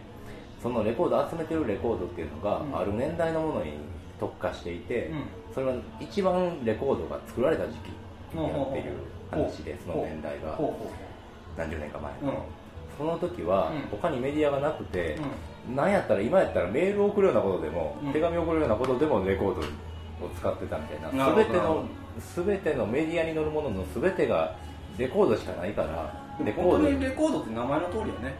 [0.62, 2.78] そのレコード集めてるレコードっていうのが、うん。
[2.78, 3.74] ある年代のものに
[4.20, 5.24] 特化していて、うん。
[5.54, 8.98] それは一番レコードが作られた時期やっていう
[9.30, 10.58] 話でその年代が。
[11.56, 12.46] 何十年か前の、
[12.98, 14.00] その時はうん。
[14.00, 15.20] 他にメディアがなくて
[15.68, 18.12] うん、なんやったら今やったらメールを送るようなことでも、うん。
[18.14, 19.62] 手紙を送るようなことでもレコード
[20.26, 21.30] を使ってたみたいな。
[21.30, 21.86] な全ての
[22.36, 24.56] 全てのメディアに載るものの全てが
[24.98, 28.36] レコードしかないからうんレコード本当にレコードって名前の通りやね。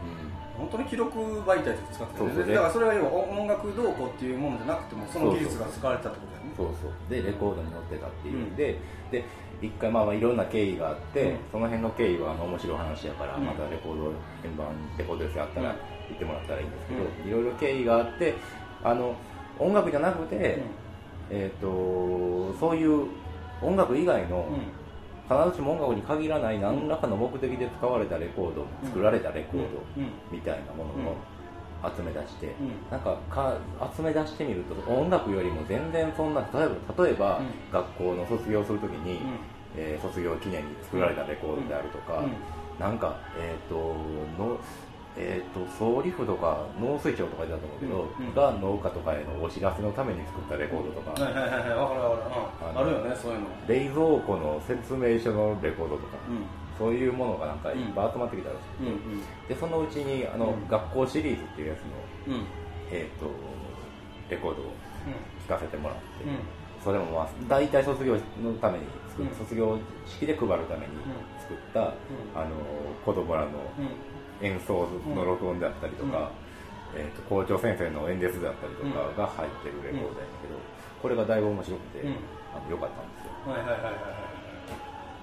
[0.56, 2.46] 本当に記録媒体と使ってるそうそう。
[2.46, 6.52] だからそれは要は音楽どうこうっていうものじゃなくてもその技術が使われてたってことだよね。
[6.56, 7.10] そうそう。
[7.10, 8.56] でレコードに載ってたっていう、うん。
[8.56, 8.78] で
[9.10, 9.24] で
[9.60, 11.38] 一回まあまあいろんな経緯があって、うん。
[11.50, 13.44] その辺の経緯はあの面白い話やから、うん。
[13.44, 14.12] またレコード
[14.42, 14.66] 鍵盤
[14.96, 15.76] レコード寄せあったらうん。
[16.06, 18.34] 言ってもらったらいいんですけど、いろいろ経緯があって
[18.84, 19.16] あの
[19.58, 20.62] 音楽じゃなくて、
[21.30, 23.08] えー、とそういう
[23.62, 24.46] 音楽以外の、
[25.28, 29.66] 必ずしも音楽に限らない何らかの目的で使われたレコード、うん作られたレコード
[29.96, 30.08] うん。
[30.30, 31.16] みたいなものを
[31.96, 32.90] 集め出して、うん。
[32.90, 33.56] なんかか
[33.96, 37.72] 集め出してみると音楽よりも全然そんな例えば例えば、うん。
[37.72, 39.38] 学校の卒業するときに、うん。
[39.76, 42.32] えー卒業記念に作られたレコードであるとか、うん。
[42.78, 43.76] なんかえっ、と
[44.38, 44.58] の
[45.16, 52.70] えー、と総理府とか農水省とかだと思うけど、うんうんが農家とかへのお知らせのために作ったレコードとか、はいはいはいはいわかるわかる。
[52.72, 52.78] うん。
[52.78, 53.46] あるよねそういうの。
[53.68, 56.42] 冷蔵庫の説明書のレコードとか、うん。
[56.76, 60.66] そういうものがなんかいっぱい集まってきたらしくて、うんでそのうちにあの、うん。
[60.66, 61.78] 学校シリーズっていうやつ
[62.28, 62.40] の、うん。
[62.40, 62.46] うん
[62.90, 63.30] えー、と
[64.28, 64.72] レコードを
[65.46, 66.38] 聞かせてもらって、うん。
[66.82, 68.84] それもまあ大体卒業のために
[69.38, 70.92] 卒業式で配るために
[71.38, 71.80] 作った、
[72.34, 72.50] あの
[73.04, 73.48] 子供らの
[74.44, 76.30] 演奏の録音であったりとか、
[76.94, 80.60] えー、と校長先生の演説であったりとかが入ってるレコードやけど、
[81.02, 82.16] これがだいぶ面白くて、うん。
[82.54, 83.50] あのよかったんですよ。
[83.50, 84.34] はいはいはいはいはい。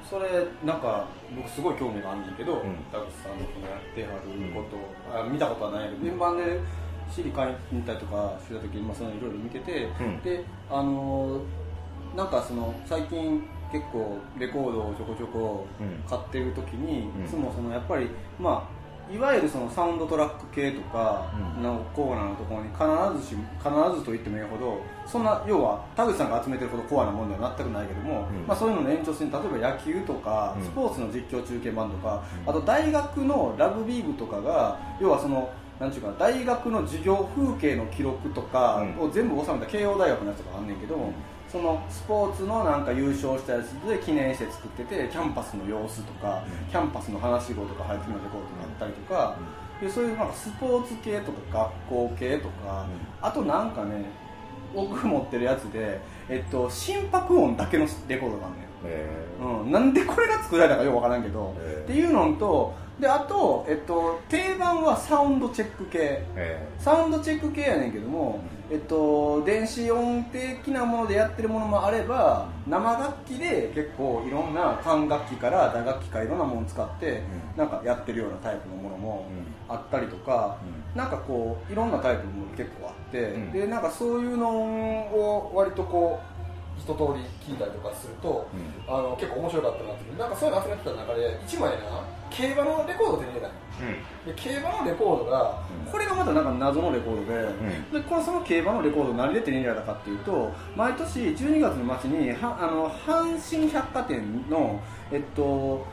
[0.03, 0.27] それ
[0.65, 2.75] なんか僕すごい興味があるんだけど、ん。
[2.91, 4.77] 田口さんのこのやってはること、
[5.15, 6.59] あ見たことはないけど現場で
[7.11, 10.21] いに行ったりとかしてた時に、まあ、そのいろいろ見てて、うん。
[10.21, 11.41] であのー
[12.15, 13.41] なんかその最近
[13.71, 16.03] 結構レコードをちょこちょこうん。
[16.09, 17.25] 買ってる時に、うん。
[17.25, 18.80] いつもそのやっぱりまあ
[19.13, 21.63] いわゆるそのサウンドトラック系とかうん。
[21.63, 28.47] のコーナーのところに必ずし必ずと言ってもいいほどそんな要は田口さんが集めてるほどコアなものでは全くないけども、うん。
[28.47, 30.63] まあ、そういうのの延長線例えば野球とかうん。
[30.63, 32.49] スポーツの実況中継版とか、うん。
[32.49, 35.51] あと大学のラグビー部とかが要はその
[35.81, 41.13] なんちゅうか大学の授業風景の記録とかを全部収めた慶応大学のやつとかあんねんけど、うん
[41.51, 46.71] そのスポーツのなんか優勝したやつで記念して作っててキャンパスの様子とか、うん。
[46.71, 49.37] キャンパスの話し声とか入ってるのレコードとかあったりとか、
[49.81, 52.87] でそういうなんかスポーツ系とか学校系とか、
[53.21, 54.05] あとなんかね
[54.73, 58.65] 僕持ってるやつで、えっと、心拍音だけのレコードがあんねん。
[58.85, 59.05] え
[59.41, 61.83] うん、なんでこれが作られたかよくわからんけど、えー。
[61.83, 65.97] っていうのとであと、えっと、定番はサウンドチェック系。
[65.97, 66.69] ーえ。
[66.77, 68.39] サウンドチェック系やねんけども、
[68.69, 77.23] えっと、電子音的なものでやってるものもあれば生楽器で結構いろんな管楽器から打楽器からいろんなものを使って、
[77.55, 79.25] うなんかやってるようなタイプのものも
[79.67, 79.73] うん。
[79.73, 80.57] あったりとか、
[80.93, 83.51] なんかこういろんなタイプのもの結構あって、ん。
[83.51, 88.47] でなんかそういうのを割とこう一通り聞いたりとかすると、
[88.87, 90.17] うあの結構面白かったなっていう。
[90.19, 93.47] なんかそういうの集めてた中で1枚な競馬のレコード手に入れた。
[93.47, 93.53] の
[94.25, 94.35] うん。
[94.35, 95.91] で競馬のレコードが、うん。
[95.91, 98.03] これがまたなんか謎のレコードで,、ん。
[98.03, 104.79] でこのその競馬のレコードを何で手に入れたかっていうと毎年12月の末にはあの阪神百貨店の
[105.11, 105.85] えっと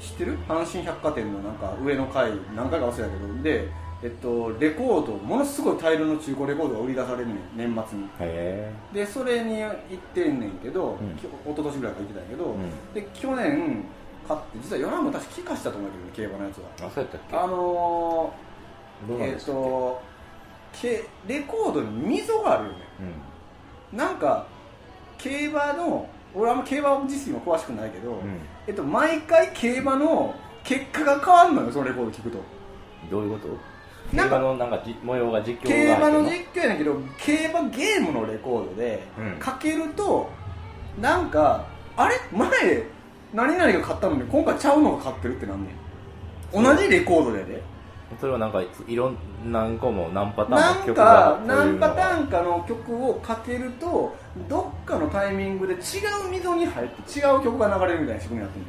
[0.00, 0.38] 知ってる？
[0.48, 3.42] 阪神百貨店のなんか上の階何回か忘れたけど。
[3.42, 3.68] で
[4.04, 7.34] えっと、レコードものすごい大量の中古レコードが売り出されるね
[7.64, 8.08] ん年末に。
[8.18, 9.74] へでそれに行っ
[10.12, 11.14] てんねんけど、うん。
[11.16, 12.94] 一昨年ぐらいから行ってたんやけど、うん。
[12.94, 13.84] で去年
[14.28, 16.64] 買って実はヨナも確か聞かしたと思うけど競馬のやつは。
[16.80, 17.36] えあそうやったっけ？
[17.36, 20.02] あのー、えっ、と
[20.72, 22.78] けレコードに溝があるよね。
[23.92, 23.98] うん。
[23.98, 24.46] なんか
[25.18, 28.18] 競馬の俺あんま競馬自身は詳しくないけど、ん。
[28.66, 32.38] えっと、毎回競馬の結果が変わるのよそのレコード聞くと。
[33.10, 34.16] どういうこと？
[34.16, 39.38] なんか競馬のなんかじ模様が実況が競馬の実況やねんけど競馬ゲームのレコードで、うん。
[39.38, 40.30] かけると
[41.00, 41.66] なんか
[41.96, 42.14] あれ？
[42.32, 42.48] 前
[43.32, 45.70] 何々が買ったのに今回ちゃうのが買ってるってなんね
[46.54, 46.60] ん。
[46.60, 47.62] ん同じレコードでで。
[48.20, 49.16] それはなんかいろん
[49.46, 54.14] 何個も何パターンなんの曲が何パターンかの曲をかけると
[54.50, 55.80] どっかのタイミングで違う
[56.30, 58.68] 溝に入って違う曲が流れるみたいな仕組みになってんの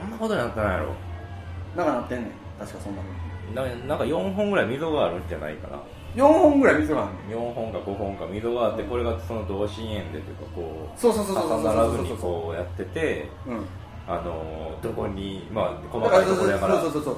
[0.00, 0.94] そんなことになってないやろ。
[1.76, 2.30] なんかなってんねん。
[2.60, 5.80] 確かそんなのななんか4本ぐらい溝があるんじゃないかな。
[6.14, 13.66] 4本ぐらい溝があるの4本か5本か溝があってこれがその同心円でというかこうそうそうそうそうそう重ならずにそうそうこうやっててうん
[14.10, 16.80] あのどこにまあ細だかいところやから。
[16.80, 17.16] そうそうそう。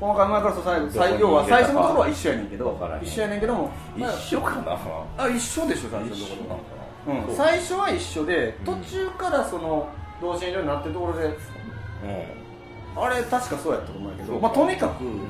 [0.00, 4.78] 細かい前からそう最後要は最初のところは一緒やねんけど一緒やねんけどもまあ一緒かな。
[5.18, 6.64] あ一緒でしょ最初のとこ
[7.06, 9.88] ろは、うん、最初は一緒でうん途中からその
[10.22, 11.30] 同心円状になってるところでう
[12.96, 15.20] あれ確かそうやったと思うんやけど、そうまあ、とにかくんうん。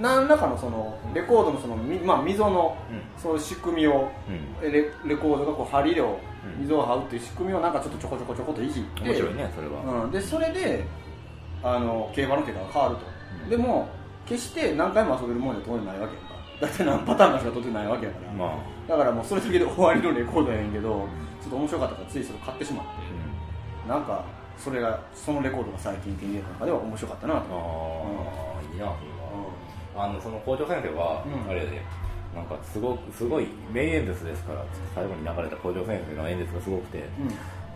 [0.00, 4.72] 何らかのそのレコードのその、みまあ、溝のうそういう仕組みをうん。
[4.72, 6.18] レレコードがこう針をうん
[6.58, 10.04] 溝を張うっていう仕組みをなんかちょっとちょこちょこちょこっといじって面白いねそれは。
[10.04, 10.84] うん、でそれで
[11.62, 13.02] あの競馬の結果が変わると、
[13.44, 13.50] うん。
[13.50, 13.88] でも
[14.26, 16.30] 決して何回も遊べるもんじゃ当然ないわけやんか。
[16.60, 18.88] だって何パターンかしか取ってないわけやから、まあ。
[18.88, 21.08] だからもうそれだけで終わりのレコードやねんけど
[21.40, 23.88] ちょっと面白かったからついそれ買ってしまって。
[23.88, 24.24] なんか
[24.58, 27.40] それがそのレコードが最近手に入れた中では面白かったなと。
[27.40, 30.06] ああいいなそれは。
[30.06, 31.50] うあのその校長先生は、うん。
[31.50, 31.82] あれで
[32.34, 34.64] なんかすごくすごい名演説ですから
[34.94, 37.02] 最後に流れた校長先生の演説がすごくてん。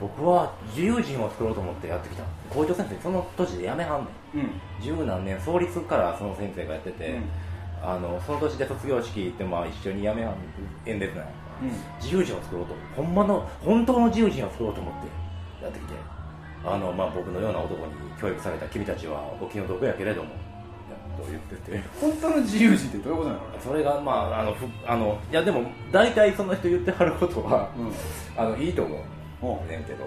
[0.01, 4.45] 僕は自由人を作ろうと思ってやってきた校長先生その年で辞めはんねん。
[4.45, 4.51] うん。
[4.81, 7.19] 十何年創立からその先生がやってて、
[7.83, 10.37] あのその年で卒業式行ってまあ一緒に辞めはん
[10.87, 11.33] 演説なんや
[11.63, 11.69] うん。
[12.03, 12.75] 自由人を作ろうと。
[12.97, 14.95] ほんまの本当の自由人を作ろうと思っ
[15.61, 15.95] てやってきて。
[16.67, 20.31] あの、まあ、僕のような男に教育された君たちはお気の毒やけれども
[21.17, 21.83] と言ってて。
[22.01, 23.41] 本当の自由人ってどういうことなの？
[23.63, 27.93] それがまああのふあのいやでも大体その人言ってはることはうん。
[28.37, 28.99] あのいいと思う。
[29.71, 29.85] ねん。
[29.85, 30.05] けど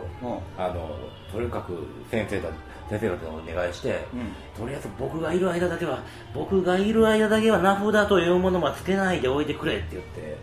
[0.58, 0.98] あの
[1.32, 2.48] とにかく先生た
[2.90, 4.34] 先生方にお願いして、うん。
[4.60, 6.04] とりあえず僕がいる間だけは
[6.34, 10.38] 僕がいる間だけは名札というものはつけないでおいてくれって言って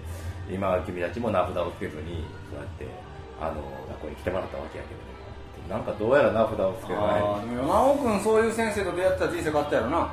[0.52, 2.86] 今君たちも名札をつけずにそうやって
[3.40, 3.54] あの
[3.88, 5.14] 学校に来てもらったわけやけれど。
[5.64, 7.02] なんかどうやら名札をつけない。
[7.56, 10.12] 山尾君そういう先生と出会ったら人生変わったやろな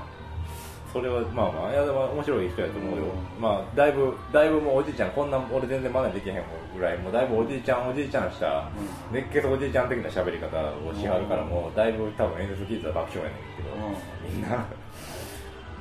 [0.91, 6.43] それはまあまあいやでも面白い人やと思うよ、うまあだいぶだいぶもうおじいちゃんこんな俺全然真似できへん
[6.75, 8.69] ぐらいもうだいぶおじいちゃんおじいちゃんした
[9.11, 10.47] 熱血おじいちゃん的な喋り方
[10.83, 14.65] をしはるからもうだいぶ多分演説聞いたら爆笑やねんけど、みんな。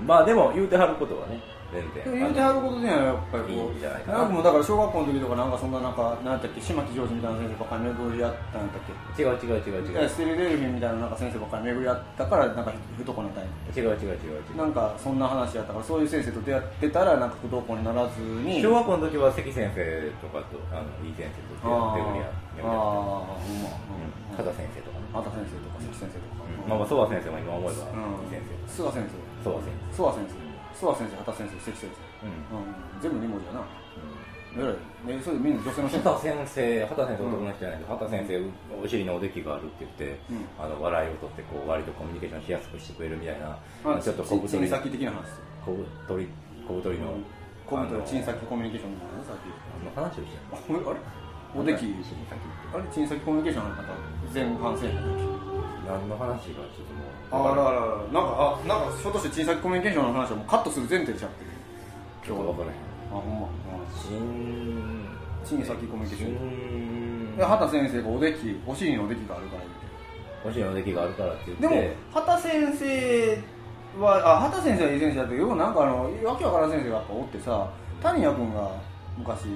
[0.06, 1.40] まあでも言うてはることはね
[1.72, 2.20] 全然。
[2.20, 9.22] 言うてはることではやっぱりこうないかもうだから小学校の時とかなんかそんななんかなんだっけ島木ジョージみたいな先生ばっかり巡り合ったんだっけ。
[9.22, 10.08] 違う違う違う違う。
[10.08, 14.56] ステルデルフィンみたいななんか先生ばっかり巡り合ったからなんか不登校になったんや違う違う違う違う。
[14.58, 18.60] なんかそんな話やったからそういう先生と出会ってたらなんか不登校にならずに。
[18.62, 19.78] 小学校の時は関先生
[20.20, 23.70] とかとあのいい先生と出あ会ってーあーほんま
[24.34, 24.36] うん。
[24.36, 25.06] 加田先生とかね。
[25.12, 26.40] 畑先生とか関先生とか。
[26.68, 28.26] まあまあ、曽我先生も今思えばうん。
[28.26, 29.14] いい先生諏訪先生。
[29.44, 30.39] 曽我先生
[30.80, 31.92] 諏訪先生畑先生関先生。
[31.92, 32.40] 生うん。
[32.56, 32.72] うん。
[33.04, 33.68] 全部2文字やな。
[34.50, 35.16] えらい。
[35.16, 36.10] ねそれでみんな女性の先生？
[36.10, 38.32] 畑先生畑先生男の人じゃないけど畑先生
[38.80, 40.48] お尻のおできがあるって言って、うん。
[40.58, 44.64] あの笑いを取ってこう割とコミュニケーションしやすくしてくれるみたいな、あちょっと小太り。
[44.64, 45.28] ちん先的な話。
[45.60, 45.76] 小
[46.08, 46.26] 太り
[46.66, 47.14] 小太りの、
[47.68, 49.52] コムとあのチン先コミュニケーションみたいさっき。
[49.94, 51.00] 話をしてああれ？
[51.54, 52.84] おできあれ？
[52.90, 53.82] チン先コミュニケーションの方
[54.34, 54.90] 前半戦
[55.86, 56.89] 何の話がちょっ
[57.32, 57.70] あららら
[58.12, 61.50] なんかあなんかひょっとして小さきコミュニケーションの話はもうカットする前提でしゃってる。
[62.26, 62.76] ちょっと分からへん。
[62.76, 63.48] あほんま。
[65.44, 66.38] 新小さきコミュニケーション。
[66.38, 69.62] 新で畑先生がおできお尻におできがあるから
[70.44, 71.68] お尻のおできがあるからって言って。
[71.68, 73.38] でも畑先生
[74.00, 77.70] はあ畑先生はいい先生だけどなんかあのわけわからん先生がやっぱおってさ
[78.02, 78.70] 谷谷君が
[79.18, 79.46] 昔、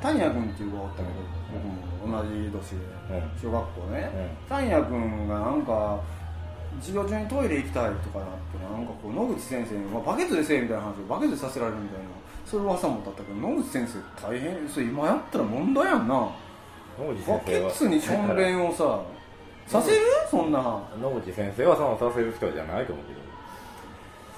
[0.00, 1.08] 谷谷君っていう子がおったけど
[1.50, 2.76] 僕も同じ年で
[3.10, 3.50] うん。
[3.50, 4.10] 小学校ね、
[4.48, 6.00] 谷谷君がなんか
[6.80, 12.04] 授業中にトイレ行きたいとかなってなんかこう野口先生に、まあ、バケツでせえみたいな話をバケツでさせられるみたいな
[12.46, 16.30] そういう噂もだったけど野口先生大変それ今やったら問題やんな。
[16.98, 19.00] バケツにしょんべんをさ
[19.68, 19.98] させる？
[20.30, 20.82] そんな。
[21.00, 23.17] 野口先生はそのさせる人じゃないと思うけど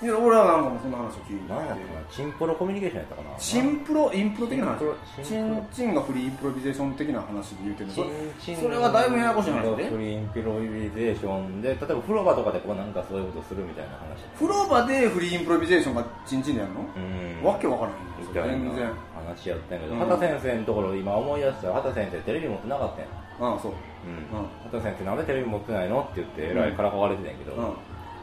[0.03, 3.37] いや俺はなんかもうそんな話を聞いて何やったかなチンポロコミュニケーションやったかな。
[3.37, 4.81] チンプロインプロ的な話？
[5.21, 7.95] チチンチンがフリーインプロビゼーション的な話で言うてるの？
[7.95, 8.09] それ
[8.41, 9.91] チンそれはだいぶややこしい話で。
[9.91, 14.25] フリーインプロビゼーションで例えば風呂場とかでこうなんかそういうことするみたいな話。
[14.41, 17.45] 風呂場でフリーインプロビゼーションがチンチンでやるの、うん。
[17.45, 18.65] わけわからへん。
[18.65, 18.89] 全然。
[18.89, 20.01] な話やったんやけど、うん。
[20.01, 23.01] 畑先生のところ今思い出したら畑先生テレビ持ってなかったん。
[23.01, 23.07] や
[23.41, 23.73] ああそう。
[23.73, 24.49] うんうん。
[24.65, 26.09] 畑先生なんでテレビ持ってないの？
[26.11, 27.75] って言ってえらいからかわれてたんやけど、うん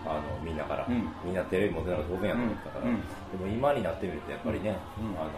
[0.09, 1.09] あのみんなから、うん。
[1.23, 2.95] みんなテレビ持ってないの当然やと思ってたから、うん。
[2.97, 5.19] でも今になってみるとやっぱりね、うん。
[5.19, 5.31] あの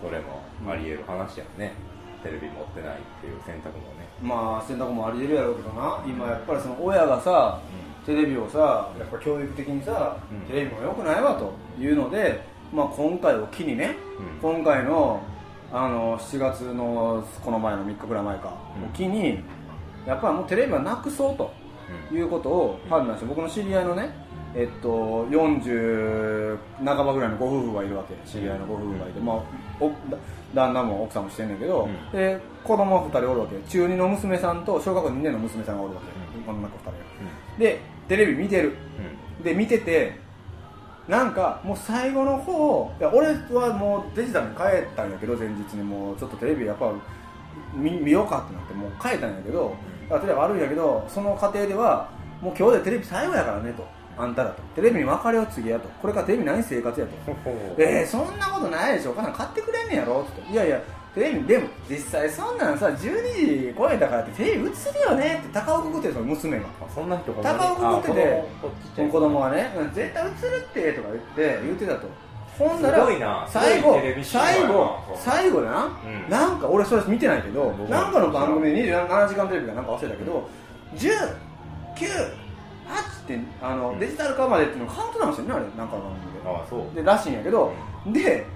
[0.00, 1.72] それもあり得る話やね、
[2.22, 4.06] テレビ持ってないっていう選択もね。
[4.22, 6.02] まあ選択もありえるやろうけどな。
[6.06, 7.60] 今やっぱりその親がさ、
[8.04, 10.40] テレビをさやっぱ教育的にさ、うん。
[10.46, 12.40] テレビも良くないわというので、
[12.72, 13.96] まあ、今回を機にね、
[14.42, 15.22] 今回の
[15.72, 18.84] あの7月のこの前の3日ぐらい前か、うん。
[18.84, 19.40] を機に
[20.06, 21.52] やっぱりもうテレビはなくそうと
[22.12, 28.14] いうことを判断して僕の知り合いのねえっと、40半ばぐらいのご夫婦がいるわけ。
[28.26, 29.36] 知り合いのご夫婦がいて、まあ、
[29.78, 30.16] おだ
[30.54, 32.18] 旦那も奥さんもしてんねんけど、うん。
[32.18, 33.56] で子供2人おるわけ。
[33.68, 36.96] 中2の娘さんと小学校2年の娘さんがおるわけ、女の子2人が。
[37.58, 38.72] でテレビ見てる。
[39.44, 40.18] で見てて
[41.06, 46.90] なんかもう最後の方いや俺はもうデジタルに変えたんやけど前日にもうちょっとテレビやっぱ
[47.74, 49.76] 見見ようかってなってもう変えたんやけど
[50.08, 52.08] だからテレビ悪いんやけどその過程では
[52.40, 53.86] もう今日でテレビ最後やからねと。
[54.18, 54.62] あんたらと。
[54.74, 55.88] テレビに別れを告げやと。
[56.00, 57.12] これからテレビない生活やと。
[57.76, 59.10] えー、そんなことないでしょ。
[59.10, 60.26] お母さん買ってくれんねやろ。
[60.26, 60.52] って。
[60.52, 60.80] いやいや
[61.14, 65.40] テレビでも実際そんなんさ12時超えたからってテレビ映るよね。
[65.42, 66.66] って高岡くってその娘が。
[66.66, 70.32] あそんな人高岡くっててあ子供がねうん絶対映る
[70.64, 71.24] ってとか言っ
[71.58, 72.08] て言ってたと
[72.58, 73.06] ほんなら
[73.48, 76.30] 最後最後最後でな、うん。
[76.30, 80.48] なんか俺それ見てないけどなんかの番組で27時間テレビかなんか忘れたけど
[80.94, 81.10] 10
[81.96, 82.06] 9
[82.86, 83.98] 8ってあの、うん。
[83.98, 86.48] デジタル化までっていうのカウントダウンしてるねあれなんかの番組で。
[86.48, 86.94] あそう。
[86.94, 87.72] でらしいんやけど、
[88.06, 88.46] で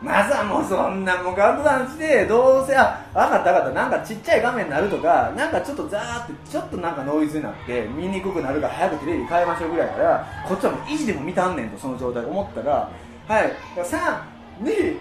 [0.00, 3.70] まさもうそんなもうカウントダウンしてどうせあ分かった分かった。
[3.72, 12.90] なんかちっちゃい画面になるとかなんかちょっとザーってちょっとなんかノイズになって見にくくなるから早くテレビ変えましょうぐらいやからこっちはもう維持でも見たんねんとその状態思ったら
[13.30, 13.52] はい。
[13.78, 14.98] 321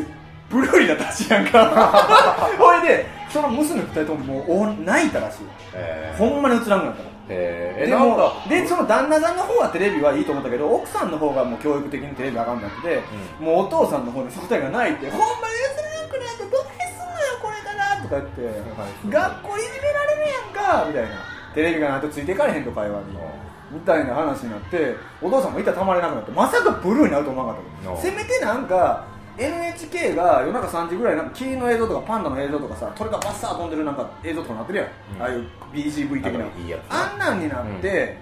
[0.00, 0.06] で
[0.48, 1.68] ブルーになったらしいやんか。
[2.56, 5.46] ほいでその娘2人とももうお泣いたらしい。
[5.74, 6.18] えー。
[6.18, 13.02] ほんまに映らんくなったからえでもでその旦那さんの方はテレビはいいと思ったけど奥さんの方がもう教育的にテレビあかんなくて、
[13.38, 18.40] もうお父さんの方にそのが泣いて「ほんまに映らなくなってどないすんのよこれから」とか言って
[19.06, 21.40] 「学校いじめられるやんか」みたいな。
[21.54, 23.18] テレビがないとついていかれへんと会話に。
[23.70, 29.06] みたいな話になってお父さんもいたらたまれなくなってまさかブルーになると思わなかったうんせめてなんか
[29.38, 35.22] NHK が夜中3時ぐらいなんか霧の映像とかパンダの映像とかさ鳥がバッサー飛んでるなんか映像とかなってるやん、うん。
[35.22, 36.44] ああいう BGV 的な。
[36.90, 38.18] あんなんになって、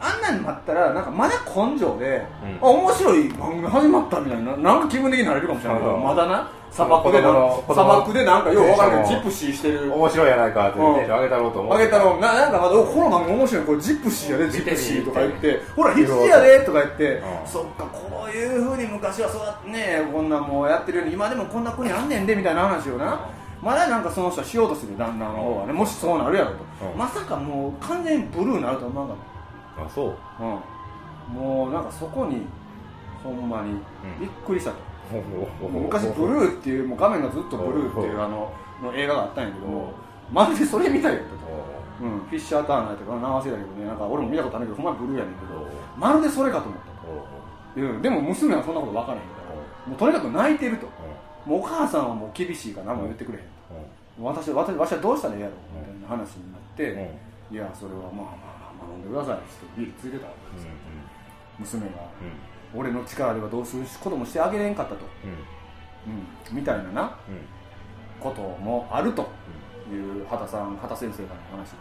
[0.00, 2.26] あんなんになったらなんかまだ根性で、
[2.60, 2.68] うん。
[2.68, 5.98] あ面白い番組始まったみたいななんか気分的になれるかもしれないけど、う。
[5.98, 6.50] んまだな？
[6.70, 7.32] 砂漠でな
[7.68, 9.90] 砂漠でなんかよう分からんけどジプシーしてる。
[9.94, 13.64] 面白いやないかってうんテンション上げたろうと思あげたろのななんかまだおこの番組面白い。
[13.64, 15.62] これジプシーやでジプシーとか言って。
[15.74, 17.22] ほら羊やでとか言って、うん。
[17.46, 20.02] そっかこういうふうに昔はそうやってね。
[20.12, 23.30] こんなもうやってるように今でもこんな国あんねんでみたいな話をな、
[23.62, 25.72] まだなんかその人はしようとする旦那の方はね。
[25.72, 26.56] もしそうなるやろと、
[26.92, 26.98] うん。
[26.98, 29.24] まさかもう完全にブルーになるとは思わなかっ
[29.78, 30.14] あそう。
[30.38, 32.46] た、うん、もうなんかそこに
[33.22, 33.80] ほんまにん。
[34.20, 34.76] びっくりしたと、
[35.10, 39.92] ほほほほ昔ブルーっていうもう画面がずっとブルーっていうあのの映画があったんやけども
[40.32, 41.36] まるでそれみたいやったと。
[42.02, 42.06] う。
[42.06, 43.86] ん、フィッシャーターナーとか名忘れたけどね。
[43.86, 45.66] なんか俺も見たことあるけどほんまにブルーやねんけど
[45.96, 49.54] まるでそれかと思ったと、うん、でも娘はそんなこと分からへんから。
[49.86, 50.86] もうとにかく泣いてると。
[51.46, 53.50] もうお母さんはもう厳しいから何も言ってくれへんと。
[54.18, 57.16] 私私私はどうしたらええやろみたいな話になって、
[57.52, 58.55] いやそれはまあまあ
[58.94, 59.34] んでください。
[59.36, 59.44] って
[59.76, 60.70] ビールついてたわけですよ、
[61.58, 61.92] 娘が
[62.74, 67.16] 俺の力ではどうすることもしてあげれんかったと、うん、みたいなな
[68.20, 69.28] こともあると
[69.90, 71.76] いう畑さん畑先生からの話で。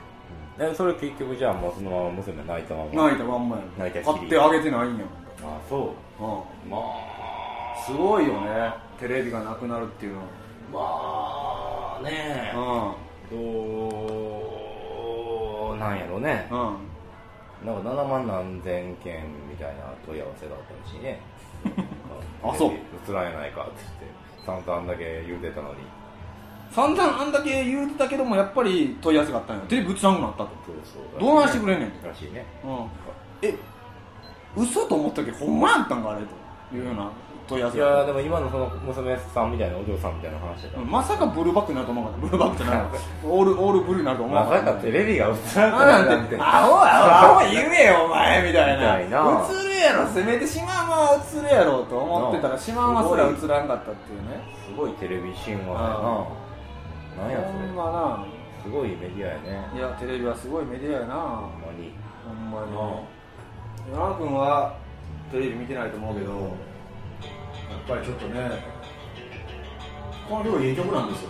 [0.58, 3.04] えそれ結局じゃあもうそのまま娘泣いたまま。
[3.10, 5.04] 泣いたまんまや泣いた買ってあげてないんや
[5.44, 6.22] あそう。
[6.22, 6.78] もん、ま
[7.86, 8.74] すごいよね。
[8.98, 10.22] テレビがなくなるっていうの。
[10.22, 12.52] あまあね。
[12.54, 12.96] は
[13.30, 13.38] ど
[15.74, 16.95] うなんやろねうんうん
[17.66, 21.20] なんか7万何千件みたいな問い合わせがあったらしいね。
[22.44, 22.72] あそう。
[22.72, 23.72] 映らんやないかって
[24.46, 25.78] 言って散々だけ言うてたのに。
[26.72, 29.64] 散々あんだけ言うてたけどもやっぱり問い合わせがあったんや。
[29.64, 30.50] テレビ映らんくなったと。
[30.66, 31.20] そうそう。
[31.20, 32.46] どうなんしてくれんねんらしいね。
[32.64, 32.88] うん。
[33.42, 33.56] え
[34.56, 37.12] 嘘と思ったけどほんまやったんかあれというような
[37.48, 40.82] 問い合わいやでも今のその娘さんみたいなお嬢さんみたいな話だから。
[40.82, 42.86] うんまさかブルーバックになると思うかったブルーバックじゃない
[43.24, 49.00] オールオールブルーになると思うまさかテレビが映らあなくなんて、アホアホ言えよ、お前みたいな。
[49.00, 54.42] 映るやろ、せめてシマウマは映るやろと思ってたら、シマウマすら映らんかったっていうね。
[54.66, 54.92] すごい。
[54.94, 55.80] テレビ神話や
[57.20, 57.68] ななんやそれ。
[57.68, 58.26] ほんま
[58.64, 59.70] すごいメディアやね。
[59.74, 59.80] な。
[59.80, 61.16] いや、テレビはすごいメディアやな。
[61.16, 61.94] ほんまに。
[62.26, 63.94] ほんまに。
[63.94, 64.76] 山田君は
[65.32, 66.42] テレビ見てないと思うけど、やっ
[67.88, 68.64] ぱりちょっとね、
[70.28, 71.30] この曲いい曲なんですよ。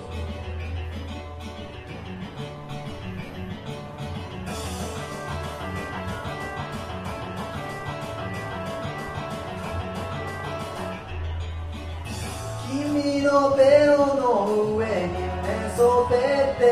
[12.70, 16.20] 君のベロの上に寝そべっ
[16.58, 16.64] て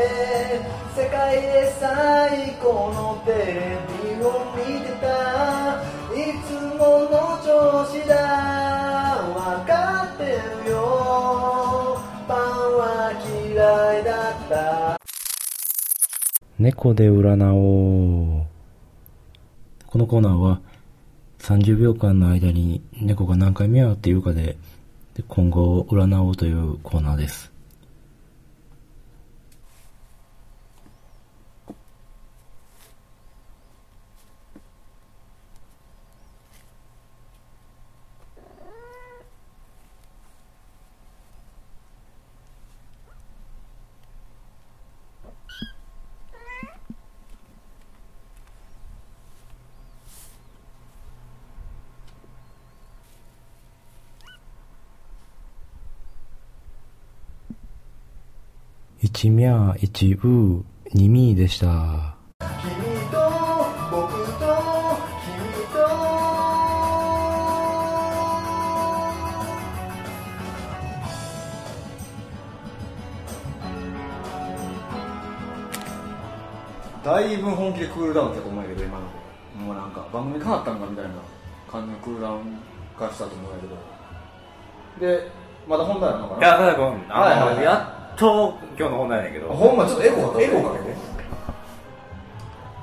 [0.96, 3.78] 世界で最高のテレ
[4.16, 4.26] ビを
[4.56, 5.33] 見てた
[16.84, 18.46] こで占おう。
[19.86, 20.60] このコーナーは
[21.38, 24.58] 30秒間の間に猫が何回目っていうか、で
[25.26, 27.53] 今後を占おうというコーナーです。
[59.24, 62.14] 一みゃ一う二みでした。
[62.38, 62.44] 君
[63.10, 63.16] と
[63.90, 64.44] 僕と
[65.24, 65.80] 君と
[77.02, 79.06] だいぶ本気でクールダウンしたと思うんやけど今の
[79.64, 81.12] もうなんか番組変わったんかみたいな
[81.72, 82.58] 感じのクールダウン
[82.98, 83.60] 化したと思うんや
[85.00, 85.14] けど。
[85.16, 85.30] で
[85.66, 86.40] まだ本題なのかな？
[86.40, 87.64] いや、はいはいはい。
[87.64, 90.96] やっと今日の本題やねんけど、ほんまちょっとエコーエコーかけて。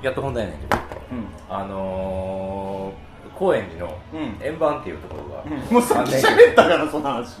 [0.02, 0.80] やっと本題やねんけど、う
[1.48, 4.36] あのー、高円寺のうん。
[4.42, 5.72] 円盤っていうところが、ん。
[5.72, 7.38] もうさっき喋ったからその話。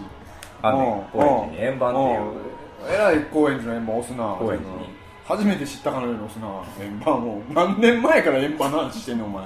[0.62, 1.04] あんねんうん。
[1.12, 2.94] 高円寺に円盤っていう、うん。
[2.94, 4.36] えらい高円寺の円盤押すな。
[4.38, 5.02] 高円寺に。
[5.24, 7.42] 初めて知ったかのように押すな円盤を。
[7.52, 9.44] 何年前から円盤の話してんのお前。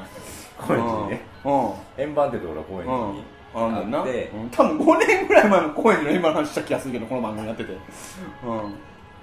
[0.58, 2.02] 高円寺にね、うん。
[2.02, 4.04] 円盤ってところが高円寺にあんねんな。
[4.50, 7.72] 多分5年ぐらい前の高円寺の円盤の話した気がするけどこの番組やってて。
[7.72, 7.78] うん。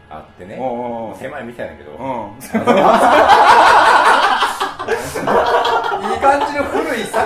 [0.09, 0.57] あってね、
[1.19, 1.97] 狭い店やねんけど、うん。
[1.97, 1.99] い
[6.15, 7.25] い感じの古いさ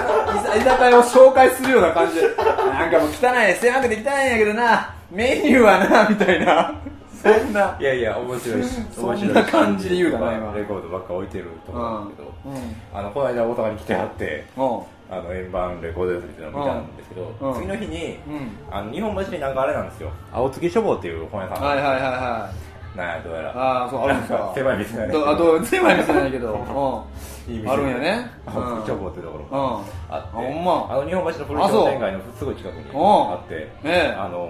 [0.56, 2.22] 居酒屋を紹介するような感じで。
[2.38, 3.14] なんかもう汚
[3.50, 4.94] い狭くて汚いんやけどな。
[5.12, 6.76] メニューはなみたいな。
[7.22, 7.76] そんな。
[7.80, 9.52] いやいや、面白いし、そんな面白いし。
[9.52, 10.54] 感じで言うたな今。
[10.54, 12.76] レコードばっか置いてると思うんだけど、うん。
[12.98, 14.80] あのこの間大阪に来てはって、うん
[15.10, 17.54] あの円盤レコード屋さんっていうのを見たんですけど、うん。
[17.62, 18.52] 次の日に、うん。
[18.70, 20.12] あの日本橋になんかあれなんですよ。
[20.34, 22.52] 青月書房っていう本屋さん、はいはいはいは
[22.94, 23.50] いなんやどうやら。
[23.52, 24.52] ああそうあるんですか。
[24.56, 25.20] 狭い店なんやけど。
[25.26, 27.06] どあと狭い店なんやけど。
[27.48, 27.64] いい店。
[27.64, 28.32] うんあるんやね。
[28.46, 29.58] 青月書房っていうところ。
[29.58, 29.80] が
[30.10, 30.88] あって、んま。
[30.90, 33.32] あの日本橋の古い商店街のすぐ近くにうん。
[33.32, 33.54] あって、
[33.84, 34.16] ええ。
[34.18, 34.48] あの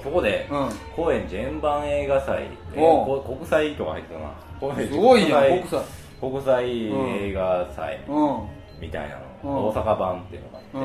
[0.00, 0.68] ーそこで、うん。
[0.96, 4.26] 高円寺円盤映画祭、えー国際とか入ってたな。
[4.60, 5.80] 高円寺すごいやん国国際。
[6.20, 6.88] 国際
[7.28, 8.38] 映画祭うん。
[8.80, 10.78] みたいなの、うん大阪版っていうのがあって、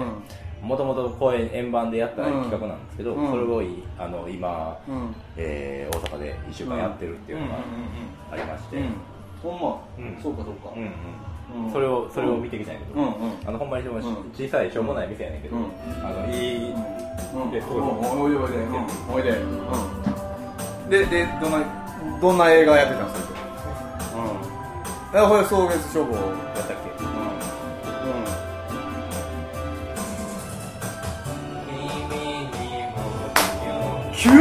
[0.61, 0.67] うん。
[0.67, 3.29] もともと公演円盤でやった企画なんですけど、うん。
[3.31, 5.15] それをいあの今、うん。
[5.37, 7.53] えー大阪で1週間やってるっていうのが
[8.31, 8.93] ありまして、うん。
[9.41, 9.79] ほんま。
[9.97, 10.21] うん。
[10.21, 10.73] そうかそうか。
[10.75, 11.65] うんうん。
[11.65, 11.71] うん。
[11.71, 13.13] それをそれを見てきたんやけど、うんうん。
[13.47, 15.63] あのほんまに小さいしょうもない店やねんけど、うん。
[16.05, 16.77] あのいい、う
[17.47, 17.51] ん。
[17.51, 19.13] でおいでおいでうん。
[19.15, 19.45] おいでう
[20.87, 23.33] んででどんなどんな映画やってたんですか
[25.13, 26.21] うんえこれ草月処方や
[26.63, 26.88] ったっけ
[34.19, 34.35] キュン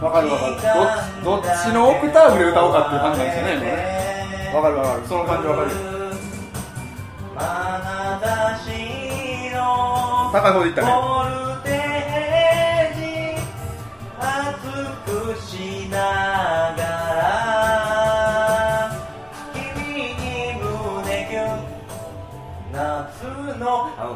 [0.00, 0.54] わかるわかる。
[1.22, 5.06] どっちどっちのオクターブで歌おうかっていう感じなんですよね今ねわかるわかる。
[5.06, 5.70] その感じわかる。
[10.32, 11.45] 高い方でいったね。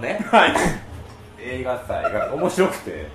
[0.00, 0.20] ね。
[0.30, 0.52] はい。
[1.42, 3.06] 映画祭が面白くて。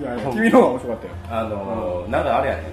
[0.00, 1.12] いや君の方が面白かったよ。
[1.30, 2.72] あのーなんかあれやね。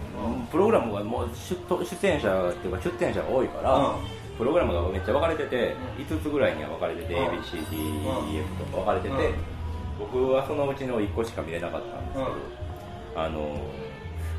[0.52, 3.96] プログラムがもう出出演者っていうか出展者が多いから、うん。
[4.38, 7.28] プログラムがめっちゃ分かれてて、う5つぐらいには分かれてて、うん。
[7.40, 9.36] ABCDEF とか分かれてて、うん。
[10.00, 13.92] 僕はそのうちの1個しか見れなかったんですけど、あのー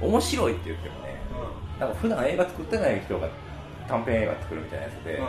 [0.03, 1.15] 面白いって言ってもね
[1.79, 3.29] なんか普段映画作ってない人が
[3.87, 5.23] 短編映画作るみたいなやつで、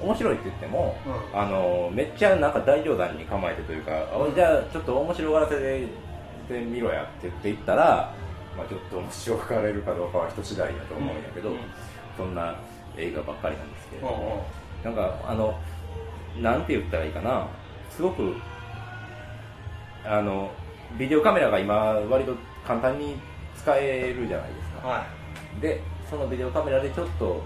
[0.00, 5.86] 面白いって言っても、うあのめっちゃなんか大冗談に構えてというか、あじゃあちょっと面白がらせて
[6.48, 8.14] でみろやって言って言ったら、
[8.56, 11.58] まあ、ちょっと面白がれるかどうかは人次第だと思うんやけど、うん。
[12.16, 12.54] そんな
[12.96, 14.46] 映画ばっかりなんですけれどうんも、
[14.84, 15.58] なんかあの
[16.40, 17.46] なんて言ったらいいかな。
[17.90, 18.34] すごく
[20.04, 20.50] あの
[20.98, 21.74] ビデオカメラが今
[22.10, 22.34] 割と
[22.66, 23.16] 簡単に
[23.56, 25.06] 使えるじゃないですか、は
[25.60, 25.80] で
[26.10, 27.42] そのビデオカメラでちょっと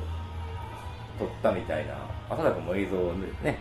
[1.19, 1.95] 撮ったみたいな
[2.31, 3.59] 浅田君も映像でね。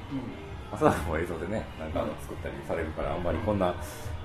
[0.72, 3.74] 浅田君も映像でねなんか作ったりされるからあんまりこんな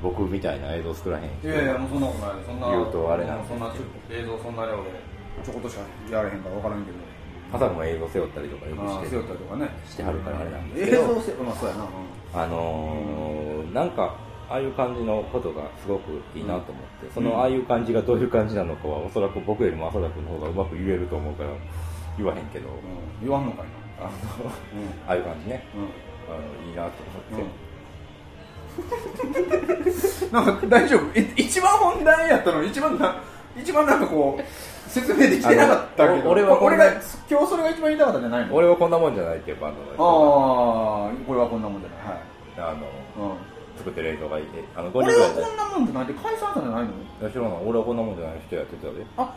[0.03, 3.73] 僕みたいな映像作らへんいやいやもうそんなことないそんな言うとあれなんそんな
[4.11, 4.91] 映像そんなに俺
[5.45, 6.99] ちょこっとしかやれへんから分からんけど。
[7.53, 9.69] 浅田君も映像背負ったりとかよくして背負ったりとかね。
[9.87, 10.59] してはるからあれな。
[10.59, 11.87] んですけ映ど像せまあそうやな、
[12.35, 14.17] あのーなんか
[14.49, 21.51] ああいう感じのことがすごくいいなと思って、そのああいう感じがどういう感じなのかはおそらく僕よりも浅田君の方がうまく言えると思うから
[22.17, 22.75] 言わへんけど、うん、
[23.23, 23.67] 言わんのかい
[24.05, 24.17] あのな
[25.09, 25.65] ああいう感じね。
[25.75, 25.83] うん
[26.23, 27.45] あのいいなと思っ
[30.23, 31.19] て、なんか大丈夫？
[31.19, 33.17] い一番本題やったのに一番な
[33.57, 34.43] 一番なんかこう
[34.91, 36.31] 説明できてなかったけど。
[36.31, 36.91] 俺は俺が
[37.29, 38.55] 今日それが一番言いたかったんじゃないの？
[38.55, 41.99] 俺はこんなもんじゃないっていうバンドの人ああこれはこんなもんじゃない。
[42.07, 42.21] はい、
[42.57, 42.87] があの
[43.33, 43.37] うん、
[43.79, 47.29] 作ってる映像がいてあの5人俺はこんなもんってなんて解散じゃないの？
[47.31, 47.53] 知らない。
[47.67, 49.05] 俺はこんなもんじゃない人やってたで。
[49.19, 49.35] あ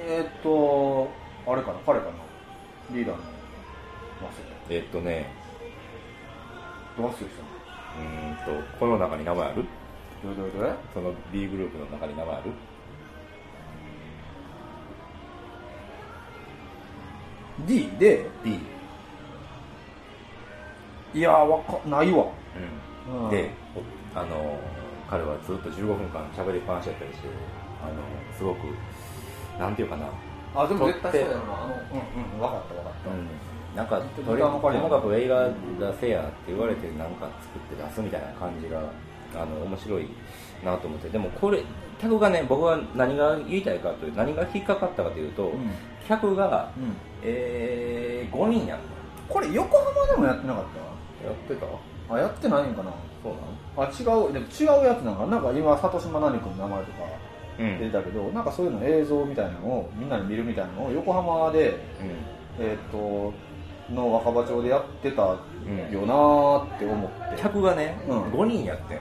[0.00, 1.08] えー、っと
[1.46, 2.12] あれかな彼かな？
[2.90, 3.22] リーダーの
[4.70, 5.30] えっとね
[6.96, 7.42] たどう忘れした
[8.00, 9.64] うーんとこの中に名前ある？
[9.64, 9.64] の
[10.22, 12.50] どれどれどれその B グループの中に名前ある
[17.66, 18.58] ？D で？B、
[21.14, 22.26] いやわかないわ。
[23.06, 23.50] うん、で
[24.14, 24.58] おあの
[25.10, 27.28] 彼はずっと15分間喋りっぱなしやったりして
[27.82, 27.92] あの
[28.36, 28.58] すごく
[29.58, 30.06] なんていうかな。
[30.56, 31.34] あでも絶対そうやな。
[31.34, 31.48] あのう
[31.78, 33.28] んうん分かった分かった、うん
[33.74, 34.22] なんかと
[34.78, 35.48] もかく映画
[35.92, 38.80] 出せやって言われてなんか作って出すみたいな感じが
[39.34, 40.06] あの面白い
[40.64, 41.08] なと思って。
[41.08, 41.62] でもこれ
[42.00, 45.70] 客がね僕は何が言いたいかという何が引っかかったかというと、うん。
[46.06, 46.96] 客が、うん。
[47.22, 48.76] えー、5人や。
[48.76, 48.78] っ
[49.28, 50.64] これ横浜でもやってなかっ
[51.22, 51.26] た？
[51.26, 52.14] やってた？
[52.14, 52.92] あやってないんかな？
[53.22, 55.38] そうなのあ違うでも違うやつなんかな？
[55.38, 56.98] んか今里島何君の名前とか
[57.58, 57.78] うん。
[57.78, 61.78] 出てたけど、なんかそういうの映像みたいなのをみんなで見るみたいなのを横浜で
[62.60, 63.32] えっ、と
[63.90, 68.22] の若葉町でやってたようんなーって思って、客がね、うん。
[68.24, 68.98] 5人やってん。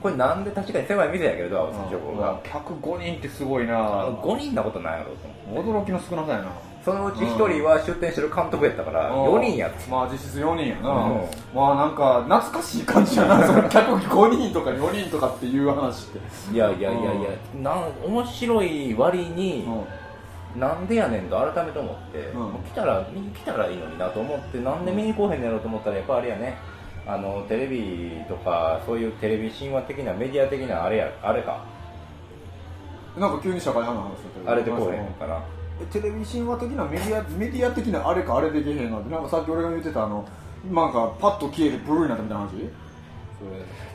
[0.00, 4.06] これなんで確かに狭い店やけれど青木町うわ客5人ってすごいな。
[4.08, 6.52] 5人なことないやろと驚きの少なさやな。
[6.82, 9.34] そのうち1人は出店してる監督やったからうん。
[9.34, 11.28] 4人やってまあ実質4人やな、うん。
[11.54, 13.44] まあなんか懐かしい感じやな。
[13.46, 16.54] その客5人とか4人とかっていう話って。
[16.54, 17.30] いやいやいやいや
[17.62, 19.68] なん面白い割に、
[20.56, 22.62] なんでやねんと改めて思って、うん。
[22.64, 26.58] 来たら見に来たらいいのになと思ってなんで見に来おへんねやろうと思ったらやっぱあれやね
[27.06, 31.64] あのテレビとかそういうテレビ神話的なメディア的なあれやあれか。
[33.18, 35.42] なんか急に社会派の話だったけどあれで来おへんのかな
[35.82, 39.10] えテレビ神話的なメディアメディア的なあれかあれできへんなって。
[39.10, 40.28] なんかさっき俺が言ってたあの
[40.70, 42.70] なんかパッと消えてブルーになったみたいな話？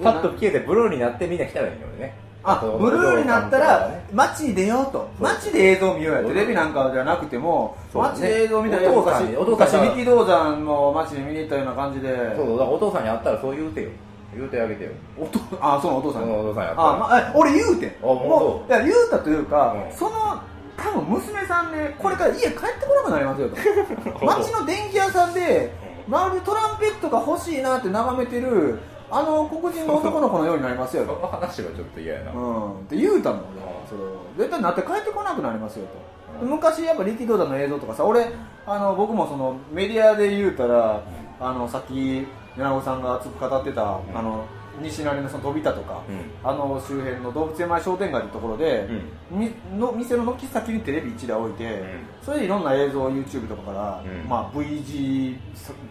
[0.03, 2.15] パッと消えてブルーになってみんな来たらいいのにね
[2.45, 5.09] あブルーになったらね街に出ようと。
[5.19, 12.35] 街で映像見ようやテレビなんかじゃなくても街で映像見たらお父さんにお父さん道山の街に見に行ったような感じで。
[12.35, 13.89] そうだお父さんに会ったらそう言うてよ。
[14.35, 14.91] 言うてあげてよ。
[15.17, 16.89] おとあそのお父さんお父さんやったら。
[16.89, 19.97] あ、まあ、え俺言うてもうもういや言うたというか、うん。
[19.97, 20.39] その
[20.77, 22.57] 多分娘さんねこれから家帰って
[22.87, 23.55] こなくなりますよと。
[24.25, 25.73] 街の電気屋さんで
[26.07, 28.79] まるでトランペットが欲しいなって眺めてる
[29.11, 32.79] あの黒人の男の子のようになりますよとその話はちょっと嫌やな、うん。
[32.81, 36.45] って言うたもん俺はそれを絶対なって帰ってこなくなりますよと。
[36.45, 38.27] 昔やっぱ力道山の映像とかさ俺
[38.65, 41.01] あの僕もそのメディアで言うたら
[41.39, 42.25] あのさっき米
[42.57, 43.81] 子さんが熱く語ってた、
[44.13, 44.45] あの
[44.81, 46.49] 西成のその飛田とか、うん。
[46.49, 48.87] あの周辺の動物園前商店街ってところで、
[49.31, 51.83] みの店の軒先にテレビ1台置いて、
[52.21, 54.29] それでいろんな映像を YouTube とかから、うん。
[54.29, 55.37] まあ、VG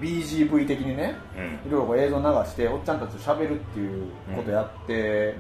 [0.01, 1.45] BGV 的にねうん。
[1.69, 4.07] いろいろこう映像流しておっちゃんたちと喋るっていう
[4.37, 5.35] ことやって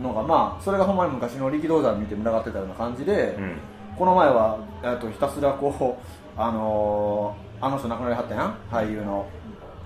[0.00, 3.56] のが、まあそれがほんまに昔の力道山見て群がってたような感じで、うん。
[3.96, 4.58] この前は
[5.00, 8.56] とひたすらこうあのーあの人亡くなりはったやん？
[8.72, 9.28] 俳優の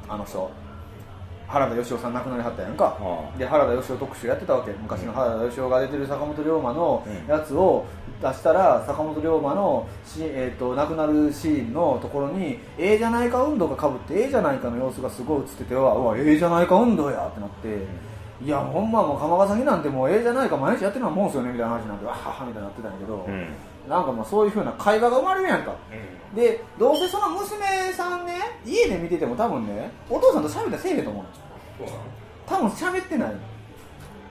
[0.08, 0.50] あの人
[1.48, 3.38] 原田芳雄さん亡くなりはったやんか、あ。
[3.38, 4.72] で原田芳雄特集やってたわけ。
[4.72, 7.26] 昔の原田芳雄が出てる坂本龍馬のうん。
[7.26, 7.84] やつを
[8.20, 17.86] 出したら坂本龍馬のし、えー、と亡くなるシーンのところに「ええじゃないか運動」がかぶって「ええじゃないか」の様子がすごい映っててわうわええじゃないか運動やってなって、
[18.42, 23.46] いやほんまもう釜ヶ崎なんてもうええじゃないか毎日やってるのはもんすよねみたいな話になってわははみたいになってたんやけど、うん
[23.88, 25.74] なんかまあそういうふうな会話が生まれるやんか、
[26.34, 28.34] でどうせその娘さんね
[28.64, 31.88] 家で見てても多分ねお父さんと喋ったらせえへんと思うの。
[32.46, 33.34] 多分喋ってない。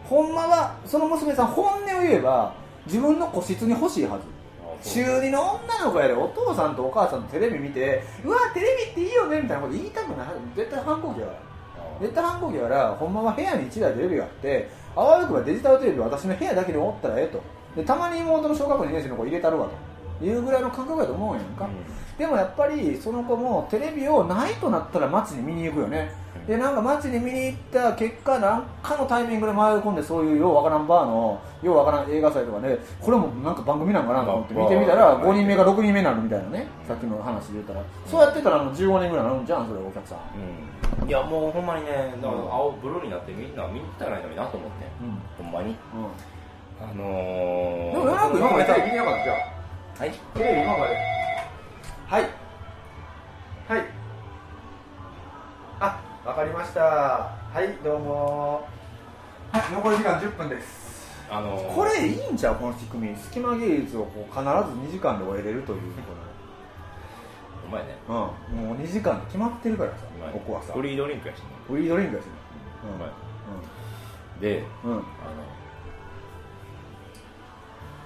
[0.07, 2.53] ほんまはその娘さん本音を言えば
[2.85, 4.19] 自分の個室に欲しいは
[4.83, 4.93] ず。
[4.93, 10.27] 中二の女の子やでお父さんとお母さんとテレビ見てうわテレビっていいよねみたいなこと言いたくない。
[10.55, 11.39] 絶対反抗期やから。
[12.01, 17.41] 絶対反抗期やからほんまは部屋に1台テレビがあってあわよくばデジタルテレビ私の部屋だけでおったらええと
[17.75, 19.67] でたまに妹の小学校2年生の子入れたるわ
[20.19, 21.67] というぐらいの感覚やと思うんやんか、
[22.17, 26.11] でもやっぱりその子もテレビをないとなったら街に見に行くよね、
[26.47, 36.67] でなんか街に見に行った結果なんかのタイミングで迷い込んでそういうようわからんバーのようわからん映画祭とかでこれもなんか番組なんかなと思って見てみたら5人目が6人目になるみたいなね。
[36.87, 37.83] さっきの話で言ったら。
[38.05, 40.19] そうやってたらあの15人ぐらいなるんじゃんそれお客さん。
[41.01, 41.09] うん。
[41.09, 44.85] いやもうほんまにねだから青ブルーになってみんな見に来たらいいのになと思って、
[45.37, 45.71] ほんまに。
[45.71, 45.75] う
[46.81, 49.23] あのー、んでもなんか今までテレビ見てなかった？
[49.23, 49.37] じゃあ。
[49.99, 50.95] はいテレビ今まで。
[52.07, 52.21] はい。
[53.67, 53.85] はい。
[55.79, 56.81] あわかりました。
[56.81, 57.31] は
[57.61, 58.67] いどうも。
[59.51, 61.23] はい残り時間10分です。
[61.29, 62.55] あのー、これいいんちゃう？
[62.55, 63.15] この仕組み。
[63.15, 65.79] 隙間芸術をこう必ず2時間で終えれるという
[67.67, 68.33] お前ねこの。
[68.51, 68.67] うん。
[68.67, 69.97] もう2時間で決まってるからさ
[70.33, 70.73] ここはさ。
[70.73, 71.45] フリードリンクやしね。
[71.67, 72.31] フリードリンクやしね。
[72.83, 73.09] お前
[74.41, 75.05] でうんうん、うん、あの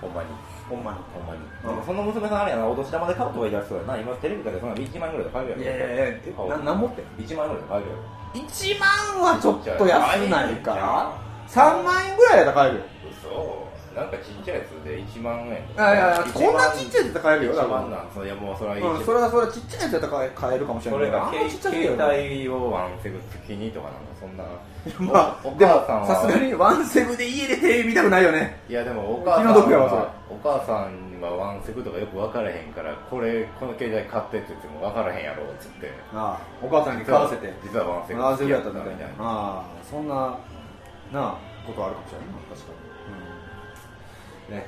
[0.01, 0.29] ほんまに。
[0.69, 0.97] ほんまに。
[1.13, 5.61] ほんまに、うんでもその娘さんあれやなお年玉で買うとか言い出すそうやな今テレビからそんな1万円ぐらいで買えるやろ。
[5.61, 8.03] いやいやいやな何持ってん1万円ぐらいで買えるやろ。
[8.33, 11.13] 1万はちょっと安ないか。
[11.47, 12.85] 3万円ぐらいやったら買えるよ。
[13.09, 13.68] 嘘
[13.99, 24.43] なんかちっちゃいやつで1万円といやいや1こんなちっちゃいやつやったら買えるよ1万なんそれもうそれは一うん、それはそれはちっちゃいやつやったら買えるかもしれないけどそれが携ろ帯をワンセグ付きにとかなんかそんな。
[24.99, 28.61] まあ、でも母さすがにワンセグで家でテレビ見たくないよね。
[28.69, 35.91] いやでもお母さんはお母さんはワンセグとかよく分からへんからこれこの携帯買ってって言っても分からへんやろっつって。
[36.13, 37.53] ああお母さんに買わせて。
[37.61, 39.11] 実はワンセグワンセグや好きやっったたみたいな。
[39.11, 39.31] みたいな。
[39.31, 40.15] ああそんな
[41.11, 42.78] なあことあるかもしれないな確かに
[44.49, 44.65] ね。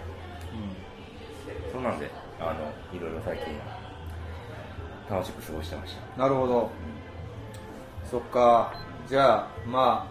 [1.72, 2.10] そんなんで
[2.40, 3.48] あのいろいろ最近
[5.10, 6.02] 楽しく過ごしてました。
[6.16, 6.72] うん、なるほど、
[8.10, 8.74] そっか。
[9.08, 10.08] じゃあま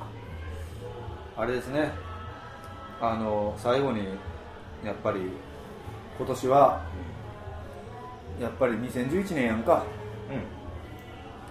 [1.37, 1.93] ああれですね。
[3.01, 4.05] あの最後に
[4.85, 5.21] やっぱり
[6.19, 6.83] 今年は
[8.39, 9.85] やっぱり2011年やんか。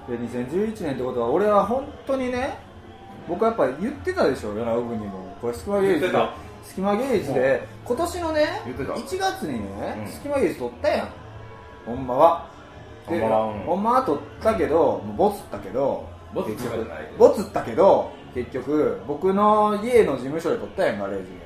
[0.07, 0.19] うん。
[0.19, 2.57] で2011年ってことは俺は本当にね
[3.27, 5.37] 僕はやっぱり言ってたでしょ柳尾君にも。
[5.41, 6.19] これ隙間芸術で
[6.63, 8.93] 隙間芸術で今年のね言ってた。
[8.93, 10.11] 1月にね、うん。
[10.11, 11.09] 隙間芸術取ったやん。
[11.87, 12.49] ほんまは。
[13.09, 13.59] でほんまはうん。
[13.61, 21.39] ほんまは取ったけどボツったけどボツったけど結局僕の家の事務所で取ったやんガレージで。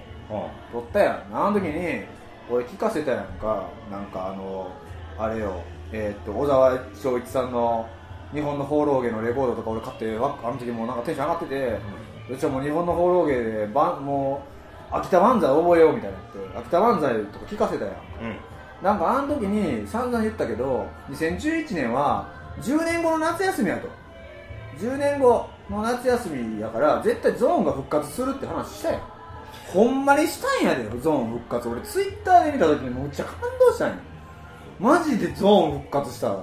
[0.73, 1.23] 取ったやん。
[1.31, 2.03] あの時に
[2.51, 3.69] 俺聞かせたやんか。
[3.89, 4.69] なんかあの
[5.17, 5.61] あれよ。
[5.93, 7.87] えーっと小沢昭一さんの
[8.33, 11.79] 日本の放浪芸のレコードとか俺買ってわあの時もうなんかテンション上がってて、
[12.33, 14.52] うちはもう日本の放浪芸でばんもう
[14.93, 17.93] 秋田漫才覚えようみたいなって秋田漫才とか聞かせたやん。
[17.93, 18.37] うん。
[18.83, 22.29] なんかあの時に散々言ったけど2011年は
[22.61, 23.87] 10年後の夏休みやと。
[24.77, 29.01] 10年後の夏休みやから絶対ゾーンが復活するって話したやん。
[29.73, 31.67] ほんまにしたんやでゾーン復活。
[31.69, 33.95] 俺ツイッターで見た時にむっちゃ感動したんや。
[34.79, 36.37] マジでゾーン復活した。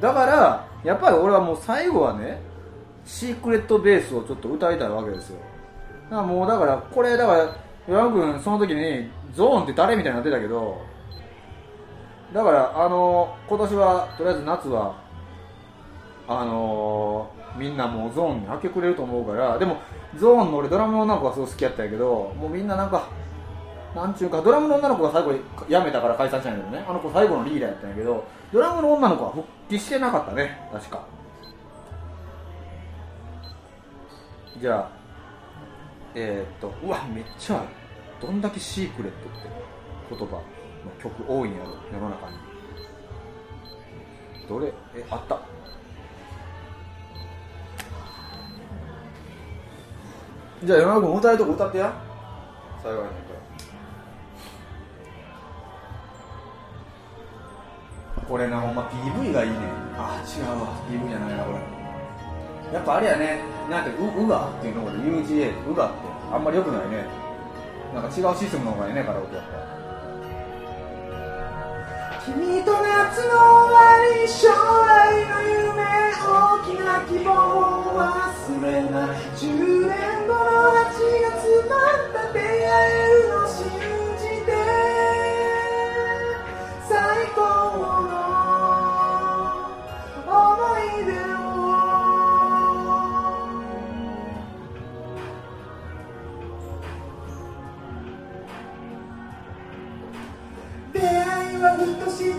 [0.00, 2.40] だからやっぱり俺はもう最後はね
[3.04, 5.38] シークレットベースをちょっと歌いたいわけですよ。
[6.10, 7.56] だからもうだからこれだから
[7.88, 10.80] 岩野君その時にゾーンって誰みたいになってたけど
[12.32, 14.96] だからあの今年はとりあえず夏は
[16.26, 19.76] あのみんなもうゾーンに明け暮れると思うからでも
[20.16, 23.08] ゾーンの俺ドラムの女の子がすごい好きやったんやけどもうみんななんか
[23.94, 25.38] なんちゅうかドラムの女の子が最後に
[25.68, 26.84] 辞めたから解散したんやけどね。
[26.88, 31.04] あの子最後のリーダーやったんやけどドラムの女の子は復帰してなかったね確か。
[34.60, 35.03] じゃあ
[36.14, 37.68] えー、っとうわめっちゃある
[38.20, 39.48] どんだけシークレットって
[40.10, 40.42] 言葉の
[41.02, 42.36] 曲多いんやろ世の中に。
[44.48, 44.72] どれ？
[44.94, 45.40] えあった。
[50.62, 51.92] じゃあ山田君歌えるとこ歌ってや。
[52.82, 53.08] 最後に。
[58.28, 59.56] これなほんま PV がいいね
[59.98, 60.80] あ違うわ。
[60.88, 62.74] PV じゃないなこれ。
[62.74, 63.53] やっぱあれやね。
[63.70, 65.96] なんてウウガっていうのこれ UGA ウガって
[66.32, 67.06] あんまり良くないね。
[67.94, 69.74] なんか違うシステムの方がいいねカラオケやっぱ
[72.24, 73.78] 君と夏の終わ
[74.16, 75.84] り将来の夢
[76.24, 78.02] 大きな希望を忘
[78.64, 79.16] れない。
[79.36, 80.40] 10年後の
[80.72, 80.88] 8
[81.22, 81.32] 月
[81.68, 81.72] ま
[82.12, 83.60] た出会えるの信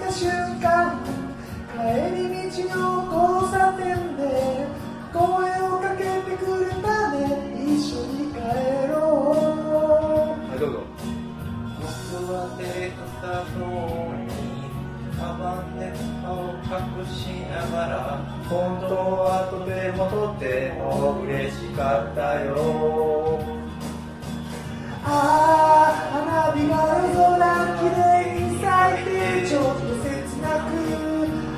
[0.05, 0.29] た瞬
[0.61, 1.01] 間
[1.73, 1.81] 帰
[2.15, 2.79] り道の
[3.09, 3.83] 交差点
[4.17, 4.21] で
[5.11, 5.17] 声
[5.61, 7.17] をかけてくれたね。
[7.65, 8.37] 一緒に帰
[8.87, 8.93] ろ
[9.33, 10.45] う。
[10.49, 10.73] はいどうぞ。
[11.81, 11.87] 僕
[12.31, 13.25] はデートした
[13.57, 13.61] の
[14.21, 14.29] に
[15.17, 15.81] カバンで
[16.21, 16.69] 顔隠
[17.07, 17.17] し
[17.49, 17.97] ながら
[18.47, 18.53] 本
[18.87, 20.45] 当はとてもとて
[20.77, 20.83] も
[21.23, 22.51] 嬉しかったよ。
[25.03, 26.73] ああ花火が
[27.03, 27.43] 夜空
[27.77, 28.03] きれ
[28.39, 28.65] いに咲
[29.01, 29.84] いてちょっと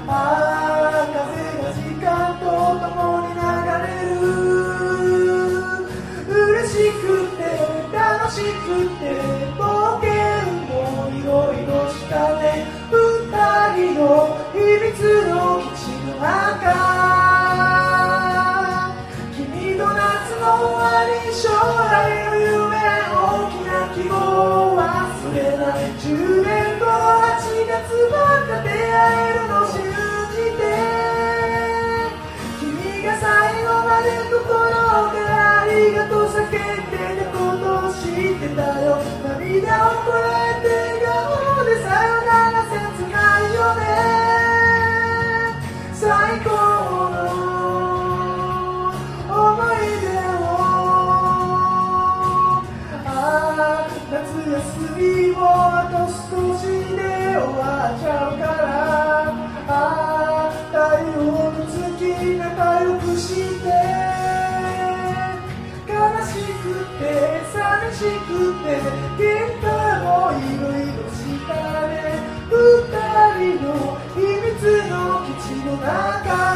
[0.10, 2.46] ああ風が時間と
[2.80, 3.44] 共に流
[3.84, 4.38] れる。
[6.28, 7.44] 嬉しくて
[7.92, 9.04] 楽しくて
[9.58, 10.08] 冒険
[10.68, 10.72] も
[11.12, 12.44] いろいろしたね
[12.90, 12.96] 二
[13.76, 14.02] 人の
[14.54, 14.96] 秘密
[15.30, 16.64] の基地の中
[19.36, 20.00] 君と夏
[20.40, 21.50] の終わり将
[21.92, 21.92] 来
[22.26, 22.76] の夢
[23.12, 23.16] 大
[23.52, 24.82] きな希望を忘
[25.36, 27.76] れない10年後8月
[28.12, 28.16] ま
[28.48, 28.67] た
[36.28, 38.88] 叫んでたことを知ってたよ。
[39.24, 42.74] 涙をこらえて笑顔でさよなら切
[43.12, 43.82] ないよね。
[45.94, 46.04] 最
[46.42, 46.50] 高
[47.10, 47.18] の
[49.30, 49.38] 思
[49.74, 50.46] い出を。
[53.06, 54.16] ああ夏
[54.50, 54.56] 休
[54.98, 55.02] み
[55.32, 56.22] もあと少
[56.60, 56.62] し
[56.96, 57.02] で
[57.36, 58.68] 終わっちゃうから。
[59.70, 60.07] ああ
[67.94, 68.82] しくて
[69.18, 69.24] 喧
[69.62, 69.66] 嘩
[70.04, 71.52] もいろいろした
[71.88, 71.94] ね。
[72.50, 72.54] 二
[73.54, 73.68] 人の
[74.16, 74.56] 秘密
[74.90, 74.94] の
[75.26, 76.47] 基地の中。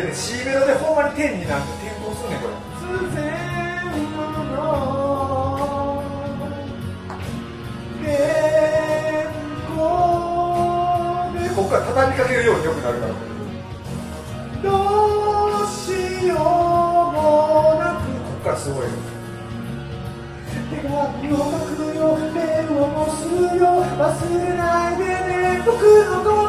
[0.00, 3.22] 曲ほんまよう出てね C メロでほんまに天になって転校すんねんこれ突然
[4.54, 4.60] の
[8.02, 8.14] 原
[9.68, 9.78] 稿
[11.38, 13.12] でここから畳みかけるようによくなるから
[14.62, 14.68] ど
[15.64, 18.90] うしようもなくこっからすごいよ
[20.70, 21.42] 手紙を書
[21.76, 25.72] くよメールをもすよ忘れないでね僕
[26.06, 26.39] のこと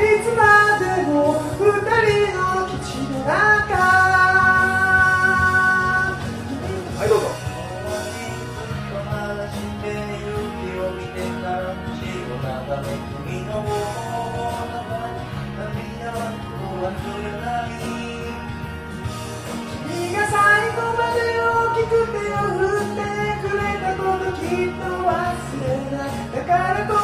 [0.00, 0.42] いつま
[0.78, 1.14] でも
[1.58, 1.62] 二
[2.08, 3.30] 人の基地の中
[6.96, 7.24] はいどうぞ。
[19.90, 20.36] 君が最
[20.76, 23.00] 後まで大きく手を振って
[23.42, 25.08] くれたこときっと忘
[25.60, 26.99] れないだから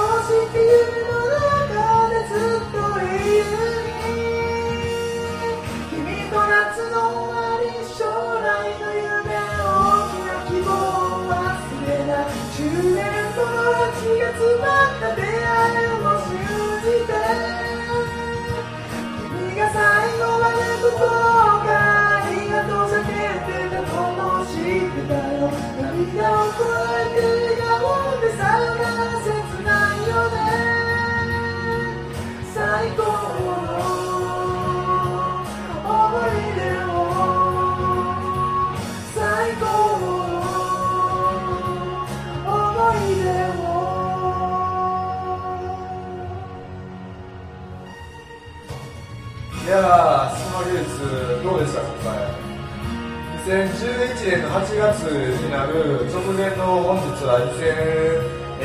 [53.47, 58.59] 2011年の8月になる直前の本日は2011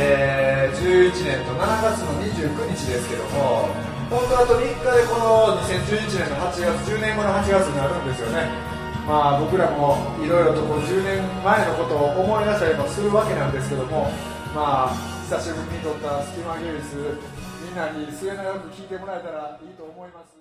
[1.21, 3.69] 年と7月の29日ですけども
[4.09, 8.49] 本当あと3日でこの2011年の8月10年後の8月になるんですよね。
[9.05, 14.09] まあ僕らもいろいろとこう10年前のことを思い出したりもするわけなんですけども
[14.57, 14.97] まあ
[15.29, 17.21] 久しぶりに撮った隙間芸術
[17.61, 20.40] みんなに末永く聞いてもらえたらいいと思います。